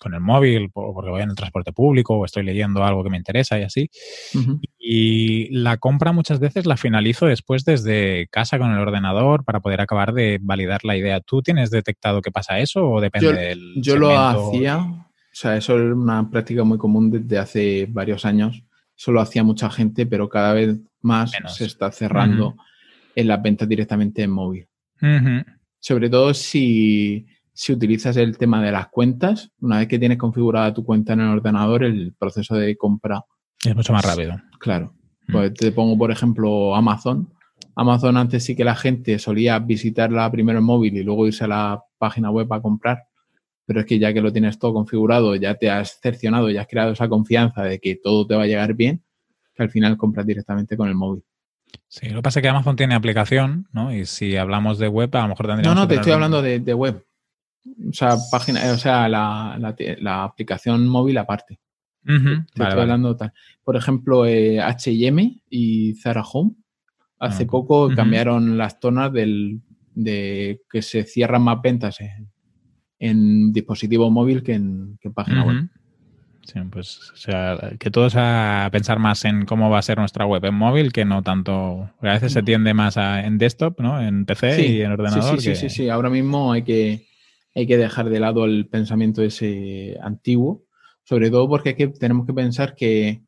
con 0.02 0.14
el 0.14 0.20
móvil, 0.20 0.70
porque 0.72 1.10
voy 1.10 1.22
en 1.22 1.30
el 1.30 1.36
transporte 1.36 1.72
público 1.72 2.16
o 2.16 2.26
estoy 2.26 2.44
leyendo 2.44 2.84
algo 2.84 3.04
que 3.04 3.10
me 3.10 3.18
interesa 3.18 3.60
y 3.60 3.64
así. 3.64 3.90
Y 4.80 5.50
la 5.56 5.78
compra 5.78 6.12
muchas 6.12 6.40
veces 6.40 6.66
la 6.66 6.76
finalizo 6.76 7.28
después 7.28 7.64
desde 7.64 8.28
casa 8.32 8.58
con 8.58 8.72
el 8.72 8.80
ordenador 8.80 9.46
para 9.46 9.60
poder 9.60 9.82
acabar 9.82 10.14
de 10.14 10.40
validar 10.42 10.84
la 10.84 10.98
idea. 10.98 11.22
¿Tú 11.22 11.42
tienes 11.42 11.70
detectado 11.70 12.22
que 12.22 12.32
pasa 12.32 12.60
eso 12.60 12.90
o 12.90 13.00
depende 13.00 13.28
yo, 13.28 13.34
del 13.34 13.74
Yo 13.78 13.96
lo 13.96 14.18
hacía 14.18 15.08
o 15.32 15.34
sea, 15.34 15.56
eso 15.56 15.78
es 15.80 15.94
una 15.94 16.30
práctica 16.30 16.66
muy 16.66 16.78
común 16.78 17.10
desde 17.10 17.38
hace 17.38 17.88
varios 17.90 18.26
años. 18.26 18.64
Eso 18.98 19.14
lo 19.14 19.22
hacía 19.22 19.44
mucha 19.44 19.70
gente, 19.70 20.06
pero 20.06 20.28
cada 20.28 20.54
vez 20.54 20.78
más 21.02 21.32
se 21.48 21.66
está 21.66 21.90
cerrando 21.92 22.58
en 23.16 23.28
las 23.28 23.42
ventas 23.42 23.68
directamente 23.68 24.24
en 24.24 24.32
móvil. 24.32 24.68
Sobre 25.80 26.10
todo 26.10 26.34
si, 26.34 27.26
utilizas 27.70 28.18
el 28.18 28.38
tema 28.38 28.64
de 28.64 28.72
las 28.72 28.88
cuentas. 28.88 29.52
Una 29.60 29.80
vez 29.80 29.88
que 29.88 30.00
tienes 30.00 30.18
configurada 30.18 30.74
tu 30.74 30.84
cuenta 30.84 31.14
en 31.14 31.22
el 31.22 31.30
ordenador, 31.30 31.84
el 31.84 32.14
proceso 32.18 32.56
de 32.56 32.76
compra 32.78 33.24
es 33.64 33.76
mucho 33.76 33.94
más 33.94 34.06
rápido. 34.06 34.40
Claro. 34.60 34.94
Pues 35.32 35.54
te 35.54 35.72
pongo, 35.72 35.98
por 35.98 36.12
ejemplo, 36.12 36.76
Amazon. 36.76 37.32
Amazon 37.76 38.18
antes 38.18 38.44
sí 38.44 38.56
que 38.56 38.66
la 38.66 38.76
gente 38.76 39.18
solía 39.20 39.60
visitarla 39.60 40.30
primero 40.32 40.60
en 40.60 40.66
móvil 40.66 40.98
y 40.98 41.04
luego 41.04 41.28
irse 41.28 41.46
a 41.46 41.48
la 41.48 41.84
página 41.98 42.32
web 42.32 42.52
a 42.52 42.62
comprar 42.62 43.04
pero 43.72 43.80
es 43.80 43.86
que 43.86 44.00
ya 44.00 44.14
que 44.14 44.20
lo 44.20 44.34
tienes 44.34 44.60
todo 44.60 44.74
configurado, 44.74 45.34
ya 45.36 45.56
te 45.56 45.70
has 45.70 45.98
cercionado, 46.02 46.50
ya 46.50 46.62
has 46.62 46.68
creado 46.68 46.92
esa 46.92 47.08
confianza 47.08 47.64
de 47.64 47.80
que 47.80 47.96
todo 47.96 48.28
te 48.28 48.36
va 48.36 48.44
a 48.44 48.48
llegar 48.48 48.74
bien, 48.74 49.02
que 49.56 49.64
al 49.64 49.70
final 49.70 49.96
compras 49.96 50.26
directamente 50.26 50.76
con 50.76 50.90
el 50.90 50.96
móvil. 50.96 51.24
Sí, 51.88 52.10
lo 52.10 52.18
que 52.18 52.24
pasa 52.24 52.40
es 52.40 52.42
que 52.42 52.50
Amazon 52.50 52.76
tiene 52.76 52.96
aplicación, 52.96 53.70
¿no? 53.72 53.94
Y 53.94 54.06
si 54.06 54.36
hablamos 54.36 54.78
de 54.78 54.90
web, 54.90 55.16
a 55.16 55.22
lo 55.22 55.30
mejor 55.30 55.48
tendríamos 55.48 55.74
No, 55.74 55.82
no, 55.82 55.88
te 55.88 55.96
estoy 55.96 56.12
hablando 56.12 56.42
de, 56.42 56.74
web. 56.74 57.06
O 57.90 57.94
sea, 57.94 58.16
página, 58.32 58.72
o 58.74 58.78
sea, 58.78 59.08
la, 59.08 60.24
aplicación 60.24 60.88
móvil 60.88 61.18
aparte. 61.18 61.60
te 62.06 62.64
estoy 62.64 62.82
hablando 62.82 63.16
tal. 63.16 63.34
Por 63.64 63.76
ejemplo, 63.76 64.26
HM 64.26 65.42
y 65.50 65.96
Zara 65.96 66.24
Home. 66.24 66.56
Hace 67.20 67.44
ah, 67.44 67.48
poco 67.48 67.94
cambiaron 67.96 68.58
las 68.58 68.78
zonas 68.82 69.14
del, 69.14 69.62
de 69.94 70.62
que 70.70 70.82
se 70.82 71.04
cierran 71.04 71.44
más 71.44 71.62
ventas 71.62 72.02
en, 72.02 72.32
en 72.98 73.52
dispositivo 73.52 74.10
móvil 74.10 74.44
que 74.44 74.54
en, 74.54 74.98
página 75.14 75.44
web. 75.44 75.70
Sí, 76.44 76.60
pues 76.72 77.12
o 77.14 77.16
sea, 77.16 77.74
que 77.80 77.92
todos 77.92 78.16
a 78.16 78.68
pensar 78.72 78.98
más 78.98 79.26
en 79.26 79.46
cómo 79.46 79.70
va 79.70 79.78
a 79.78 79.84
ser 79.84 80.00
nuestra 80.00 80.26
web 80.26 80.44
en 80.46 80.56
móvil 80.56 80.92
que 80.92 81.06
no 81.06 81.22
tanto. 81.22 81.90
A 82.02 82.14
veces 82.14 82.34
se 82.34 82.44
tiende 82.44 82.74
más 82.74 82.98
a, 82.98 83.26
en 83.26 83.38
desktop, 83.38 83.80
¿no? 83.80 84.02
En 84.02 84.26
PC 84.26 84.68
y 84.68 84.82
en 84.82 84.92
ordenador. 84.92 85.40
Sí, 85.40 85.56
sí, 85.56 85.56
sí, 85.56 85.70
sí, 85.70 85.90
Ahora 85.90 86.10
mismo 86.10 86.52
hay 86.52 86.64
que, 86.64 87.08
hay 87.54 87.68
que 87.68 87.78
dejar 87.78 88.10
de 88.10 88.20
lado 88.20 88.46
el 88.46 88.68
pensamiento 88.68 89.22
ese 89.22 89.98
antiguo, 90.02 90.66
sobre 91.04 91.30
todo 91.30 91.50
porque 91.50 91.74
tenemos 91.74 92.26
que 92.26 92.34
pensar 92.34 92.76
que, 92.76 93.24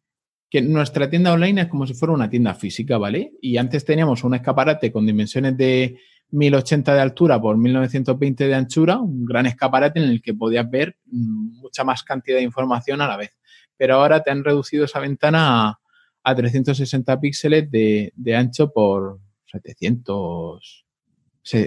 que 0.49 0.61
nuestra 0.61 1.09
tienda 1.09 1.33
online 1.33 1.61
es 1.61 1.67
como 1.67 1.87
si 1.87 1.93
fuera 1.93 2.13
una 2.13 2.29
tienda 2.29 2.53
física, 2.53 2.97
¿vale? 2.97 3.33
Y 3.41 3.57
antes 3.57 3.83
teníamos 3.85 4.23
un 4.23 4.35
escaparate 4.35 4.91
con 4.91 5.05
dimensiones 5.05 5.57
de 5.57 5.97
1080 6.33 6.95
de 6.95 7.01
altura 7.01 7.39
por 7.39 7.57
1920 7.57 8.47
de 8.47 8.55
anchura, 8.55 8.97
un 8.97 9.25
gran 9.25 9.45
escaparate 9.45 9.99
en 9.99 10.09
el 10.09 10.21
que 10.21 10.33
podías 10.33 10.69
ver 10.69 10.97
mucha 11.05 11.83
más 11.83 12.03
cantidad 12.03 12.37
de 12.37 12.43
información 12.43 13.01
a 13.01 13.07
la 13.07 13.17
vez. 13.17 13.37
Pero 13.77 13.95
ahora 13.95 14.23
te 14.23 14.31
han 14.31 14.43
reducido 14.43 14.85
esa 14.85 14.99
ventana 14.99 15.79
a, 16.23 16.35
360 16.35 17.19
píxeles 17.19 17.69
de, 17.69 18.35
ancho 18.35 18.71
por 18.71 19.19
700 19.45 20.85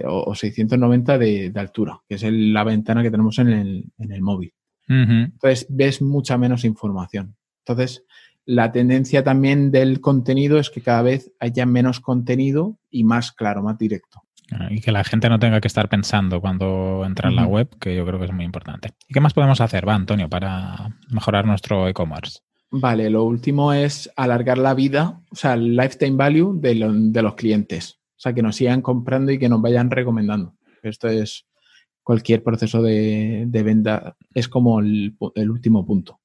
o 0.06 0.34
690 0.34 1.18
de, 1.18 1.52
altura, 1.56 2.00
que 2.08 2.16
es 2.16 2.24
la 2.24 2.64
ventana 2.64 3.02
que 3.02 3.10
tenemos 3.10 3.38
en 3.38 3.48
el, 3.48 4.22
móvil. 4.22 4.52
Entonces 4.88 5.66
ves 5.68 6.00
mucha 6.00 6.38
menos 6.38 6.64
información. 6.64 7.36
Entonces, 7.64 8.04
la 8.44 8.70
tendencia 8.70 9.24
también 9.24 9.72
del 9.72 10.00
contenido 10.00 10.58
es 10.58 10.70
que 10.70 10.80
cada 10.80 11.02
vez 11.02 11.32
haya 11.40 11.66
menos 11.66 12.00
contenido 12.00 12.78
y 12.90 13.04
más 13.04 13.32
claro, 13.32 13.62
más 13.62 13.76
directo. 13.76 14.22
Y 14.70 14.80
que 14.80 14.92
la 14.92 15.02
gente 15.02 15.28
no 15.28 15.40
tenga 15.40 15.60
que 15.60 15.66
estar 15.66 15.88
pensando 15.88 16.40
cuando 16.40 17.02
entra 17.04 17.28
en 17.28 17.36
la 17.36 17.46
web, 17.46 17.68
que 17.80 17.96
yo 17.96 18.06
creo 18.06 18.20
que 18.20 18.26
es 18.26 18.32
muy 18.32 18.44
importante. 18.44 18.90
¿Y 19.08 19.14
qué 19.14 19.20
más 19.20 19.34
podemos 19.34 19.60
hacer, 19.60 19.88
va, 19.88 19.94
Antonio, 19.94 20.28
para 20.28 20.96
mejorar 21.10 21.46
nuestro 21.46 21.88
e-commerce? 21.88 22.38
Vale, 22.70 23.10
lo 23.10 23.24
último 23.24 23.72
es 23.72 24.10
alargar 24.16 24.58
la 24.58 24.74
vida, 24.74 25.20
o 25.30 25.36
sea, 25.36 25.54
el 25.54 25.76
lifetime 25.76 26.16
value 26.16 26.58
de, 26.60 26.74
los 27.22 27.34
clientes. 27.34 27.98
O 28.16 28.18
sea, 28.18 28.32
que 28.32 28.42
nos 28.42 28.56
sigan 28.56 28.80
comprando 28.80 29.30
y 29.30 29.38
que 29.38 29.48
nos 29.48 29.60
vayan 29.60 29.90
recomendando. 29.90 30.54
Esto 30.82 31.08
es 31.08 31.46
cualquier 32.02 32.42
proceso 32.42 32.82
de, 32.82 33.46
venta, 33.52 34.16
es 34.32 34.48
como 34.48 34.80
el, 34.80 35.16
último 35.18 35.84
punto. 35.84 36.20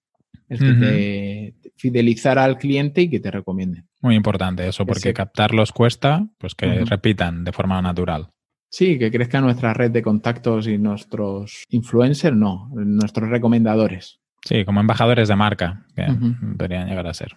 Es 0.47 0.59
que 0.59 1.55
fidelizar 1.77 2.37
al 2.37 2.57
cliente 2.57 3.01
y 3.01 3.09
que 3.09 3.19
te 3.19 3.31
recomienden. 3.31 3.87
Muy 4.01 4.15
importante 4.15 4.67
eso, 4.67 4.85
porque 4.85 5.13
captarlos 5.13 5.71
cuesta, 5.71 6.27
pues 6.37 6.55
que 6.55 6.85
repitan 6.85 7.43
de 7.43 7.51
forma 7.51 7.81
natural. 7.81 8.29
Sí, 8.69 8.99
que 8.99 9.11
crezca 9.11 9.41
nuestra 9.41 9.73
red 9.73 9.91
de 9.91 10.01
contactos 10.01 10.67
y 10.67 10.77
nuestros 10.77 11.65
influencers, 11.69 12.35
no, 12.35 12.69
nuestros 12.73 13.29
recomendadores. 13.29 14.21
Sí, 14.45 14.63
como 14.65 14.79
embajadores 14.79 15.27
de 15.27 15.35
marca, 15.35 15.85
que 15.95 16.05
deberían 16.41 16.87
llegar 16.87 17.07
a 17.07 17.13
ser. 17.13 17.35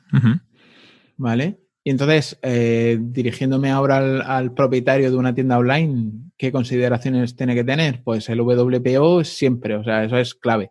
Vale. 1.16 1.63
Y 1.86 1.90
entonces, 1.90 2.38
eh, 2.40 2.98
dirigiéndome 2.98 3.70
ahora 3.70 3.98
al, 3.98 4.54
propietario 4.54 5.10
de 5.10 5.18
una 5.18 5.34
tienda 5.34 5.58
online, 5.58 6.30
¿qué 6.38 6.50
consideraciones 6.50 7.36
tiene 7.36 7.54
que 7.54 7.62
tener? 7.62 8.02
Pues 8.02 8.30
el 8.30 8.40
WPO 8.40 9.22
siempre, 9.22 9.76
o 9.76 9.84
sea, 9.84 10.02
eso 10.02 10.16
es 10.16 10.34
clave. 10.34 10.70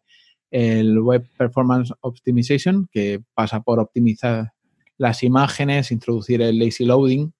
El 0.49 0.99
Web 0.99 1.27
Performance 1.37 1.93
Optimization, 2.01 2.89
que 2.91 3.21
pasa 3.35 3.61
por 3.61 3.79
optimizar 3.79 4.53
las 4.97 5.21
imágenes, 5.21 5.91
introducir 5.91 6.41
el 6.41 6.57
lazy 6.57 6.83
loading, 6.83 7.31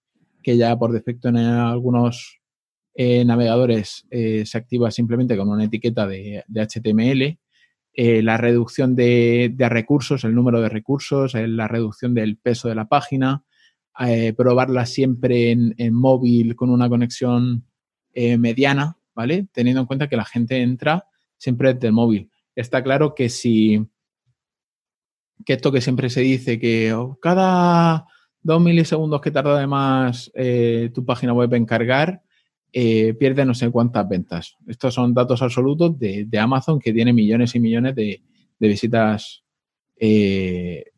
que 0.43 0.55
ya 0.55 0.77
por 0.77 0.91
defecto 0.91 1.29
en 1.29 1.37
algunos 1.37 2.41
eh, 2.93 3.25
navegadores 3.25 4.05
eh, 4.11 4.45
se 4.45 4.57
activa 4.59 4.91
simplemente 4.91 5.35
con 5.35 5.49
una 5.49 5.63
etiqueta 5.63 6.05
de, 6.05 6.43
HTML, 6.47 7.39
la 7.95 8.37
reducción 8.37 8.95
de, 8.95 9.55
recursos, 9.57 10.23
el 10.25 10.35
número 10.35 10.61
de 10.61 10.69
recursos, 10.69 11.33
la 11.33 11.67
reducción 11.67 12.13
del 12.13 12.37
peso 12.37 12.69
de 12.69 12.75
la 12.75 12.85
página, 12.85 13.43
probarla 14.35 14.85
siempre 14.85 15.51
en, 15.51 15.93
móvil 15.93 16.55
con 16.55 16.69
una 16.69 16.89
conexión 16.89 17.65
mediana, 18.15 18.97
¿vale? 19.15 19.47
Teniendo 19.51 19.81
en 19.81 19.87
cuenta 19.87 20.07
que 20.07 20.17
la 20.17 20.25
gente 20.25 20.61
entra 20.61 21.07
siempre 21.37 21.73
desde 21.73 21.87
el 21.87 21.93
móvil. 21.93 22.31
Está 22.55 22.83
claro 22.83 23.13
que 23.15 23.29
si 23.29 23.85
que 25.45 25.53
esto 25.53 25.71
que 25.71 25.81
siempre 25.81 26.09
se 26.09 26.21
dice, 26.21 26.59
que 26.59 26.93
oh, 26.93 27.17
cada 27.21 28.05
dos 28.41 28.61
milisegundos 28.61 29.21
que 29.21 29.31
tarda 29.31 29.57
además 29.57 30.31
eh, 30.35 30.89
tu 30.93 31.05
página 31.05 31.33
web 31.33 31.53
en 31.53 31.65
cargar, 31.65 32.21
eh, 32.71 33.13
pierde 33.13 33.45
no 33.45 33.53
sé 33.53 33.69
cuántas 33.71 34.07
ventas. 34.07 34.57
Estos 34.67 34.93
son 34.93 35.13
datos 35.13 35.41
absolutos 35.41 35.97
de, 35.97 36.27
Amazon 36.39 36.79
que 36.79 36.93
tiene 36.93 37.13
millones 37.13 37.55
y 37.55 37.59
millones 37.59 37.95
de, 37.95 38.21
visitas 38.59 39.43
eh, 39.97 40.92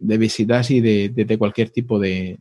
de 0.00 0.18
visitas 0.18 0.70
y 0.70 0.80
de, 0.80 1.36
cualquier 1.38 1.70
tipo 1.70 2.00
de, 2.00 2.40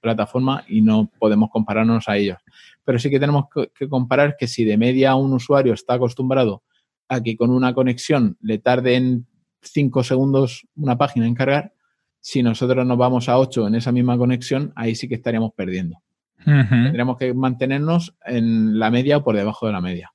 plataforma 0.00 0.64
y 0.68 0.80
no 0.80 1.10
podemos 1.18 1.50
compararnos 1.50 2.08
a 2.08 2.16
ellos. 2.16 2.38
Pero 2.84 2.98
sí 2.98 3.10
que 3.10 3.20
tenemos 3.20 3.46
que 3.74 3.88
comparar 3.88 4.36
que 4.38 4.46
si 4.46 4.64
de 4.64 4.78
media 4.78 5.14
un 5.14 5.32
usuario 5.32 5.74
está 5.74 5.94
acostumbrado 5.94 6.62
a 7.08 7.22
que 7.22 7.36
con 7.36 7.50
una 7.50 7.74
conexión 7.74 8.36
le 8.40 8.58
tarden 8.58 9.26
cinco 9.60 10.02
segundos 10.02 10.66
una 10.76 10.96
página 10.96 11.26
en 11.26 11.34
cargar, 11.34 11.72
si 12.20 12.42
nosotros 12.42 12.86
nos 12.86 12.96
vamos 12.96 13.28
a 13.28 13.38
8 13.38 13.66
en 13.66 13.74
esa 13.74 13.90
misma 13.90 14.16
conexión, 14.16 14.72
ahí 14.76 14.94
sí 14.94 15.08
que 15.08 15.16
estaríamos 15.16 15.52
perdiendo. 15.54 15.98
Tendríamos 16.44 17.18
que 17.18 17.34
mantenernos 17.34 18.16
en 18.24 18.78
la 18.78 18.90
media 18.90 19.18
o 19.18 19.24
por 19.24 19.36
debajo 19.36 19.66
de 19.66 19.72
la 19.72 19.80
media. 19.80 20.12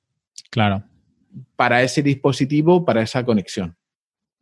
Claro. 0.50 0.84
Para 1.56 1.82
ese 1.82 2.02
dispositivo, 2.02 2.84
para 2.84 3.02
esa 3.02 3.24
conexión. 3.24 3.76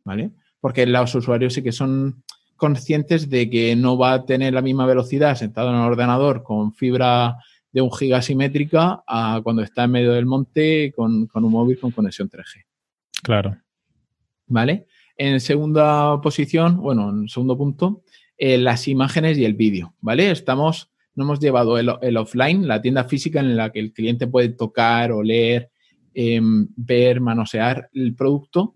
¿Vale? 0.03 0.31
Porque 0.59 0.85
los 0.85 1.13
usuarios 1.15 1.53
sí 1.53 1.63
que 1.63 1.71
son 1.71 2.23
conscientes 2.55 3.29
de 3.29 3.49
que 3.49 3.75
no 3.75 3.97
va 3.97 4.13
a 4.13 4.25
tener 4.25 4.53
la 4.53 4.61
misma 4.61 4.85
velocidad 4.85 5.35
sentado 5.35 5.69
en 5.69 5.75
el 5.75 5.81
ordenador 5.81 6.43
con 6.43 6.73
fibra 6.73 7.37
de 7.71 7.81
un 7.81 7.91
giga 7.91 8.21
simétrica 8.21 9.03
a 9.05 9.39
cuando 9.43 9.61
está 9.61 9.83
en 9.83 9.91
medio 9.91 10.13
del 10.13 10.25
monte 10.25 10.91
con, 10.95 11.27
con 11.27 11.45
un 11.45 11.51
móvil 11.51 11.79
con 11.79 11.91
conexión 11.91 12.29
3G. 12.29 12.65
Claro. 13.21 13.57
¿Vale? 14.47 14.87
En 15.15 15.39
segunda 15.39 16.19
posición, 16.21 16.77
bueno, 16.77 17.09
en 17.09 17.27
segundo 17.27 17.57
punto, 17.57 18.03
eh, 18.37 18.57
las 18.57 18.87
imágenes 18.87 19.37
y 19.37 19.45
el 19.45 19.55
vídeo, 19.55 19.95
¿vale? 19.99 20.29
Estamos, 20.29 20.91
no 21.15 21.23
hemos 21.23 21.39
llevado 21.39 21.79
el, 21.79 22.17
offline, 22.17 22.67
la 22.67 22.81
tienda 22.81 23.03
física 23.05 23.39
en 23.39 23.57
la 23.57 23.71
que 23.71 23.79
el 23.79 23.93
cliente 23.93 24.27
puede 24.27 24.49
tocar, 24.49 25.11
oler, 25.11 25.71
em, 26.13 26.67
ver, 26.75 27.19
manosear 27.19 27.89
el 27.93 28.13
producto, 28.13 28.75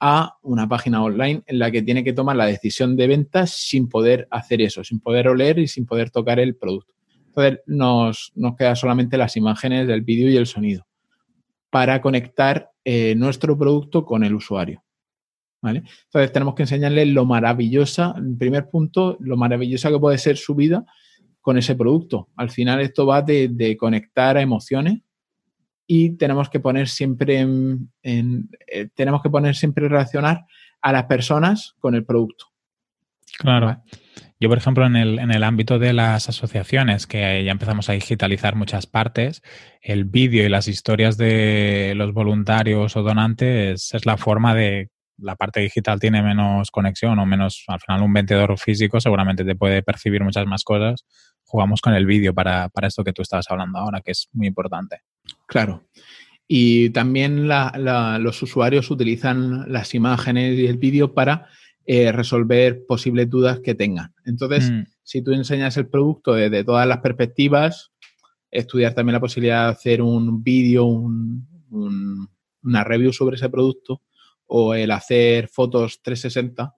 a 0.00 0.38
una 0.42 0.68
página 0.68 1.02
online 1.02 1.42
en 1.46 1.58
la 1.58 1.70
que 1.70 1.82
tiene 1.82 2.04
que 2.04 2.12
tomar 2.12 2.36
la 2.36 2.46
decisión 2.46 2.96
de 2.96 3.06
ventas 3.06 3.50
sin 3.50 3.88
poder 3.88 4.28
hacer 4.30 4.62
eso, 4.62 4.84
sin 4.84 5.00
poder 5.00 5.28
oler 5.28 5.58
y 5.58 5.68
sin 5.68 5.86
poder 5.86 6.10
tocar 6.10 6.38
el 6.38 6.56
producto. 6.56 6.94
Entonces 7.26 7.60
nos, 7.66 8.32
nos 8.34 8.56
queda 8.56 8.76
solamente 8.76 9.16
las 9.16 9.36
imágenes 9.36 9.86
del 9.86 10.02
vídeo 10.02 10.30
y 10.30 10.36
el 10.36 10.46
sonido 10.46 10.86
para 11.70 12.00
conectar 12.00 12.70
eh, 12.84 13.14
nuestro 13.16 13.58
producto 13.58 14.04
con 14.04 14.24
el 14.24 14.34
usuario. 14.34 14.82
Entonces 15.62 16.32
tenemos 16.32 16.54
que 16.54 16.62
enseñarle 16.62 17.04
lo 17.06 17.24
maravillosa, 17.24 18.14
el 18.16 18.36
primer 18.36 18.70
punto, 18.70 19.16
lo 19.20 19.36
maravillosa 19.36 19.90
que 19.90 19.98
puede 19.98 20.18
ser 20.18 20.36
su 20.36 20.54
vida 20.54 20.84
con 21.40 21.58
ese 21.58 21.74
producto. 21.74 22.28
Al 22.36 22.50
final 22.50 22.80
esto 22.80 23.06
va 23.06 23.22
de, 23.22 23.76
conectar 23.78 24.36
a 24.36 24.42
emociones 24.42 25.00
y 25.88 26.10
tenemos 26.10 26.50
que 26.50 26.60
poner 26.60 26.86
siempre 26.88 27.40
en, 27.40 27.90
eh, 28.02 28.88
tenemos 28.94 29.22
que 29.22 29.30
poner 29.30 29.56
siempre 29.56 29.88
relacionar 29.88 30.44
a 30.82 30.92
las 30.92 31.04
personas 31.04 31.74
con 31.80 31.94
el 31.94 32.04
producto. 32.04 32.44
Claro. 33.38 33.82
Yo, 34.38 34.48
por 34.48 34.58
ejemplo, 34.58 34.86
en 34.86 34.96
el, 34.96 35.18
en 35.18 35.32
el 35.32 35.42
ámbito 35.42 35.78
de 35.78 35.92
las 35.92 36.28
asociaciones, 36.28 37.06
que 37.06 37.42
ya 37.42 37.50
empezamos 37.50 37.88
a 37.88 37.94
digitalizar 37.94 38.54
muchas 38.54 38.86
partes, 38.86 39.42
el 39.80 40.04
vídeo 40.04 40.44
y 40.44 40.48
las 40.48 40.68
historias 40.68 41.16
de 41.16 41.94
los 41.96 42.12
voluntarios 42.12 42.94
o 42.96 43.02
donantes 43.02 43.94
es 43.94 44.06
la 44.06 44.16
forma 44.16 44.54
de 44.54 44.90
la 45.18 45.36
parte 45.36 45.60
digital 45.60 45.98
tiene 45.98 46.22
menos 46.22 46.70
conexión 46.70 47.18
o 47.18 47.26
menos, 47.26 47.64
al 47.66 47.80
final 47.80 48.02
un 48.02 48.12
vendedor 48.12 48.56
físico 48.58 49.00
seguramente 49.00 49.44
te 49.44 49.56
puede 49.56 49.82
percibir 49.82 50.22
muchas 50.22 50.46
más 50.46 50.62
cosas. 50.64 51.04
Jugamos 51.44 51.80
con 51.80 51.94
el 51.94 52.06
vídeo 52.06 52.34
para, 52.34 52.70
esto 52.82 53.02
que 53.02 53.12
tú 53.12 53.22
estabas 53.22 53.50
hablando 53.50 53.78
ahora, 53.78 54.00
que 54.00 54.12
es 54.12 54.28
muy 54.32 54.46
importante. 54.46 55.00
Claro. 55.48 55.88
Y 56.46 56.90
también 56.90 57.48
los 57.48 58.42
usuarios 58.42 58.90
utilizan 58.90 59.70
las 59.72 59.94
imágenes 59.94 60.58
y 60.58 60.66
el 60.66 60.76
vídeo 60.76 61.12
para 61.12 61.48
eh, 61.84 62.12
resolver 62.12 62.86
posibles 62.86 63.28
dudas 63.28 63.60
que 63.60 63.74
tengan. 63.74 64.14
Entonces, 64.24 64.70
mm. 64.70 64.82
si 65.02 65.22
tú 65.22 65.32
enseñas 65.32 65.76
el 65.76 65.88
producto 65.88 66.34
desde 66.34 66.64
todas 66.64 66.86
las 66.86 66.98
perspectivas, 66.98 67.92
estudiar 68.50 68.94
también 68.94 69.14
la 69.14 69.20
posibilidad 69.20 69.64
de 69.64 69.72
hacer 69.72 70.02
un 70.02 70.42
vídeo, 70.42 70.84
una 70.86 72.84
review 72.84 73.12
sobre 73.12 73.36
ese 73.36 73.48
producto, 73.48 74.02
o 74.46 74.74
el 74.74 74.90
hacer 74.90 75.48
fotos 75.48 76.00
360 76.02 76.74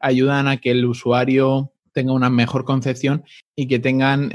ayudan 0.00 0.46
a 0.46 0.58
que 0.58 0.70
el 0.70 0.84
usuario 0.84 1.72
tenga 1.92 2.12
una 2.12 2.30
mejor 2.30 2.64
concepción 2.64 3.24
y 3.56 3.66
que 3.66 3.80
tengan 3.80 4.30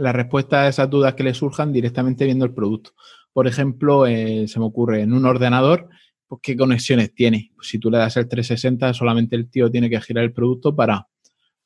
la 0.00 0.12
respuesta 0.12 0.62
a 0.62 0.68
esas 0.68 0.88
dudas 0.88 1.14
que 1.14 1.22
le 1.22 1.34
surjan 1.34 1.72
directamente 1.72 2.24
viendo 2.24 2.44
el 2.44 2.54
producto. 2.54 2.92
Por 3.32 3.46
ejemplo, 3.46 4.06
eh, 4.06 4.46
se 4.48 4.58
me 4.58 4.66
ocurre 4.66 5.02
en 5.02 5.12
un 5.12 5.26
ordenador, 5.26 5.88
pues, 6.26 6.40
¿qué 6.42 6.56
conexiones 6.56 7.14
tiene? 7.14 7.52
Pues 7.54 7.68
si 7.68 7.78
tú 7.78 7.90
le 7.90 7.98
das 7.98 8.16
el 8.16 8.28
360, 8.28 8.94
solamente 8.94 9.36
el 9.36 9.50
tío 9.50 9.70
tiene 9.70 9.90
que 9.90 10.00
girar 10.00 10.24
el 10.24 10.32
producto 10.32 10.74
para, 10.74 11.08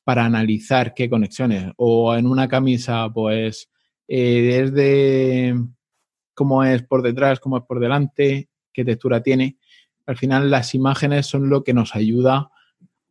para 0.03 0.25
analizar 0.25 0.95
qué 0.95 1.09
conexiones. 1.09 1.73
O 1.77 2.15
en 2.15 2.27
una 2.27 2.49
camisa, 2.49 3.09
pues 3.13 3.71
eh, 4.09 5.55
cómo 6.35 6.65
es 6.65 6.83
por 6.83 7.03
detrás, 7.03 7.41
cómo 7.41 7.59
es 7.59 7.65
por 7.65 7.81
delante, 7.81 8.49
qué 8.73 8.85
textura 8.85 9.23
tiene 9.23 9.59
al 10.07 10.17
final 10.17 10.51
las 10.51 10.75
imágenes 10.75 11.27
son 11.27 11.49
lo 11.49 11.65
que 11.65 11.75
nos 11.75 11.95
ayuda 11.95 12.51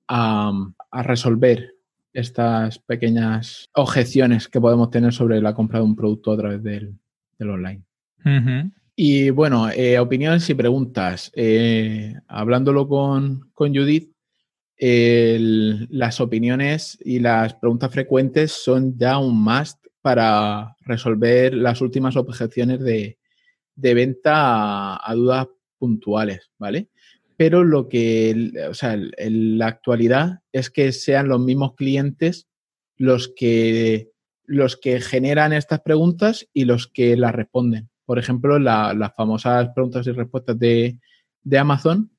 a, 0.07 0.51
resolver 0.91 1.72
estas 2.13 2.79
pequeñas 2.79 3.69
objeciones 3.73 4.47
que 4.47 4.61
podemos 4.61 4.89
tener 4.89 5.13
sobre 5.13 5.41
la 5.41 5.53
compra 5.53 5.79
de 5.79 5.85
un 5.85 5.95
producto 5.95 6.31
a 6.31 6.37
través 6.37 6.63
del, 6.63 6.95
online. 7.39 7.83
Y 8.95 9.31
bueno, 9.31 9.69
eh, 9.69 9.99
opiniones 9.99 10.49
y 10.49 10.53
preguntas. 10.53 11.31
Eh, 11.35 12.13
hablándolo 12.27 12.87
con, 12.87 13.51
Judith, 13.55 14.11
las 14.77 16.21
opiniones 16.21 16.97
y 17.03 17.19
las 17.19 17.55
preguntas 17.55 17.91
frecuentes 17.91 18.51
son 18.51 18.97
ya 18.97 19.17
un 19.17 19.43
must 19.43 19.83
para 20.01 20.75
resolver 20.81 21.53
las 21.53 21.81
últimas 21.81 22.15
objeciones 22.15 22.79
de, 22.79 23.17
venta 23.75 24.95
a, 24.95 25.11
a 25.11 25.15
dudas 25.15 25.47
puntuales, 25.77 26.51
¿vale? 26.57 26.89
Pero 27.43 27.65
lo 27.65 27.89
que, 27.89 28.53
o 28.69 28.73
sea, 28.73 28.97
la 29.17 29.67
actualidad 29.67 30.39
es 30.53 30.69
que 30.69 30.93
sean 30.93 31.27
los 31.27 31.41
mismos 31.41 31.75
clientes 31.75 32.47
los 32.95 33.33
que, 33.35 34.11
los 34.45 34.77
que 34.77 35.01
generan 35.01 35.51
estas 35.51 35.81
preguntas 35.81 36.47
y 36.53 36.63
los 36.63 36.87
que 36.87 37.17
las 37.17 37.35
responden. 37.35 37.89
Por 38.05 38.17
ejemplo, 38.17 38.59
las 38.59 39.13
famosas 39.17 39.71
preguntas 39.75 40.07
y 40.07 40.13
respuestas 40.13 40.57
de, 40.57 40.97
de, 41.41 41.57
Amazon, 41.57 42.13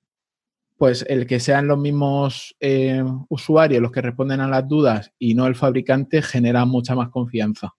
pues 0.76 1.06
el 1.08 1.26
que 1.26 1.40
sean 1.40 1.68
los 1.68 1.78
mismos 1.78 2.54
eh, 2.60 3.02
usuarios 3.30 3.80
los 3.80 3.92
que 3.92 4.02
responden 4.02 4.40
a 4.40 4.48
las 4.48 4.68
dudas 4.68 5.10
y 5.18 5.34
no 5.34 5.46
el 5.46 5.54
fabricante 5.54 6.20
genera 6.20 6.66
mucha 6.66 6.94
más 6.94 7.08
confianza. 7.08 7.72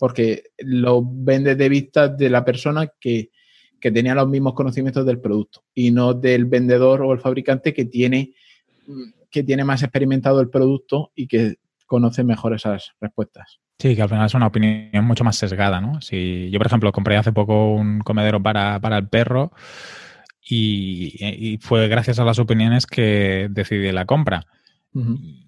Porque 0.00 0.44
lo 0.60 1.02
vende 1.04 1.56
de 1.56 1.68
vista 1.68 2.08
de 2.08 2.30
la 2.30 2.42
persona 2.42 2.90
que, 2.98 3.28
que 3.80 3.90
tenía 3.90 4.14
los 4.14 4.28
mismos 4.28 4.54
conocimientos 4.54 5.04
del 5.06 5.20
producto 5.20 5.62
y 5.74 5.90
no 5.90 6.14
del 6.14 6.46
vendedor 6.46 7.02
o 7.02 7.12
el 7.12 7.20
fabricante 7.20 7.74
que 7.74 7.84
tiene, 7.84 8.34
que 9.30 9.42
tiene 9.42 9.64
más 9.64 9.82
experimentado 9.82 10.40
el 10.40 10.50
producto 10.50 11.12
y 11.14 11.26
que 11.26 11.56
conoce 11.86 12.24
mejor 12.24 12.54
esas 12.54 12.92
respuestas. 13.00 13.60
Sí, 13.78 13.94
que 13.94 14.02
al 14.02 14.08
final 14.08 14.26
es 14.26 14.34
una 14.34 14.46
opinión 14.46 15.04
mucho 15.04 15.22
más 15.22 15.36
sesgada, 15.36 15.80
¿no? 15.80 16.00
Si 16.00 16.50
yo, 16.50 16.58
por 16.58 16.66
ejemplo, 16.66 16.92
compré 16.92 17.16
hace 17.16 17.32
poco 17.32 17.74
un 17.74 18.00
comedero 18.00 18.42
para, 18.42 18.80
el 18.82 19.08
perro 19.08 19.52
y, 20.48 21.58
fue 21.60 21.86
gracias 21.88 22.18
a 22.18 22.24
las 22.24 22.38
opiniones 22.38 22.86
que 22.86 23.48
decidí 23.50 23.92
la 23.92 24.06
compra. 24.06 24.46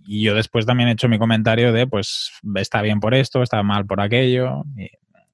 Y 0.06 0.22
yo 0.24 0.34
después 0.34 0.66
también 0.66 0.90
he 0.90 0.92
hecho 0.92 1.08
mi 1.08 1.18
comentario 1.18 1.72
de, 1.72 1.86
pues, 1.86 2.32
está 2.56 2.82
bien 2.82 3.00
por 3.00 3.14
esto, 3.14 3.42
está 3.42 3.62
mal 3.62 3.86
por 3.86 4.02
aquello. 4.02 4.64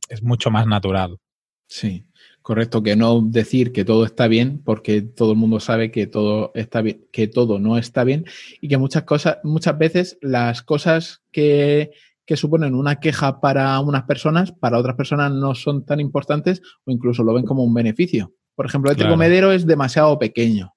es 0.09 0.23
mucho 0.23 0.53
más 0.53 0.69
natural. 0.69 1.19
Sí. 1.67 2.07
Correcto, 2.45 2.83
que 2.83 2.95
no 2.95 3.23
decir 3.23 3.73
que 3.73 3.87
todo 3.87 4.05
está 4.05 4.29
bien, 4.29 4.61
porque 4.63 5.01
todo 5.01 5.33
el 5.33 5.39
mundo 5.39 5.61
sabe 5.61 5.91
que 5.91 6.07
todo 6.07 6.53
está 6.55 6.83
bien, 6.83 7.07
que 7.11 7.27
todo 7.27 7.59
no 7.59 7.79
está 7.79 8.05
bien, 8.05 8.27
y 8.61 8.69
que 8.69 8.77
muchas 8.77 9.05
cosas, 9.05 9.39
muchas 9.45 9.79
veces 9.79 10.19
las 10.21 10.61
cosas 10.61 11.23
que, 11.33 11.93
suponen 12.37 12.75
una 12.75 13.01
queja 13.01 13.41
para 13.41 13.81
unas 13.81 14.03
personas, 14.03 14.53
para 14.53 14.79
otras 14.79 14.95
personas 14.95 15.33
no 15.33 15.55
son 15.55 15.87
tan 15.87 16.01
importantes 16.01 16.61
o 16.85 16.91
incluso 16.91 17.25
lo 17.25 17.33
ven 17.33 17.47
como 17.47 17.65
un 17.65 17.73
beneficio. 17.73 18.35
Por 18.55 18.67
ejemplo, 18.67 18.91
este 18.91 19.09
comedero 19.09 19.51
es 19.51 19.65
demasiado 19.65 20.19
pequeño 20.19 20.75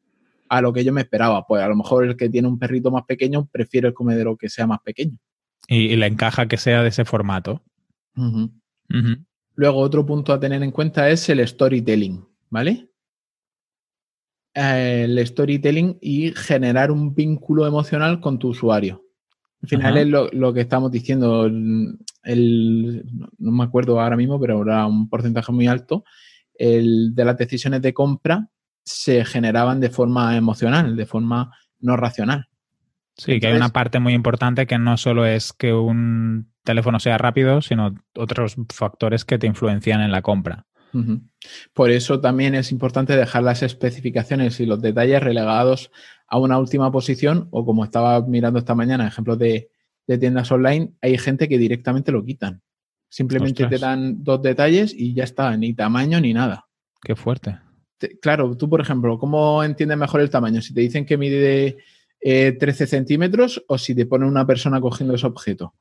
a 0.48 0.62
lo 0.62 0.72
que 0.72 0.86
yo 0.86 0.94
me 0.94 1.02
esperaba. 1.02 1.46
Pues 1.46 1.62
a 1.62 1.68
lo 1.68 1.76
mejor 1.76 2.06
el 2.06 2.16
que 2.16 2.30
tiene 2.30 2.48
un 2.48 2.58
perrito 2.58 2.92
más 2.92 3.04
pequeño 3.04 3.46
prefiere 3.46 3.90
el 3.90 3.94
comedero 3.94 4.38
que 4.38 4.48
sea 4.48 4.68
más 4.68 4.80
pequeño. 4.80 5.18
Y, 5.68 5.98
le 5.98 6.06
encaja 6.06 6.48
que 6.48 6.56
sea 6.56 6.82
de 6.82 6.88
ese 6.88 7.04
formato. 7.04 7.62
Luego, 9.58 9.80
otro 9.80 10.06
punto 10.06 10.32
a 10.32 10.40
tener 10.40 10.62
en 10.62 10.70
cuenta 10.70 11.10
es 11.10 11.28
el 11.30 11.46
storytelling, 11.46 12.24
¿vale? 12.52 12.92
El 14.54 15.26
storytelling 15.26 15.98
y 16.00 16.32
generar 16.32 16.92
un 16.92 17.16
vínculo 17.16 17.66
emocional 17.66 18.20
con 18.22 18.38
tu 18.38 18.50
usuario. 18.50 19.04
Al 19.64 19.70
final 19.70 19.98
es 19.98 20.08
lo, 20.08 20.54
que 20.54 20.62
estamos 20.62 20.92
diciendo, 20.92 21.48
el, 21.48 23.04
no 23.40 23.52
me 23.52 23.64
acuerdo 23.64 24.00
ahora 24.00 24.16
mismo, 24.16 24.40
pero 24.40 24.62
era 24.62 24.86
un 24.86 25.10
porcentaje 25.10 25.52
muy 25.52 25.66
alto, 25.66 26.04
el 26.54 27.16
de 27.16 27.26
las 27.26 27.38
decisiones 27.38 27.82
de 27.82 27.96
compra 27.96 28.48
se 28.84 29.26
generaban 29.26 29.80
de 29.80 29.90
forma 29.90 30.38
emocional, 30.38 30.96
de 30.96 31.06
forma 31.08 31.52
no 31.80 31.98
racional. 31.98 32.48
Sí, 33.16 33.40
que 33.40 33.48
hay 33.48 33.56
una 33.56 33.70
parte 33.70 34.00
muy 34.00 34.14
importante 34.14 34.68
que 34.68 34.78
no 34.78 34.98
solo 34.98 35.26
es 35.26 35.52
que 35.52 35.74
un 35.74 36.52
teléfono 36.68 37.00
sea 37.00 37.18
rápido, 37.18 37.62
sino 37.62 37.96
otros 38.16 38.58
factores 38.74 39.26
que 39.26 39.40
te 39.40 39.48
influencian 39.48 40.02
en 40.02 40.12
la 40.12 40.22
compra. 40.22 40.68
Por 41.74 41.92
eso 41.92 42.20
también 42.20 42.56
es 42.56 42.72
importante 42.72 43.16
dejar 43.16 43.44
las 43.44 43.62
especificaciones 43.62 44.60
y 44.60 44.66
los 44.66 44.82
detalles 44.82 45.22
relegados 45.22 45.92
a 46.28 46.40
una 46.40 46.58
última 46.58 46.92
posición 46.92 47.48
o 47.52 47.66
como 47.66 47.84
estaba 47.84 48.22
mirando 48.22 48.60
esta 48.60 48.76
mañana, 48.76 49.08
ejemplos 49.08 49.38
de, 49.38 49.70
tiendas 50.06 50.52
online, 50.52 50.94
hay 51.02 51.18
gente 51.18 51.48
que 51.48 51.58
directamente 51.58 52.12
lo 52.12 52.24
quitan. 52.24 52.62
Simplemente 53.10 53.68
te 53.68 53.78
dan 53.78 54.24
dos 54.24 54.42
detalles 54.42 54.94
y 54.94 55.14
ya 55.14 55.24
está, 55.24 55.56
ni 55.56 55.74
tamaño 55.74 56.20
ni 56.20 56.34
nada. 56.34 56.68
Qué 57.02 57.16
fuerte. 57.16 57.58
claro, 58.22 58.56
tú 58.58 58.70
por 58.70 58.82
ejemplo, 58.82 59.18
¿cómo 59.20 59.64
entiendes 59.64 59.98
mejor 59.98 60.22
el 60.22 60.30
tamaño? 60.30 60.62
Si 60.62 60.74
te 60.74 60.82
dicen 60.82 61.06
que 61.06 61.18
mide 61.18 61.78
13 62.22 62.84
eh, 62.84 62.88
centímetros 62.88 63.64
o 63.68 63.78
si 63.78 63.94
te 63.94 64.06
pone 64.06 64.26
una 64.26 64.46
persona 64.48 64.82
cogiendo 64.82 65.16
ese 65.16 65.28
objeto. 65.28 65.74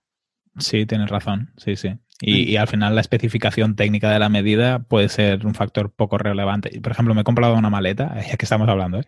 Sí, 0.59 0.87
tienes 0.87 1.11
razón, 1.11 1.53
sí, 1.57 1.77
sí. 1.77 1.99
Y, 2.21 2.57
al 2.57 2.67
final 2.67 2.95
la 2.95 3.03
especificación 3.03 3.77
técnica 3.77 4.11
de 4.11 4.19
la 4.19 4.31
medida 4.31 4.79
puede 4.79 5.11
ser 5.11 5.45
un 5.45 5.55
factor 5.55 5.93
poco 5.93 6.17
relevante. 6.17 6.81
Por 6.81 6.93
ejemplo, 6.93 7.15
me 7.15 7.21
he 7.21 7.25
comprado 7.25 7.55
una 7.55 7.69
maleta, 7.69 8.17
ya 8.31 8.37
que 8.37 8.47
estamos 8.47 8.69
hablando, 8.69 9.01
¿eh? 9.01 9.05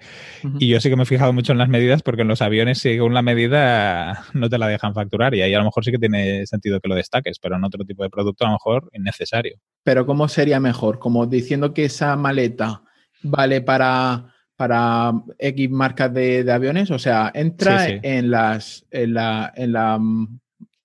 y 0.59 0.69
yo 0.69 0.81
sí 0.81 0.91
que 0.91 0.97
me 0.97 1.05
he 1.05 1.07
fijado 1.07 1.33
mucho 1.33 1.53
en 1.53 1.59
las 1.59 1.71
medidas 1.71 2.03
porque 2.03 2.23
en 2.23 2.29
los 2.29 2.43
aviones, 2.43 2.79
según 2.79 3.15
la 3.15 3.23
medida, 3.23 4.25
no 4.35 4.51
te 4.51 4.59
la 4.59 4.69
dejan 4.69 4.93
facturar 4.93 5.35
y 5.35 5.41
ahí 5.41 5.55
a 5.55 5.59
lo 5.59 5.65
mejor 5.65 5.85
sí 5.85 5.91
que 5.91 5.99
tiene 5.99 6.47
sentido 6.47 6.81
que 6.81 6.89
lo 6.89 6.95
destaques, 6.95 7.39
pero 7.39 7.57
en 7.57 7.65
otro 7.65 7.85
tipo 7.85 8.03
de 8.03 8.11
producto 8.11 8.45
a 8.45 8.49
lo 8.49 8.55
mejor 8.55 8.91
es 8.93 9.01
necesario. 9.01 9.59
Pero 9.85 10.05
¿cómo 10.05 10.29
sería 10.29 10.61
mejor? 10.61 10.99
Como 10.99 11.27
diciendo 11.27 11.73
que 11.73 11.87
esa 11.87 12.15
maleta 12.17 12.83
vale 13.23 13.63
para 13.63 14.35
para 14.57 15.13
X 15.39 15.71
marcas 15.71 16.13
de, 16.13 16.45
aviones, 16.51 16.91
o 16.91 16.99
sea, 16.99 17.31
entra 17.33 17.87
en 17.87 18.33
las 18.33 18.85
en 18.91 19.15
la, 19.15 19.53
en 19.55 19.73
la 19.73 20.01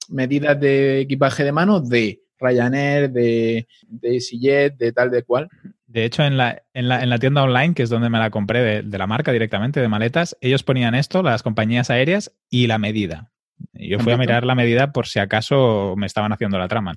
medidas 0.09 0.59
de 0.59 1.01
equipaje 1.01 1.43
de 1.43 1.51
mano 1.51 1.79
de 1.79 2.21
Ryanair, 2.39 3.11
de, 3.11 3.67
de 3.87 4.13
EasyJet, 4.13 4.77
de 4.77 4.91
tal 4.91 5.11
de 5.11 5.23
cual. 5.23 5.49
De 5.87 6.05
hecho, 6.05 6.23
en 6.23 6.37
la, 6.37 6.63
en 6.73 6.87
la, 6.87 7.03
en 7.03 7.09
la 7.09 7.19
tienda 7.19 7.43
online, 7.43 7.73
que 7.73 7.83
es 7.83 7.89
donde 7.89 8.09
me 8.09 8.17
la 8.17 8.31
compré 8.31 8.81
de, 8.81 8.97
la 8.97 9.07
marca 9.07 9.31
directamente, 9.31 9.79
de 9.79 9.87
maletas, 9.87 10.35
ellos 10.41 10.63
ponían 10.63 10.95
esto, 10.95 11.21
las 11.21 11.43
compañías 11.43 11.89
aéreas, 11.89 12.35
y 12.49 12.67
la 12.67 12.79
medida. 12.79 13.31
yo 13.73 13.99
fui 13.99 14.11
a 14.11 14.17
mirar 14.17 14.45
la 14.45 14.55
medida 14.55 14.91
por 14.91 15.07
si 15.07 15.19
acaso 15.19 15.93
me 15.95 16.07
estaban 16.07 16.33
haciendo 16.33 16.57
la 16.57 16.67
trama. 16.67 16.95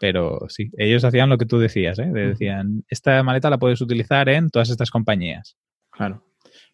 Pero 0.00 0.46
sí, 0.48 0.70
ellos 0.78 1.04
hacían 1.04 1.28
lo 1.28 1.38
que 1.38 1.46
tú 1.46 1.58
decías, 1.58 1.98
¿eh? 1.98 2.06
decían, 2.12 2.84
esta 2.88 3.22
maleta 3.22 3.50
la 3.50 3.58
puedes 3.58 3.80
utilizar 3.80 4.28
en 4.28 4.48
todas 4.48 4.70
estas 4.70 4.90
compañías. 4.90 5.58
Claro, 5.90 6.24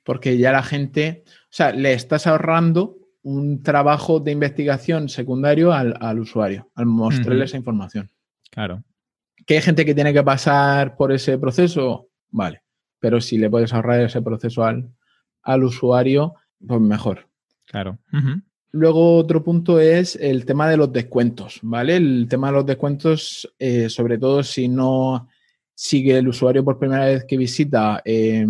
porque 0.05 0.39
ya 0.39 0.53
la 0.53 0.63
gente, 0.63 1.25
o 1.27 1.31
sea, 1.51 1.73
le 1.73 1.95
estás 1.95 2.27
ahorrando 2.27 2.97
un 3.25 3.63
trabajo 3.63 4.21
de 4.21 4.33
investigación 4.33 5.09
secundario 5.09 5.73
al, 5.73 6.21
usuario, 6.21 6.71
al 6.75 6.87
mostrarle 6.87 7.47
esa 7.47 7.57
información. 7.57 8.11
Claro. 8.51 8.85
¿Que 9.47 9.55
hay 9.57 9.63
gente 9.63 9.85
que 9.85 9.95
tiene 9.95 10.13
que 10.13 10.23
pasar 10.23 10.97
por 10.97 11.11
ese 11.11 11.39
proceso? 11.39 12.09
Vale. 12.31 12.63
Pero 13.01 13.21
si 13.21 13.39
le 13.39 13.51
puedes 13.51 13.73
ahorrar 13.73 14.03
ese 14.03 14.21
proceso 14.21 14.65
al, 14.65 14.91
al 15.43 15.65
usuario, 15.65 16.35
pues 16.67 16.81
mejor. 16.81 17.27
Claro. 17.67 17.99
Luego 18.73 19.17
otro 19.17 19.43
punto 19.43 19.81
es 19.81 20.17
el 20.17 20.45
tema 20.45 20.69
de 20.69 20.77
los 20.77 20.93
descuentos, 20.93 21.61
¿vale? 21.63 21.97
El 21.97 22.27
tema 22.29 22.49
de 22.49 22.55
los 22.55 22.67
descuentos, 22.67 23.55
eh, 23.59 23.89
sobre 23.89 24.19
todo 24.19 24.43
si 24.43 24.69
no 24.69 25.29
sigue 25.75 26.19
el 26.19 26.29
usuario 26.29 26.63
por 26.63 26.79
primera 26.79 27.07
vez 27.07 27.25
que 27.25 27.39
visita, 27.39 28.03
eh, 28.05 28.47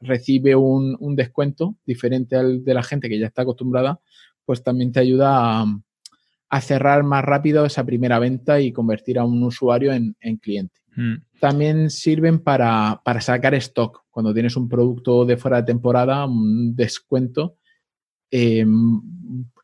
recibe 0.00 0.54
un, 0.54 1.16
descuento 1.16 1.76
diferente 1.84 2.36
al 2.36 2.64
de 2.64 2.74
la 2.74 2.82
gente 2.82 3.08
que 3.08 3.18
ya 3.18 3.26
está 3.26 3.42
acostumbrada, 3.42 4.00
pues 4.44 4.62
también 4.62 4.92
te 4.92 5.00
ayuda 5.00 5.64
a, 6.48 6.60
cerrar 6.60 7.02
más 7.02 7.24
rápido 7.24 7.66
esa 7.66 7.84
primera 7.84 8.18
venta 8.18 8.60
y 8.60 8.72
convertir 8.72 9.18
a 9.18 9.24
un 9.24 9.42
usuario 9.42 9.92
en, 9.92 10.14
cliente. 10.40 10.80
Mm. 10.96 11.14
También 11.40 11.90
sirven 11.90 12.38
para, 12.40 13.00
sacar 13.20 13.54
stock. 13.54 14.04
Cuando 14.10 14.32
tienes 14.32 14.56
un 14.56 14.68
producto 14.68 15.24
de 15.24 15.36
fuera 15.36 15.58
de 15.58 15.64
temporada, 15.64 16.24
un 16.26 16.74
descuento 16.74 17.56
em, 18.30 19.00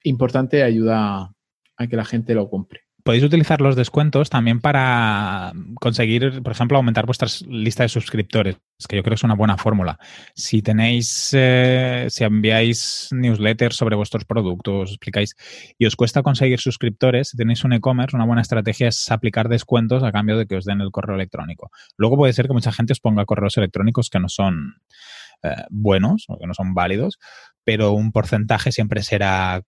importante 0.02 0.62
ayuda 0.62 1.32
a 1.76 1.86
que 1.86 1.96
la 1.96 2.04
gente 2.04 2.34
lo 2.34 2.48
compre 2.48 2.83
podéis 3.04 3.22
utilizar 3.22 3.60
los 3.60 3.76
descuentos 3.76 4.30
también 4.30 4.60
para 4.60 5.52
conseguir, 5.78 6.42
por 6.42 6.52
ejemplo, 6.52 6.78
aumentar 6.78 7.04
vuestra 7.04 7.28
lista 7.46 7.82
de 7.82 7.90
suscriptores, 7.90 8.56
que 8.88 8.96
yo 8.96 9.02
creo 9.02 9.12
que 9.12 9.14
es 9.14 9.22
una 9.24 9.34
buena 9.34 9.58
fórmula. 9.58 9.98
Si 10.34 10.62
tenéis, 10.62 11.30
eh, 11.34 12.06
si 12.08 12.24
enviáis 12.24 13.10
newsletters 13.12 13.76
sobre 13.76 13.94
vuestros 13.94 14.24
productos, 14.24 14.90
explicáis, 14.90 15.36
y 15.78 15.84
os 15.84 15.96
cuesta 15.96 16.22
conseguir 16.22 16.60
suscriptores, 16.60 17.28
si 17.28 17.36
tenéis 17.36 17.62
un 17.64 17.74
e-commerce, 17.74 18.16
una 18.16 18.24
buena 18.24 18.42
estrategia 18.42 18.88
es 18.88 19.10
aplicar 19.10 19.50
descuentos 19.50 20.02
a 20.02 20.10
cambio 20.10 20.38
de 20.38 20.46
que 20.46 20.56
os 20.56 20.64
den 20.64 20.80
el 20.80 20.90
correo 20.90 21.14
electrónico. 21.14 21.70
Luego 21.98 22.16
puede 22.16 22.32
ser 22.32 22.46
que 22.46 22.54
mucha 22.54 22.72
gente 22.72 22.94
os 22.94 23.00
ponga 23.00 23.26
correos 23.26 23.56
electrónicos 23.58 24.08
que 24.08 24.18
no 24.18 24.30
son 24.30 24.76
eh, 25.42 25.64
buenos 25.68 26.24
o 26.28 26.38
que 26.38 26.46
no 26.46 26.54
son 26.54 26.72
válidos, 26.72 27.18
pero 27.64 27.92
un 27.92 28.12
porcentaje 28.12 28.72
siempre 28.72 29.02
será 29.02 29.62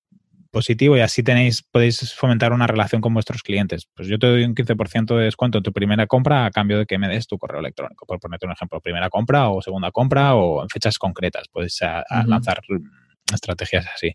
positivo 0.56 0.96
y 0.96 1.00
así 1.00 1.22
tenéis, 1.22 1.62
podéis 1.62 2.14
fomentar 2.14 2.54
una 2.54 2.66
relación 2.66 3.02
con 3.02 3.12
vuestros 3.12 3.42
clientes. 3.42 3.86
Pues 3.94 4.08
yo 4.08 4.18
te 4.18 4.26
doy 4.26 4.42
un 4.42 4.54
15% 4.54 5.14
de 5.14 5.24
descuento 5.24 5.58
en 5.58 5.62
tu 5.62 5.70
primera 5.70 6.06
compra 6.06 6.46
a 6.46 6.50
cambio 6.50 6.78
de 6.78 6.86
que 6.86 6.96
me 6.96 7.08
des 7.08 7.26
tu 7.26 7.36
correo 7.36 7.60
electrónico. 7.60 8.06
Por 8.06 8.18
ponerte 8.20 8.46
un 8.46 8.52
ejemplo, 8.52 8.80
primera 8.80 9.10
compra 9.10 9.50
o 9.50 9.60
segunda 9.60 9.90
compra 9.90 10.34
o 10.34 10.62
en 10.62 10.70
fechas 10.70 10.96
concretas. 10.96 11.48
Puedes 11.52 11.78
lanzar 12.24 12.62
estrategias 13.30 13.86
así. 13.94 14.12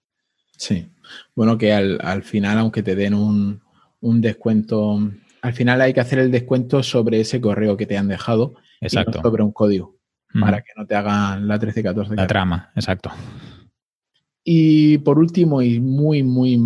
Sí. 0.57 0.89
Bueno, 1.35 1.59
que 1.59 1.73
al, 1.73 2.23
final, 2.23 2.57
aunque 2.57 2.81
te 2.81 2.95
den 2.95 3.13
un, 3.13 3.61
descuento, 4.01 4.99
al 5.43 5.53
final 5.53 5.79
hay 5.79 5.93
que 5.93 5.99
hacer 5.99 6.17
el 6.17 6.31
descuento 6.31 6.81
sobre 6.81 7.19
ese 7.19 7.39
correo 7.39 7.77
que 7.77 7.85
te 7.85 7.99
han 7.99 8.07
dejado. 8.07 8.55
Exacto. 8.81 9.21
sobre 9.21 9.43
un 9.43 9.51
código. 9.51 9.99
para 10.39 10.61
que 10.61 10.71
no 10.75 10.87
te 10.87 10.95
hagan 10.95 11.47
la 11.47 11.59
13-14. 11.59 12.15
La 12.15 12.25
trama, 12.25 12.71
exacto. 12.75 13.11
Y 14.43 14.97
por 14.99 15.19
último, 15.19 15.61
y 15.61 15.79
muy, 15.79 16.23
muy 16.23 16.59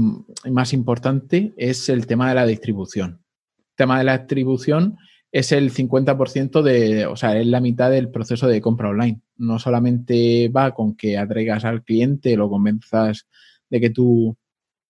más 0.49 0.73
importante, 0.73 1.53
es 1.57 1.89
el 1.89 2.07
tema 2.07 2.29
de 2.29 2.35
la 2.35 2.45
distribución. 2.45 3.21
El 3.57 3.75
tema 3.75 3.97
de 3.97 4.05
la 4.05 4.17
distribución 4.17 4.97
es 5.31 5.51
el 5.51 5.71
50% 5.73 6.61
de, 6.61 7.05
o 7.07 7.17
sea, 7.17 7.37
es 7.37 7.45
la 7.45 7.59
mitad 7.59 7.91
del 7.91 8.09
proceso 8.09 8.47
de 8.47 8.61
compra 8.61 8.89
online. 8.89 9.19
No 9.35 9.59
solamente 9.59 10.47
va 10.47 10.73
con 10.73 10.95
que 10.95 11.17
atraigas 11.17 11.65
al 11.65 11.83
cliente, 11.83 12.37
lo 12.37 12.49
convenzas 12.49 13.27
de 13.69 13.81
que 13.81 13.89
tu 13.89 14.37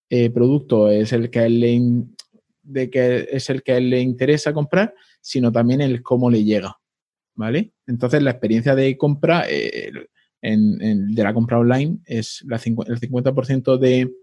eh, 0.10 0.30
producto 0.30 0.92
es 0.92 1.14
el 1.14 1.32
que 1.32 1.50
le, 1.50 1.82
de 2.62 2.90
que 2.92 3.28
es 3.32 3.50
el 3.50 3.64
que 3.64 3.72
a 3.72 3.78
él 3.78 3.90
le 3.90 4.02
interesa 4.02 4.54
comprar, 4.54 4.94
sino 5.20 5.52
también 5.52 5.82
el 5.82 6.04
cómo 6.04 6.30
le 6.30 6.44
llega. 6.44 6.78
¿Vale? 7.34 7.74
Entonces, 7.88 8.22
la 8.22 8.32
experiencia 8.32 8.76
de 8.76 8.96
compra 8.98 9.46
eh, 9.50 9.92
de 10.42 11.24
la 11.24 11.34
compra 11.34 11.60
online 11.60 12.00
es 12.06 12.44
el 12.44 12.50
50% 12.50 13.78
de, 13.78 14.14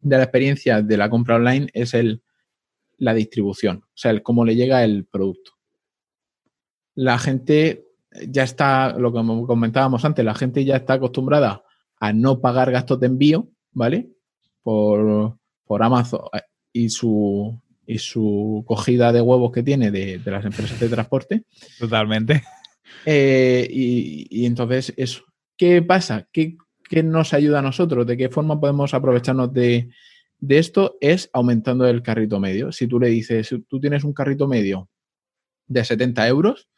de, 0.00 0.16
la 0.16 0.22
experiencia 0.22 0.82
de 0.82 0.96
la 0.96 1.08
compra 1.08 1.36
online 1.36 1.68
es 1.72 1.94
el, 1.94 2.22
la 2.98 3.14
distribución, 3.14 3.84
o 3.84 3.92
sea, 3.94 4.10
el 4.10 4.22
cómo 4.22 4.44
le 4.44 4.56
llega 4.56 4.84
el 4.84 5.04
producto. 5.04 5.52
La 6.96 7.18
gente 7.18 7.86
ya 8.28 8.44
está, 8.44 8.96
lo 8.98 9.12
que 9.12 9.18
comentábamos 9.46 10.04
antes, 10.04 10.24
la 10.24 10.34
gente 10.34 10.64
ya 10.64 10.76
está 10.76 10.94
acostumbrada 10.94 11.62
a 11.98 12.12
no 12.12 12.40
pagar 12.40 12.70
gastos 12.70 13.00
de 13.00 13.06
envío, 13.06 13.48
¿vale? 13.72 14.10
Por, 14.62 15.36
por 15.64 15.82
Amazon 15.82 16.20
eh, 16.32 16.40
y 16.72 16.88
su, 16.88 17.60
y 17.86 17.98
su 17.98 18.64
cogida 18.66 19.12
de 19.12 19.20
huevos 19.20 19.52
que 19.52 19.62
tiene 19.62 19.90
de, 19.90 20.20
las 20.24 20.44
empresas 20.44 20.78
de 20.78 20.88
transporte. 20.88 21.44
Totalmente. 21.78 22.42
Eh, 23.06 23.66
y, 23.70 24.46
entonces, 24.46 24.92
eso. 24.96 25.24
¿Qué 25.56 25.82
pasa? 25.82 26.28
¿Qué, 26.32 26.56
nos 27.02 27.32
ayuda 27.32 27.60
a 27.60 27.62
nosotros? 27.62 28.06
¿De 28.06 28.16
qué 28.16 28.28
forma 28.28 28.60
podemos 28.60 28.94
aprovecharnos 28.94 29.52
de, 29.52 29.88
esto? 30.48 30.96
Es 31.00 31.30
aumentando 31.32 31.86
el 31.86 32.02
carrito 32.02 32.40
medio. 32.40 32.72
Si 32.72 32.86
tú 32.86 32.98
le 32.98 33.08
dices, 33.08 33.54
tú 33.68 33.80
tienes 33.80 34.04
un 34.04 34.12
carrito 34.12 34.48
medio 34.48 34.88
de 35.66 35.84
70 35.84 36.26
euros, 36.28 36.68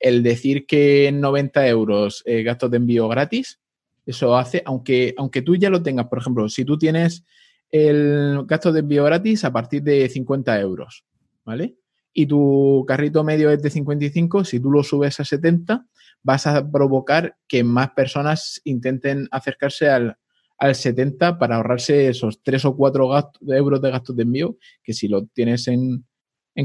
el 0.00 0.22
decir 0.22 0.66
que 0.66 1.08
en 1.08 1.20
90 1.20 1.68
euros 1.68 2.22
eh, 2.26 2.42
gastos 2.42 2.70
de 2.70 2.78
envío 2.78 3.08
gratis, 3.08 3.60
eso 4.04 4.36
hace, 4.36 4.62
aunque, 4.64 5.14
aunque 5.16 5.42
tú 5.42 5.54
ya 5.56 5.70
lo 5.70 5.82
tengas, 5.82 6.06
por 6.06 6.18
ejemplo, 6.18 6.48
si 6.48 6.64
tú 6.64 6.76
tienes 6.76 7.24
el 7.70 8.44
gasto 8.46 8.72
de 8.72 8.80
envío 8.80 9.04
gratis 9.04 9.44
a 9.44 9.52
partir 9.52 9.82
de 9.82 10.08
50 10.08 10.58
euros, 10.60 11.04
¿vale? 11.44 11.76
Y 12.12 12.26
tu 12.26 12.84
carrito 12.86 13.24
medio 13.24 13.50
es 13.50 13.62
de 13.62 13.70
55, 13.70 14.44
si 14.44 14.60
tú 14.60 14.70
lo 14.70 14.82
subes 14.82 15.18
a 15.20 15.24
70, 15.24 15.86
vas 16.22 16.46
a 16.46 16.70
provocar 16.70 17.36
que 17.48 17.64
más 17.64 17.90
personas 17.90 18.60
intenten 18.64 19.28
acercarse 19.30 19.88
al, 19.88 20.16
70 20.60 21.40
para 21.40 21.56
ahorrarse 21.56 22.08
esos 22.08 22.40
3 22.40 22.66
o 22.66 22.76
4 22.76 23.32
euros 23.48 23.82
de 23.82 23.90
gastos 23.90 24.14
de 24.14 24.22
envío, 24.22 24.58
que 24.84 24.92
si 24.92 25.08
lo 25.08 25.26
tienes 25.26 25.66
en, 25.66 26.04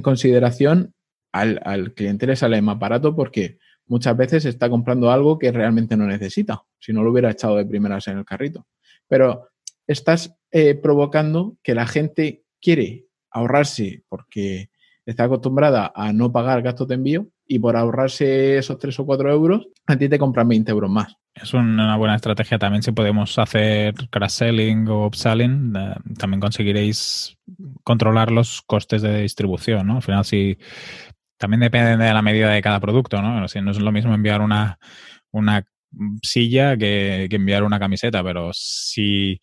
consideración, 0.04 0.93
al, 1.32 1.60
al, 1.66 1.95
cliente 1.95 2.28
le 2.28 2.36
sale 2.36 2.62
más 2.62 2.78
barato 2.78 3.16
porque 3.16 3.58
muchas 3.88 4.16
veces 4.16 4.45
está 4.45 4.70
comprando 4.70 5.10
algo 5.10 5.39
que 5.39 5.52
realmente 5.52 5.98
no 5.98 6.06
necesita, 6.06 6.64
si 6.80 6.93
no 6.93 7.04
lo 7.04 7.12
hubiera 7.12 7.32
echado 7.32 7.56
de 7.56 7.66
primeras 7.66 8.08
en 8.08 8.20
el 8.20 8.26
carrito. 8.26 8.68
Pero 9.08 9.50
estás 9.88 10.38
eh, 10.52 10.76
provocando 10.76 11.58
que 11.64 11.74
la 11.74 11.88
gente 11.88 12.43
quiere 12.62 13.08
ahorrarse 13.32 14.04
porque 14.10 14.70
está 15.08 15.24
acostumbrada 15.24 15.91
a 15.95 16.12
no 16.12 16.32
pagar 16.32 16.62
gastos 16.62 16.88
de 16.89 16.95
envío 16.95 17.28
y 17.47 17.60
por 17.60 17.78
ahorrarse 17.78 18.58
esos 18.58 18.78
3 18.78 18.99
o 18.99 19.05
4 19.05 19.32
euros, 19.32 19.68
a 19.88 19.97
ti 19.97 20.10
te 20.10 20.20
compran 20.20 20.49
20 20.49 20.70
euros 20.70 20.91
más. 20.91 21.16
Es 21.34 21.53
una 21.53 21.95
buena 21.95 22.16
estrategia 22.16 22.60
también 22.60 22.84
si 22.84 22.91
podemos 22.91 23.39
hacer 23.39 23.93
cross-selling 24.10 24.88
o 24.89 25.05
upselling, 25.05 25.74
eh, 25.78 25.95
también 26.18 26.41
conseguiréis 26.41 27.38
controlar 27.84 28.32
los 28.32 28.62
costes 28.64 29.01
de 29.01 29.22
distribución, 29.22 29.88
¿no? 29.88 29.95
Al 29.97 30.01
final 30.01 30.26
si 30.26 30.58
también 31.38 31.62
depende 31.62 32.03
de 32.03 32.14
la 32.14 32.22
medida 32.22 32.51
de 32.51 32.62
cada 32.62 32.82
producto, 32.82 33.22
¿no? 33.22 33.47
Si 33.47 33.62
no 33.62 33.72
es 33.72 33.80
lo 33.80 33.91
mismo 33.93 34.14
enviar 34.14 34.41
una, 34.41 34.78
una 35.32 35.64
silla 36.22 36.76
que, 36.76 37.28
que 37.30 37.36
enviar 37.38 37.64
una 37.64 37.80
camiseta, 37.80 38.22
pero 38.24 38.49
si 38.51 39.39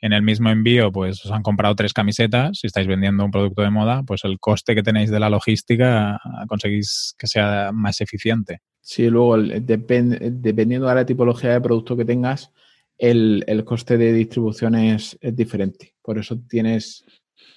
en 0.00 0.12
el 0.12 0.22
mismo 0.22 0.50
envío, 0.50 0.92
pues 0.92 1.24
os 1.24 1.32
han 1.32 1.42
comprado 1.42 1.74
tres 1.74 1.92
camisetas, 1.92 2.58
si 2.58 2.66
estáis 2.66 2.86
vendiendo 2.86 3.24
un 3.24 3.30
producto 3.30 3.62
de 3.62 3.70
moda, 3.70 4.02
pues 4.02 4.24
el 4.24 4.38
coste 4.38 4.74
que 4.74 4.82
tenéis 4.82 5.10
de 5.10 5.20
la 5.20 5.30
logística 5.30 6.20
conseguís 6.48 7.14
que 7.18 7.26
sea 7.26 7.70
más 7.72 8.00
eficiente. 8.00 8.60
Sí, 8.80 9.08
luego 9.08 9.36
dependiendo 9.38 10.86
de 10.86 10.94
la 10.94 11.06
tipología 11.06 11.52
de 11.52 11.60
producto 11.60 11.96
que 11.96 12.04
tengas, 12.04 12.52
el, 12.98 13.62
coste 13.64 13.98
de 13.98 14.12
distribución 14.12 14.74
es, 14.74 15.18
diferente. 15.20 15.94
Por 16.02 16.18
eso 16.18 16.38
tienes 16.48 17.04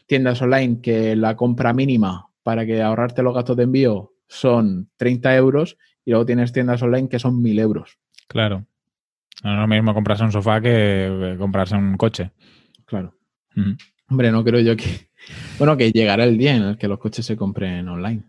tiendas 0.08 0.42
online 0.42 0.82
que 0.82 1.16
la 1.16 1.36
compra 1.36 1.74
mínima 1.74 2.30
para 2.44 2.66
que 2.66 2.82
ahorrarte 2.82 3.22
los 3.22 3.36
gastos 3.36 3.58
de 3.58 3.64
envío 3.64 4.14
son 4.28 4.90
30 4.98 5.36
euros 5.36 5.78
y 6.04 6.12
luego 6.12 6.26
tienes 6.26 6.52
tiendas 6.52 6.82
online 6.82 7.10
que 7.10 7.20
son 7.20 7.42
1000 7.42 7.60
euros. 7.60 8.00
Claro. 8.28 8.66
No 9.44 9.54
es 9.54 9.60
lo 9.60 9.68
mismo 9.68 9.94
comprarse 9.94 10.24
un 10.24 10.32
sofá 10.32 10.62
que 10.62 11.36
comprarse 11.38 11.76
un 11.76 11.96
coche. 11.98 12.32
Claro. 12.86 13.16
Hombre, 14.10 14.32
no 14.32 14.44
creo 14.44 14.62
yo 14.62 14.76
que. 14.76 15.10
Bueno, 15.60 15.76
que 15.76 15.92
llegará 15.92 16.24
el 16.24 16.38
día 16.38 16.56
en 16.56 16.64
el 16.64 16.78
que 16.78 16.88
los 16.88 16.98
coches 16.98 17.26
se 17.26 17.36
compren 17.36 17.90
online. 17.90 18.24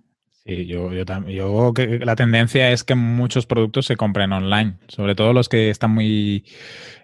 Sí, 0.45 0.67
yo, 0.67 0.93
yo 0.93 1.05
también. 1.05 1.39
Yo 1.39 1.73
que 1.73 2.01
la 2.01 2.17
tendencia 2.17 2.73
es 2.73 2.83
que 2.83 2.97
muchos 2.97 3.47
productos 3.47 3.87
se 3.87 3.97
compren 3.97 4.33
online, 4.33 4.77
sobre 4.89 5.15
todo 5.15 5.33
los 5.33 5.49
que 5.49 5.71
están 5.71 5.93
muy 5.93 6.45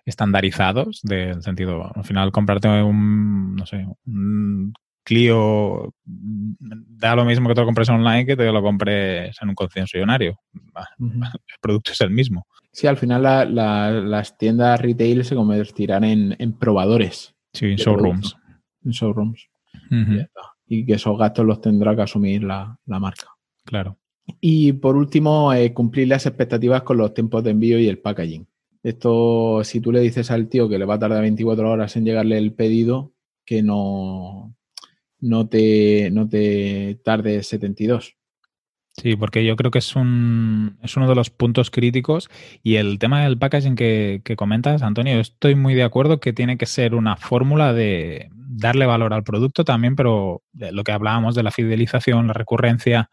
estandarizados, 0.04 1.00
del 1.04 1.40
sentido, 1.42 1.92
al 1.94 2.04
final 2.04 2.32
comprarte 2.32 2.68
un, 2.68 3.54
no 3.54 3.64
sé, 3.64 3.86
un 4.06 4.74
Clio 5.06 5.94
da 6.04 7.14
lo 7.14 7.24
mismo 7.24 7.48
que 7.48 7.54
te 7.54 7.60
lo 7.60 7.66
compres 7.66 7.88
online 7.88 8.26
que 8.26 8.34
te 8.34 8.50
lo 8.50 8.60
compres 8.60 9.36
en 9.40 9.50
un 9.50 9.54
concesionario. 9.54 10.40
El 10.98 11.58
producto 11.60 11.92
es 11.92 12.00
el 12.00 12.10
mismo. 12.10 12.48
Sí, 12.76 12.86
al 12.86 12.98
final 12.98 13.22
las 13.54 14.36
tiendas 14.36 14.78
retail 14.78 15.24
se 15.24 15.34
convertirán 15.34 16.04
en, 16.04 16.52
probadores. 16.58 17.34
Sí, 17.54 17.68
en 17.68 17.76
showrooms. 17.76 18.36
En 18.84 18.90
showrooms. 18.90 19.48
y, 20.66 20.84
que 20.84 20.92
esos 20.92 21.16
gastos 21.16 21.46
los 21.46 21.62
tendrá 21.62 21.96
que 21.96 22.02
asumir 22.02 22.42
la, 22.42 22.78
marca. 22.84 23.28
Claro. 23.64 23.96
Y 24.42 24.74
por 24.74 24.94
último, 24.94 25.54
eh, 25.54 25.72
cumplir 25.72 26.08
las 26.08 26.26
expectativas 26.26 26.82
con 26.82 26.98
los 26.98 27.14
tiempos 27.14 27.42
de 27.44 27.52
envío 27.52 27.78
y 27.78 27.88
el 27.88 27.98
packaging. 27.98 28.46
Esto, 28.82 29.64
si 29.64 29.80
tú 29.80 29.90
le 29.90 30.00
dices 30.00 30.30
al 30.30 30.46
tío 30.46 30.68
que 30.68 30.78
le 30.78 30.84
va 30.84 30.96
a 30.96 30.98
tardar 30.98 31.22
24 31.22 31.70
horas 31.70 31.96
en 31.96 32.04
llegarle 32.04 32.36
el 32.36 32.52
pedido, 32.52 33.14
que 33.46 33.62
no, 33.62 34.54
no, 35.20 35.48
te, 35.48 36.10
no 36.10 36.28
te 36.28 37.00
tarde 37.02 37.42
72. 37.42 38.18
Sí, 38.98 39.14
porque 39.14 39.44
yo 39.44 39.56
creo 39.56 39.70
que 39.70 39.80
es, 39.80 39.94
un, 39.94 40.78
es 40.82 40.96
uno 40.96 41.06
de 41.06 41.14
los 41.14 41.28
puntos 41.28 41.70
críticos 41.70 42.30
y 42.62 42.76
el 42.76 42.98
tema 42.98 43.22
del 43.24 43.38
packaging 43.38 43.76
que, 43.76 44.22
comentas, 44.38 44.80
Antonio, 44.80 45.20
estoy 45.20 45.54
muy 45.54 45.74
de 45.74 45.82
acuerdo 45.82 46.18
que 46.18 46.32
tiene 46.32 46.56
que 46.56 46.64
ser 46.64 46.94
una 46.94 47.16
fórmula 47.16 47.74
de 47.74 48.30
darle 48.32 48.86
valor 48.86 49.12
al 49.12 49.22
producto 49.22 49.64
también, 49.64 49.96
pero 49.96 50.42
lo 50.54 50.82
que 50.82 50.92
hablábamos 50.92 51.34
de 51.34 51.42
la 51.42 51.50
fidelización, 51.50 52.26
la 52.26 52.32
recurrencia, 52.32 53.10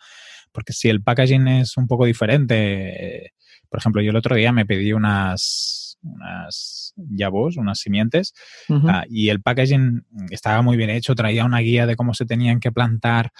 porque 0.53 0.71
si 0.71 0.87
el 0.87 1.03
packaging 1.03 1.49
es 1.49 1.75
un 1.75 1.87
poco 1.87 2.05
diferente, 2.05 3.33
por 3.67 3.79
ejemplo, 3.79 4.01
yo 4.01 4.11
el 4.11 4.17
otro 4.17 4.37
día 4.37 4.53
me 4.53 4.65
pedí 4.65 4.93
unas, 4.93 5.97
unas 6.01 6.93
yabos, 6.95 7.57
unas 7.57 7.79
simientes, 7.79 8.33
ah, 8.69 9.03
y 9.09 9.27
el 9.27 9.41
packaging 9.41 10.05
estaba 10.29 10.61
muy 10.61 10.77
bien 10.77 10.91
hecho, 10.91 11.13
traía 11.13 11.43
una 11.43 11.59
guía 11.59 11.85
de 11.87 11.97
cómo 11.97 12.13
se 12.13 12.25
tenían 12.25 12.61
que 12.61 12.71
plantar 12.71 13.31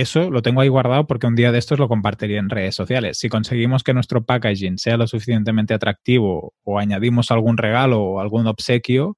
eso 0.00 0.30
lo 0.30 0.42
tengo 0.42 0.60
ahí 0.60 0.68
guardado 0.68 1.06
porque 1.06 1.26
un 1.26 1.34
día 1.34 1.52
de 1.52 1.58
estos 1.58 1.78
lo 1.78 1.88
compartiría 1.88 2.38
en 2.38 2.50
redes 2.50 2.74
sociales. 2.74 3.18
Si 3.18 3.28
conseguimos 3.28 3.82
que 3.82 3.94
nuestro 3.94 4.24
packaging 4.24 4.78
sea 4.78 4.96
lo 4.96 5.06
suficientemente 5.06 5.72
atractivo 5.72 6.54
o 6.64 6.78
añadimos 6.78 7.30
algún 7.30 7.56
regalo 7.56 8.02
o 8.02 8.20
algún 8.20 8.46
obsequio, 8.46 9.16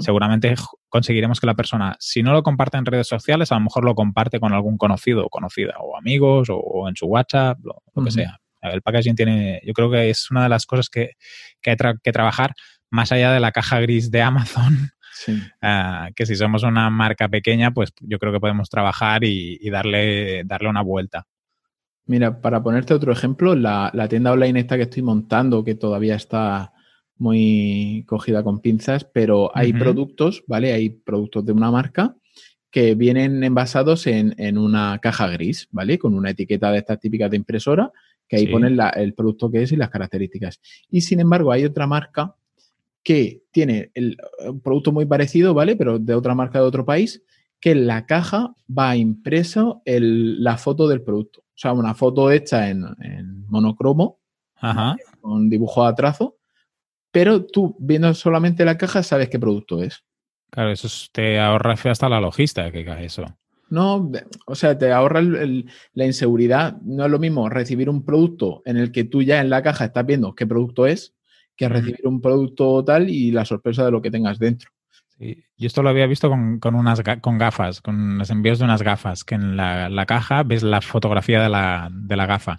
seguramente 0.00 0.54
conseguiremos 0.88 1.38
que 1.38 1.46
la 1.46 1.54
persona, 1.54 1.96
si 2.00 2.22
no 2.22 2.32
lo 2.32 2.42
comparte 2.42 2.76
en 2.76 2.86
redes 2.86 3.06
sociales, 3.06 3.52
a 3.52 3.54
lo 3.54 3.62
mejor 3.62 3.84
lo 3.84 3.94
comparte 3.94 4.40
con 4.40 4.52
algún 4.52 4.76
conocido 4.78 5.26
o 5.26 5.28
conocida, 5.28 5.74
o 5.78 5.96
amigos, 5.96 6.48
o, 6.50 6.88
en 6.88 6.96
su 6.96 7.06
WhatsApp, 7.06 7.58
lo, 7.62 8.04
que 8.04 8.10
sea. 8.10 8.40
El 8.62 8.82
packaging 8.82 9.14
tiene, 9.14 9.60
yo 9.64 9.74
creo 9.74 9.90
que 9.90 10.10
es 10.10 10.30
una 10.30 10.42
de 10.42 10.48
las 10.48 10.66
cosas 10.66 10.88
que, 10.88 11.12
que 11.62 11.70
hay 11.70 11.76
que 12.02 12.12
trabajar 12.12 12.54
más 12.90 13.12
allá 13.12 13.32
de 13.32 13.40
la 13.40 13.52
caja 13.52 13.80
gris 13.80 14.10
de 14.10 14.22
Amazon 14.22 14.90
Ah, 15.62 16.10
que 16.14 16.26
si 16.26 16.36
somos 16.36 16.62
una 16.62 16.90
marca 16.90 17.28
pequeña, 17.28 17.72
pues 17.72 17.92
yo 18.00 18.18
creo 18.18 18.32
que 18.32 18.40
podemos 18.40 18.68
trabajar 18.68 19.24
y, 19.24 19.68
darle, 19.70 20.44
darle 20.44 20.68
una 20.68 20.82
vuelta. 20.82 21.26
Mira, 22.06 22.40
para 22.40 22.62
ponerte 22.62 22.94
otro 22.94 23.12
ejemplo, 23.12 23.54
la, 23.54 24.06
tienda 24.08 24.32
online 24.32 24.60
esta 24.60 24.76
que 24.76 24.84
estoy 24.84 25.02
montando, 25.02 25.64
que 25.64 25.74
todavía 25.74 26.14
está 26.14 26.72
muy 27.18 28.04
cogida 28.06 28.42
con 28.42 28.60
pinzas, 28.60 29.04
pero 29.04 29.50
hay 29.54 29.72
productos, 29.72 30.44
¿vale? 30.46 30.72
Hay 30.72 30.90
productos 30.90 31.44
de 31.46 31.52
una 31.52 31.70
marca 31.70 32.14
que 32.70 32.94
vienen 32.94 33.42
envasados 33.42 34.06
en, 34.06 34.34
en, 34.36 34.58
una 34.58 34.98
caja 35.00 35.28
gris, 35.28 35.66
¿vale? 35.70 35.98
Con 35.98 36.14
una 36.14 36.30
etiqueta 36.30 36.70
de 36.70 36.78
estas 36.78 37.00
típicas 37.00 37.30
de 37.30 37.38
impresora 37.38 37.90
que 38.28 38.36
ahí 38.36 38.46
ponen 38.48 38.78
el 38.96 39.14
producto 39.14 39.50
que 39.50 39.62
es 39.62 39.72
y 39.72 39.76
las 39.76 39.90
características. 39.90 40.60
Y 40.90 41.00
sin 41.02 41.20
embargo, 41.20 41.52
hay 41.52 41.64
otra 41.64 41.86
marca 41.86 42.34
que 43.06 43.44
tiene 43.52 43.92
el, 43.94 44.16
un 44.48 44.60
producto 44.60 44.90
muy 44.90 45.06
parecido, 45.06 45.54
¿vale? 45.54 45.76
Pero 45.76 46.00
de 46.00 46.12
otra 46.12 46.34
marca 46.34 46.58
de 46.58 46.64
otro 46.64 46.84
país, 46.84 47.22
que 47.60 47.70
en 47.70 47.86
la 47.86 48.04
caja 48.04 48.52
va 48.68 48.96
impreso 48.96 49.80
la 49.84 50.58
foto 50.58 50.88
del 50.88 51.02
producto. 51.02 51.42
O 51.42 51.54
sea, 51.54 51.72
una 51.72 51.94
foto 51.94 52.32
hecha 52.32 52.68
en, 52.68 52.84
monocromo, 53.46 54.18
con 55.20 55.48
dibujo 55.48 55.84
a 55.84 55.94
trazo, 55.94 56.38
pero 57.12 57.46
tú 57.46 57.76
viendo 57.78 58.12
solamente 58.12 58.64
la 58.64 58.76
caja 58.76 59.04
sabes 59.04 59.28
qué 59.28 59.38
producto 59.38 59.84
es. 59.84 60.02
Claro, 60.50 60.72
eso 60.72 60.88
te 61.12 61.38
ahorra 61.38 61.74
hasta 61.74 62.08
la 62.08 62.20
logística 62.20 62.72
que 62.72 62.84
cae 62.84 63.04
eso. 63.04 63.24
No, 63.70 64.10
o 64.46 64.54
sea, 64.56 64.76
te 64.76 64.90
ahorra 64.90 65.22
la 65.22 66.06
inseguridad. 66.06 66.76
No 66.82 67.04
es 67.04 67.10
lo 67.12 67.20
mismo 67.20 67.48
recibir 67.48 67.88
un 67.88 68.04
producto 68.04 68.62
en 68.64 68.78
el 68.78 68.90
que 68.90 69.04
tú 69.04 69.22
ya 69.22 69.40
en 69.40 69.48
la 69.48 69.62
caja 69.62 69.84
estás 69.84 70.04
viendo 70.04 70.34
qué 70.34 70.44
producto 70.44 70.88
es, 70.88 71.15
que 71.56 71.68
recibir 71.68 72.00
un 72.04 72.20
producto 72.20 72.84
tal 72.84 73.08
y 73.08 73.30
la 73.30 73.44
sorpresa 73.44 73.84
de 73.84 73.90
lo 73.90 74.02
que 74.02 74.10
tengas 74.10 74.38
dentro. 74.38 74.70
Sí. 75.18 75.42
Yo 75.56 75.66
esto 75.66 75.82
lo 75.82 75.88
había 75.88 76.06
visto 76.06 76.28
con, 76.28 76.74
unas 76.74 77.02
con 77.22 77.38
gafas, 77.38 77.80
con 77.80 78.18
los 78.18 78.28
envíos 78.30 78.58
de 78.58 78.66
unas 78.66 78.82
gafas, 78.82 79.24
que 79.24 79.34
en 79.34 79.56
la, 79.56 80.04
caja 80.06 80.42
ves 80.42 80.62
la 80.62 80.82
fotografía 80.82 81.42
de 81.42 81.48
la, 81.48 82.26
gafa. 82.26 82.58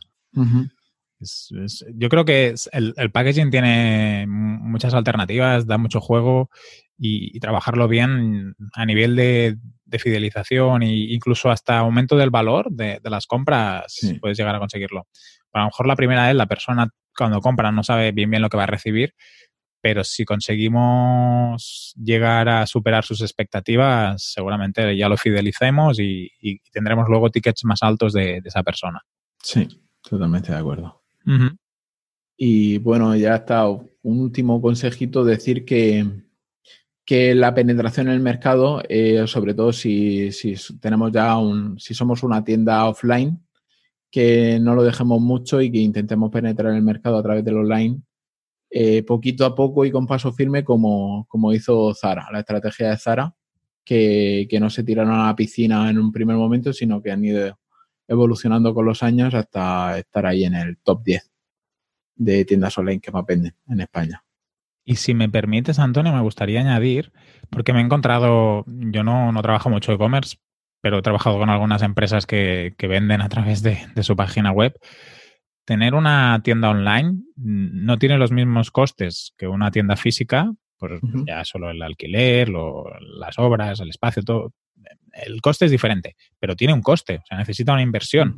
Yo 1.19 2.09
creo 2.09 2.25
que 2.25 2.53
el, 2.71 3.11
packaging 3.11 3.49
tiene 3.49 4.25
muchas 4.27 4.93
alternativas, 4.93 5.65
da 5.65 5.77
mucho 5.77 6.01
juego 6.01 6.49
y, 6.97 7.39
trabajarlo 7.39 7.87
bien 7.87 8.55
a 8.73 8.85
nivel 8.85 9.15
de, 9.15 9.57
fidelización 9.99 10.83
e 10.83 11.13
incluso 11.13 11.49
hasta 11.49 11.79
aumento 11.79 12.17
del 12.17 12.29
valor 12.29 12.69
de, 12.71 12.99
las 13.03 13.25
compras 13.25 13.97
puedes 14.19 14.37
llegar 14.37 14.55
a 14.55 14.59
conseguirlo. 14.59 15.07
A 15.53 15.59
lo 15.59 15.65
mejor 15.65 15.87
la 15.87 15.95
primera 15.95 16.27
vez 16.27 16.35
la 16.35 16.45
persona 16.45 16.89
cuando 17.15 17.41
compra 17.41 17.71
no 17.71 17.83
sabe 17.83 18.11
bien 18.11 18.29
bien 18.29 18.41
lo 18.41 18.49
que 18.49 18.57
va 18.57 18.63
a 18.63 18.67
recibir, 18.67 19.15
pero 19.81 20.03
si 20.03 20.25
conseguimos 20.25 21.93
llegar 21.95 22.49
a 22.49 22.67
superar 22.67 23.05
sus 23.05 23.21
expectativas, 23.21 24.21
seguramente 24.33 24.97
ya 24.97 25.07
lo 25.07 25.17
fidelicemos 25.17 25.99
y, 25.99 26.29
tendremos 26.71 27.07
luego 27.07 27.29
tickets 27.29 27.63
más 27.65 27.81
altos 27.83 28.13
de, 28.13 28.41
esa 28.43 28.63
persona. 28.63 29.01
Sí, 29.41 29.67
totalmente 30.01 30.51
de 30.51 30.57
acuerdo. 30.57 30.96
Y 32.37 32.77
bueno, 32.79 33.15
ya 33.15 33.35
está. 33.35 33.67
Un 33.67 34.19
último 34.21 34.61
consejito, 34.61 35.25
decir 35.25 35.65
que, 35.65 36.05
que 37.05 37.35
la 37.35 37.53
penetración 37.53 38.07
en 38.07 38.13
el 38.13 38.19
mercado, 38.21 38.81
eh, 38.87 39.25
sobre 39.27 39.53
todo 39.53 39.73
si, 39.73 40.31
si, 40.31 40.55
tenemos 40.79 41.11
ya 41.11 41.37
un, 41.37 41.77
si 41.79 41.93
somos 41.93 42.23
una 42.23 42.43
tienda 42.43 42.87
offline, 42.87 43.45
que 44.09 44.59
no 44.61 44.75
lo 44.75 44.83
dejemos 44.83 45.19
mucho 45.19 45.61
y 45.61 45.71
que 45.71 45.79
intentemos 45.79 46.31
penetrar 46.31 46.71
en 46.71 46.77
el 46.77 46.83
mercado 46.83 47.17
a 47.17 47.23
través 47.23 47.43
del 47.43 47.57
online 47.57 48.01
eh, 48.69 49.03
poquito 49.03 49.45
a 49.45 49.55
poco 49.55 49.85
y 49.85 49.91
con 49.91 50.05
paso 50.05 50.33
firme 50.33 50.63
como, 50.63 51.25
como 51.29 51.53
hizo 51.53 51.93
Zara, 51.93 52.27
la 52.31 52.39
estrategia 52.39 52.89
de 52.89 52.97
Zara, 52.97 53.33
que, 53.83 54.45
que, 54.49 54.59
no 54.59 54.69
se 54.69 54.83
tiraron 54.83 55.13
a 55.13 55.27
la 55.27 55.35
piscina 55.35 55.89
en 55.89 55.97
un 55.97 56.11
primer 56.11 56.35
momento, 56.35 56.73
sino 56.73 57.01
que 57.01 57.11
han 57.11 57.23
ido 57.23 57.57
evolucionando 58.07 58.73
con 58.73 58.85
los 58.85 59.03
años 59.03 59.33
hasta 59.33 59.97
estar 59.97 60.25
ahí 60.25 60.45
en 60.45 60.55
el 60.55 60.77
top 60.77 61.03
10 61.03 61.31
de 62.15 62.45
tiendas 62.45 62.77
online 62.77 62.99
que 62.99 63.11
más 63.11 63.25
venden 63.25 63.55
en 63.67 63.81
España. 63.81 64.23
Y 64.83 64.95
si 64.95 65.13
me 65.13 65.29
permites, 65.29 65.79
Antonio, 65.79 66.13
me 66.13 66.21
gustaría 66.21 66.61
añadir, 66.61 67.11
porque 67.49 67.73
me 67.73 67.79
he 67.79 67.83
encontrado, 67.83 68.63
yo 68.67 69.03
no, 69.03 69.31
no 69.31 69.41
trabajo 69.41 69.69
mucho 69.69 69.91
e-commerce, 69.91 70.37
pero 70.81 70.99
he 70.99 71.01
trabajado 71.01 71.37
con 71.37 71.49
algunas 71.49 71.81
empresas 71.81 72.25
que, 72.25 72.73
que 72.77 72.87
venden 72.87 73.21
a 73.21 73.29
través 73.29 73.61
de, 73.61 73.79
de, 73.93 74.03
su 74.03 74.15
página 74.15 74.51
web 74.51 74.79
tener 75.67 75.95
una 75.95 76.39
tienda 76.43 76.69
online 76.69 77.23
no 77.35 77.97
tiene 77.97 78.17
los 78.17 78.31
mismos 78.31 78.71
costes 78.71 79.33
que 79.37 79.47
una 79.47 79.69
tienda 79.69 79.97
física, 79.97 80.53
pues 80.77 81.01
ya 81.25 81.43
solo 81.43 81.69
el 81.69 81.81
alquiler, 81.81 82.47
las 82.49 83.37
obras, 83.37 83.81
el 83.81 83.89
espacio, 83.89 84.23
todo. 84.23 84.53
El 85.25 85.41
coste 85.41 85.65
es 85.65 85.71
diferente, 85.71 86.15
pero 86.39 86.55
tiene 86.55 86.73
un 86.73 86.81
coste, 86.81 87.17
o 87.17 87.25
sea, 87.27 87.37
necesita 87.37 87.73
una 87.73 87.81
inversión. 87.81 88.35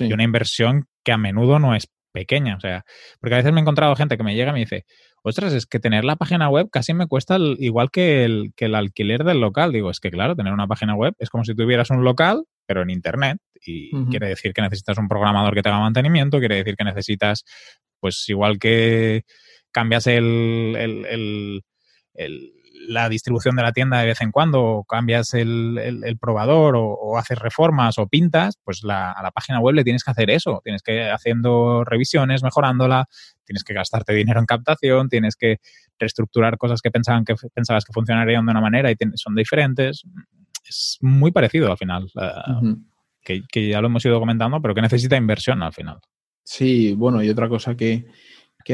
Y 0.00 0.12
una 0.12 0.24
inversión 0.24 0.86
que 1.04 1.12
a 1.12 1.18
menudo 1.18 1.58
no 1.58 1.74
es 1.74 1.88
pequeña, 2.12 2.56
o 2.56 2.60
sea, 2.60 2.84
porque 3.20 3.34
a 3.34 3.38
veces 3.38 3.52
me 3.52 3.60
he 3.60 3.62
encontrado 3.62 3.96
gente 3.96 4.16
que 4.16 4.22
me 4.22 4.34
llega 4.34 4.50
y 4.50 4.54
me 4.54 4.60
dice, 4.60 4.84
ostras, 5.22 5.52
es 5.52 5.66
que 5.66 5.80
tener 5.80 6.04
la 6.04 6.16
página 6.16 6.48
web 6.48 6.68
casi 6.70 6.94
me 6.94 7.06
cuesta 7.06 7.38
igual 7.38 7.90
que 7.90 8.24
el, 8.24 8.52
que 8.54 8.66
el 8.66 8.74
alquiler 8.74 9.24
del 9.24 9.40
local. 9.40 9.72
Digo, 9.72 9.90
es 9.90 10.00
que 10.00 10.10
claro, 10.10 10.36
tener 10.36 10.52
una 10.52 10.66
página 10.66 10.94
web 10.94 11.14
es 11.18 11.30
como 11.30 11.44
si 11.44 11.54
tuvieras 11.54 11.90
un 11.90 12.04
local, 12.04 12.44
pero 12.66 12.82
en 12.82 12.90
Internet. 12.90 13.38
Y 13.64 13.90
quiere 14.06 14.28
decir 14.28 14.52
que 14.52 14.62
necesitas 14.62 14.98
un 14.98 15.08
programador 15.08 15.54
que 15.54 15.62
te 15.62 15.68
haga 15.68 15.78
mantenimiento, 15.78 16.40
quiere 16.40 16.56
decir 16.56 16.74
que 16.76 16.84
necesitas, 16.84 17.44
pues 18.00 18.28
igual 18.28 18.58
que 18.58 19.22
cambias 19.70 20.08
el, 20.08 21.62
la 22.88 23.08
distribución 23.08 23.56
de 23.56 23.62
la 23.62 23.72
tienda 23.72 24.00
de 24.00 24.06
vez 24.06 24.20
en 24.20 24.30
cuando, 24.30 24.62
o 24.62 24.84
cambias 24.84 25.34
el, 25.34 26.18
probador, 26.20 26.74
o, 26.76 27.16
haces 27.18 27.38
reformas 27.38 27.98
o 27.98 28.06
pintas, 28.06 28.58
pues 28.64 28.82
la, 28.82 29.12
a 29.12 29.22
la 29.22 29.30
página 29.30 29.60
web 29.60 29.74
le 29.74 29.84
tienes 29.84 30.04
que 30.04 30.10
hacer 30.10 30.30
eso. 30.30 30.60
Tienes 30.64 30.82
que 30.82 30.94
ir 30.96 31.10
haciendo 31.10 31.84
revisiones, 31.84 32.42
mejorándola, 32.42 33.06
tienes 33.44 33.64
que 33.64 33.74
gastarte 33.74 34.14
dinero 34.14 34.40
en 34.40 34.46
captación, 34.46 35.08
tienes 35.08 35.36
que 35.36 35.58
reestructurar 35.98 36.58
cosas 36.58 36.80
que 36.80 36.90
pensaban 36.90 37.24
que 37.24 37.34
pensabas 37.54 37.84
que 37.84 37.92
funcionarían 37.92 38.44
de 38.44 38.50
una 38.50 38.60
manera 38.60 38.90
y 38.90 38.96
son 39.14 39.34
diferentes. 39.34 40.02
Es 40.68 40.98
muy 41.00 41.30
parecido 41.30 41.70
al 41.70 41.78
final 41.78 42.10
que, 43.22 43.68
ya 43.68 43.80
lo 43.80 43.86
hemos 43.86 44.04
ido 44.04 44.18
comentando, 44.18 44.60
pero 44.60 44.74
que 44.74 44.82
necesita 44.82 45.16
inversión 45.16 45.62
al 45.62 45.72
final. 45.72 45.98
Sí, 46.44 46.94
bueno, 46.94 47.22
y 47.22 47.28
otra 47.28 47.48
cosa 47.48 47.76
que, 47.76 48.06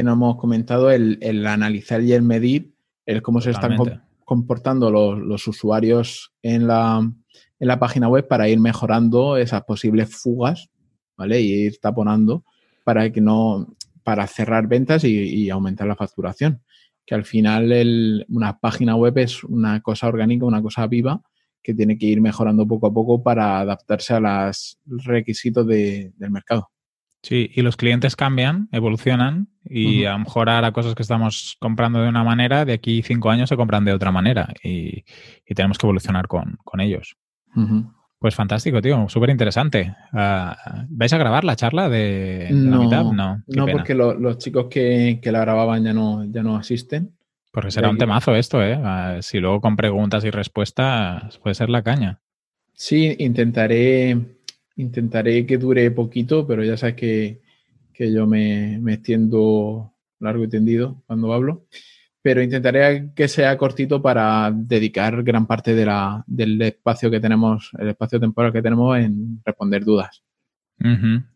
no 0.03 0.13
hemos 0.13 0.37
comentado, 0.37 0.91
el, 0.91 1.17
el, 1.21 1.45
analizar 1.45 2.01
y 2.01 2.13
el 2.13 2.23
medir, 2.23 2.73
el 3.05 3.21
cómo 3.21 3.41
se 3.41 3.51
están 3.51 3.77
comportando 4.25 4.91
los, 4.91 5.47
usuarios 5.47 6.33
en 6.41 6.67
la, 6.67 6.99
en 6.99 7.67
la 7.67 7.79
página 7.79 8.07
web 8.07 8.27
para 8.27 8.47
ir 8.47 8.59
mejorando 8.59 9.37
esas 9.37 9.63
posibles 9.63 10.15
fugas, 10.15 10.69
¿vale? 11.17 11.41
Y 11.41 11.65
ir 11.65 11.79
taponando 11.79 12.43
para 12.83 13.11
que 13.11 13.21
no, 13.21 13.75
para 14.03 14.27
cerrar 14.27 14.67
ventas 14.67 15.03
y, 15.03 15.49
aumentar 15.49 15.87
la 15.87 15.95
facturación. 15.95 16.61
Que 17.05 17.15
al 17.15 17.25
final 17.25 18.25
una 18.29 18.59
página 18.59 18.95
web 18.95 19.17
es 19.17 19.43
una 19.43 19.81
cosa 19.81 20.07
orgánica, 20.07 20.45
una 20.45 20.61
cosa 20.61 20.87
viva 20.87 21.21
que 21.61 21.73
tiene 21.73 21.97
que 21.97 22.05
ir 22.05 22.21
mejorando 22.21 22.67
poco 22.67 22.87
a 22.87 22.93
poco 22.93 23.21
para 23.21 23.59
adaptarse 23.59 24.13
a 24.13 24.51
los 24.85 25.03
requisitos 25.05 25.67
del 25.67 26.13
mercado. 26.31 26.69
Sí, 27.21 27.51
y 27.53 27.61
los 27.61 27.75
clientes 27.75 28.15
cambian, 28.15 28.69
evolucionan 28.71 29.49
y 29.65 30.05
a 30.05 30.13
lo 30.13 30.19
mejor 30.19 30.49
ahora 30.49 30.71
cosas 30.71 30.95
que 30.95 31.01
estamos 31.01 31.57
comprando 31.59 32.01
de 32.01 32.07
una 32.07 32.23
manera, 32.23 32.63
de 32.63 32.73
aquí 32.73 33.01
cinco 33.03 33.29
años 33.29 33.49
se 33.49 33.57
compran 33.57 33.83
de 33.83 33.93
otra 33.93 34.11
manera 34.11 34.53
y, 34.63 35.03
tenemos 35.53 35.77
que 35.77 35.85
evolucionar 35.85 36.27
con, 36.27 36.57
ellos. 36.79 37.17
Pues 38.19 38.35
fantástico, 38.35 38.81
tío, 38.81 39.09
súper 39.09 39.31
interesante. 39.31 39.95
Ah, 40.13 40.85
¿Vais 40.89 41.11
a 41.11 41.17
grabar 41.17 41.43
la 41.43 41.57
charla 41.57 41.89
de, 41.89 42.47
la 42.51 42.77
mitad? 42.77 43.03
No, 43.03 43.43
no 43.47 43.67
porque 43.67 43.95
los 43.95 44.37
chicos 44.37 44.67
que, 44.69 45.19
que, 45.21 45.31
la 45.31 45.41
grababan 45.41 45.83
ya 45.83 45.93
no, 45.93 46.23
ya 46.23 46.41
no 46.41 46.55
asisten. 46.55 47.15
Porque 47.51 47.71
será 47.71 47.89
un 47.89 47.97
temazo 47.97 48.35
esto, 48.35 48.63
¿eh? 48.63 48.79
Ah, 48.81 49.17
si 49.21 49.39
luego 49.39 49.59
con 49.59 49.75
preguntas 49.75 50.23
y 50.23 50.29
respuestas 50.29 51.37
puede 51.39 51.55
ser 51.55 51.69
la 51.69 51.81
caña. 51.81 52.21
Sí, 52.73 53.15
intentaré, 53.19 54.17
intentaré 54.79 55.45
que 55.45 55.57
dure 55.57 55.91
poquito, 55.91 56.47
pero 56.47 56.63
ya 56.63 56.77
sabes 56.77 56.95
que, 56.95 57.41
yo 57.97 58.25
me, 58.25 58.79
me, 58.79 58.93
extiendo 58.93 59.93
largo 60.19 60.43
y 60.45 60.49
tendido 60.49 61.03
cuando 61.05 61.33
hablo. 61.33 61.65
Pero 62.21 62.41
intentaré 62.41 63.11
que 63.15 63.27
sea 63.27 63.57
cortito 63.57 64.01
para 64.01 64.51
dedicar 64.53 65.21
gran 65.23 65.45
parte 65.45 65.75
de 65.75 65.85
la, 65.85 66.23
del 66.27 66.61
espacio 66.61 67.11
que 67.11 67.19
tenemos, 67.19 67.71
el 67.77 67.89
espacio 67.89 68.19
temporal 68.19 68.53
que 68.53 68.61
tenemos 68.61 68.97
en 68.97 69.41
responder 69.45 69.83
dudas. 69.83 70.23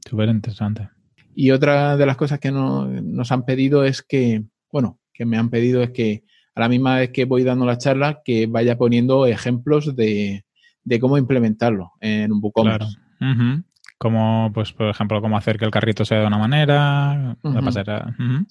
Súper 0.07 0.29
interesante. 0.29 0.89
Y 1.35 1.51
otra 1.51 1.97
de 1.97 2.05
las 2.05 2.15
cosas 2.15 2.39
que 2.39 2.51
nos 2.51 3.31
han 3.31 3.43
pedido 3.43 3.83
es 3.83 4.01
que, 4.01 4.43
bueno, 4.71 4.99
que 5.13 5.25
me 5.25 5.37
han 5.37 5.49
pedido 5.49 5.83
es 5.83 5.91
que 5.91 6.23
a 6.55 6.61
la 6.61 6.69
misma 6.69 6.97
vez 6.97 7.09
que 7.11 7.25
voy 7.25 7.43
dando 7.43 7.65
la 7.65 7.77
charla, 7.77 8.21
que 8.23 8.45
vaya 8.45 8.77
poniendo 8.77 9.25
ejemplos 9.25 9.95
de, 9.95 10.45
cómo 11.01 11.17
implementarlo 11.17 11.91
en 11.99 12.31
un 12.31 12.39
WooCommerce. 12.41 12.87
Claro. 12.87 13.03
Como, 13.97 14.51
pues, 14.53 14.74
por 14.74 14.89
ejemplo, 14.89 15.21
cómo 15.21 15.38
hacer 15.38 15.57
que 15.57 15.65
el 15.65 15.71
carrito 15.71 16.03
sea 16.03 16.19
de 16.19 16.28
una 16.28 16.38
manera, 16.38 17.38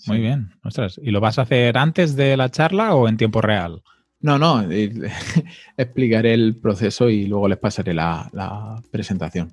Muy 0.06 0.18
bien. 0.18 0.54
Ostras. 0.64 0.98
¿Y 1.02 1.10
lo 1.10 1.20
vas 1.20 1.38
a 1.38 1.42
hacer 1.42 1.76
antes 1.76 2.16
de 2.16 2.36
la 2.36 2.50
charla 2.50 2.94
o 2.94 3.08
en 3.08 3.16
tiempo 3.16 3.40
real? 3.40 3.82
No, 4.20 4.38
no, 4.38 4.62
explicaré 5.76 6.34
el 6.34 6.56
proceso 6.56 7.10
y 7.10 7.26
luego 7.26 7.48
les 7.48 7.58
pasaré 7.58 7.92
la, 7.92 8.30
la, 8.32 8.80
presentación. 8.90 9.52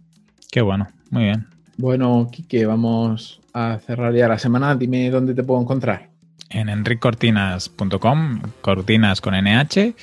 Qué 0.51 0.61
bueno, 0.61 0.87
muy 1.09 1.23
bien. 1.23 1.47
Bueno, 1.77 2.29
Kike, 2.31 2.65
vamos 2.65 3.41
a 3.53 3.79
cerrar 3.79 4.13
ya 4.13 4.27
la 4.27 4.37
semana. 4.37 4.75
Dime 4.75 5.09
dónde 5.09 5.33
te 5.33 5.43
puedo 5.43 5.61
encontrar 5.61 6.09
en 6.49 6.69
enriccortinas.com, 6.69 8.41
cortinas 8.61 9.21
con 9.21 9.35
NH, 9.35 9.93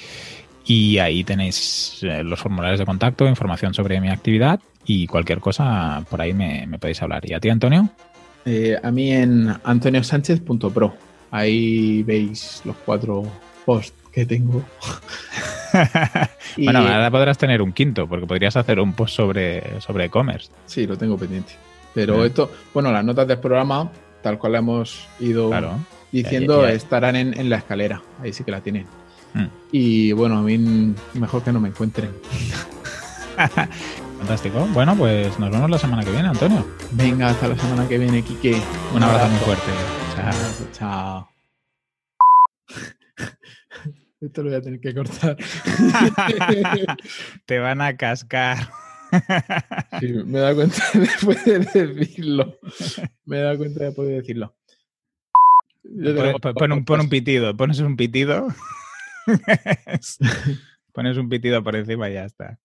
y 0.66 0.98
ahí 0.98 1.22
tenéis 1.22 2.00
eh, 2.02 2.24
los 2.24 2.40
formularios 2.40 2.80
de 2.80 2.86
contacto, 2.86 3.28
información 3.28 3.72
sobre 3.72 4.00
mi 4.00 4.08
actividad 4.08 4.60
y 4.84 5.06
cualquier 5.06 5.40
cosa 5.40 6.04
por 6.10 6.20
ahí 6.20 6.34
me, 6.34 6.66
podéis 6.78 7.00
hablar. 7.02 7.22
¿Y 7.28 7.34
a 7.34 7.40
ti, 7.40 7.48
Antonio? 7.48 7.88
Eh, 8.44 8.76
a 8.82 8.90
mí 8.90 9.12
en 9.12 9.54
antoniosánchez.pro. 9.62 10.94
Ahí 11.30 12.02
veis 12.02 12.62
los 12.64 12.76
cuatro 12.84 13.24
posts 13.64 13.94
que 14.12 14.26
tengo. 14.26 14.64
bueno, 16.56 16.78
ahora 16.80 17.10
podrás 17.10 17.38
tener 17.38 17.62
un 17.62 17.72
quinto, 17.72 18.08
porque 18.08 18.26
podrías 18.26 18.56
hacer 18.56 18.80
un 18.80 18.92
post 18.92 19.14
sobre, 19.14 19.80
sobre 19.80 20.06
e-commerce. 20.06 20.50
Sí, 20.66 20.86
lo 20.86 20.96
tengo 20.96 21.16
pendiente. 21.16 21.52
Pero 21.94 22.24
esto, 22.24 22.50
bueno, 22.74 22.92
las 22.92 23.04
notas 23.04 23.26
del 23.26 23.38
programa, 23.38 23.90
tal 24.22 24.38
cual 24.38 24.56
hemos 24.56 25.08
ido 25.18 25.50
diciendo, 26.12 26.66
estarán 26.66 27.16
en, 27.16 27.48
la 27.48 27.56
escalera. 27.56 28.02
Ahí 28.20 28.32
sí 28.32 28.44
que 28.44 28.50
la 28.50 28.60
tienen. 28.60 28.86
Mm. 29.36 29.50
Y 29.72 30.12
bueno, 30.12 30.38
a 30.38 30.42
mí 30.42 30.94
mejor 31.14 31.42
que 31.42 31.52
no 31.52 31.60
me 31.60 31.68
encuentren. 31.68 32.10
Fantástico. 34.18 34.66
Bueno, 34.72 34.96
pues 34.96 35.38
nos 35.38 35.50
vemos 35.50 35.68
la 35.68 35.78
semana 35.78 36.02
que 36.02 36.10
viene, 36.10 36.28
Antonio. 36.28 36.66
Venga, 36.92 37.28
hasta 37.28 37.48
la 37.48 37.58
semana 37.58 37.86
que 37.86 37.98
viene, 37.98 38.22
Kike. 38.22 38.56
Un, 38.94 39.02
abrazo, 39.02 39.28
muy 39.28 39.38
fuerte. 39.40 39.70
Chao. 40.14 40.32
Chao. 40.72 41.28
Esto 44.20 44.42
lo 44.42 44.48
voy 44.48 44.58
a 44.58 44.62
tener 44.62 44.80
que 44.80 44.94
cortar. 44.94 45.36
Te 47.46 47.58
van 47.58 47.82
a 47.82 47.94
cascar. 47.96 48.70
Sí, 50.00 50.12
me 50.24 50.38
he 50.38 50.40
dado 50.40 50.56
cuenta 50.56 50.82
después 50.94 51.44
de 51.44 51.58
decirlo. 51.58 52.58
Me 53.26 53.38
he 53.38 53.42
dado 53.42 53.58
cuenta 53.58 53.84
después 53.84 54.08
de 54.08 54.14
decirlo. 54.14 54.54
Pon, 56.54 56.72
un, 56.72 56.84
pon 56.84 57.00
un 57.00 57.08
pitido, 57.08 57.56
pones 57.56 57.78
un 57.80 57.96
pitido. 57.96 58.48
pones 60.92 61.16
un 61.16 61.28
pitido 61.28 61.62
por 61.62 61.76
encima 61.76 62.08
y 62.10 62.14
ya 62.14 62.24
está. 62.24 62.58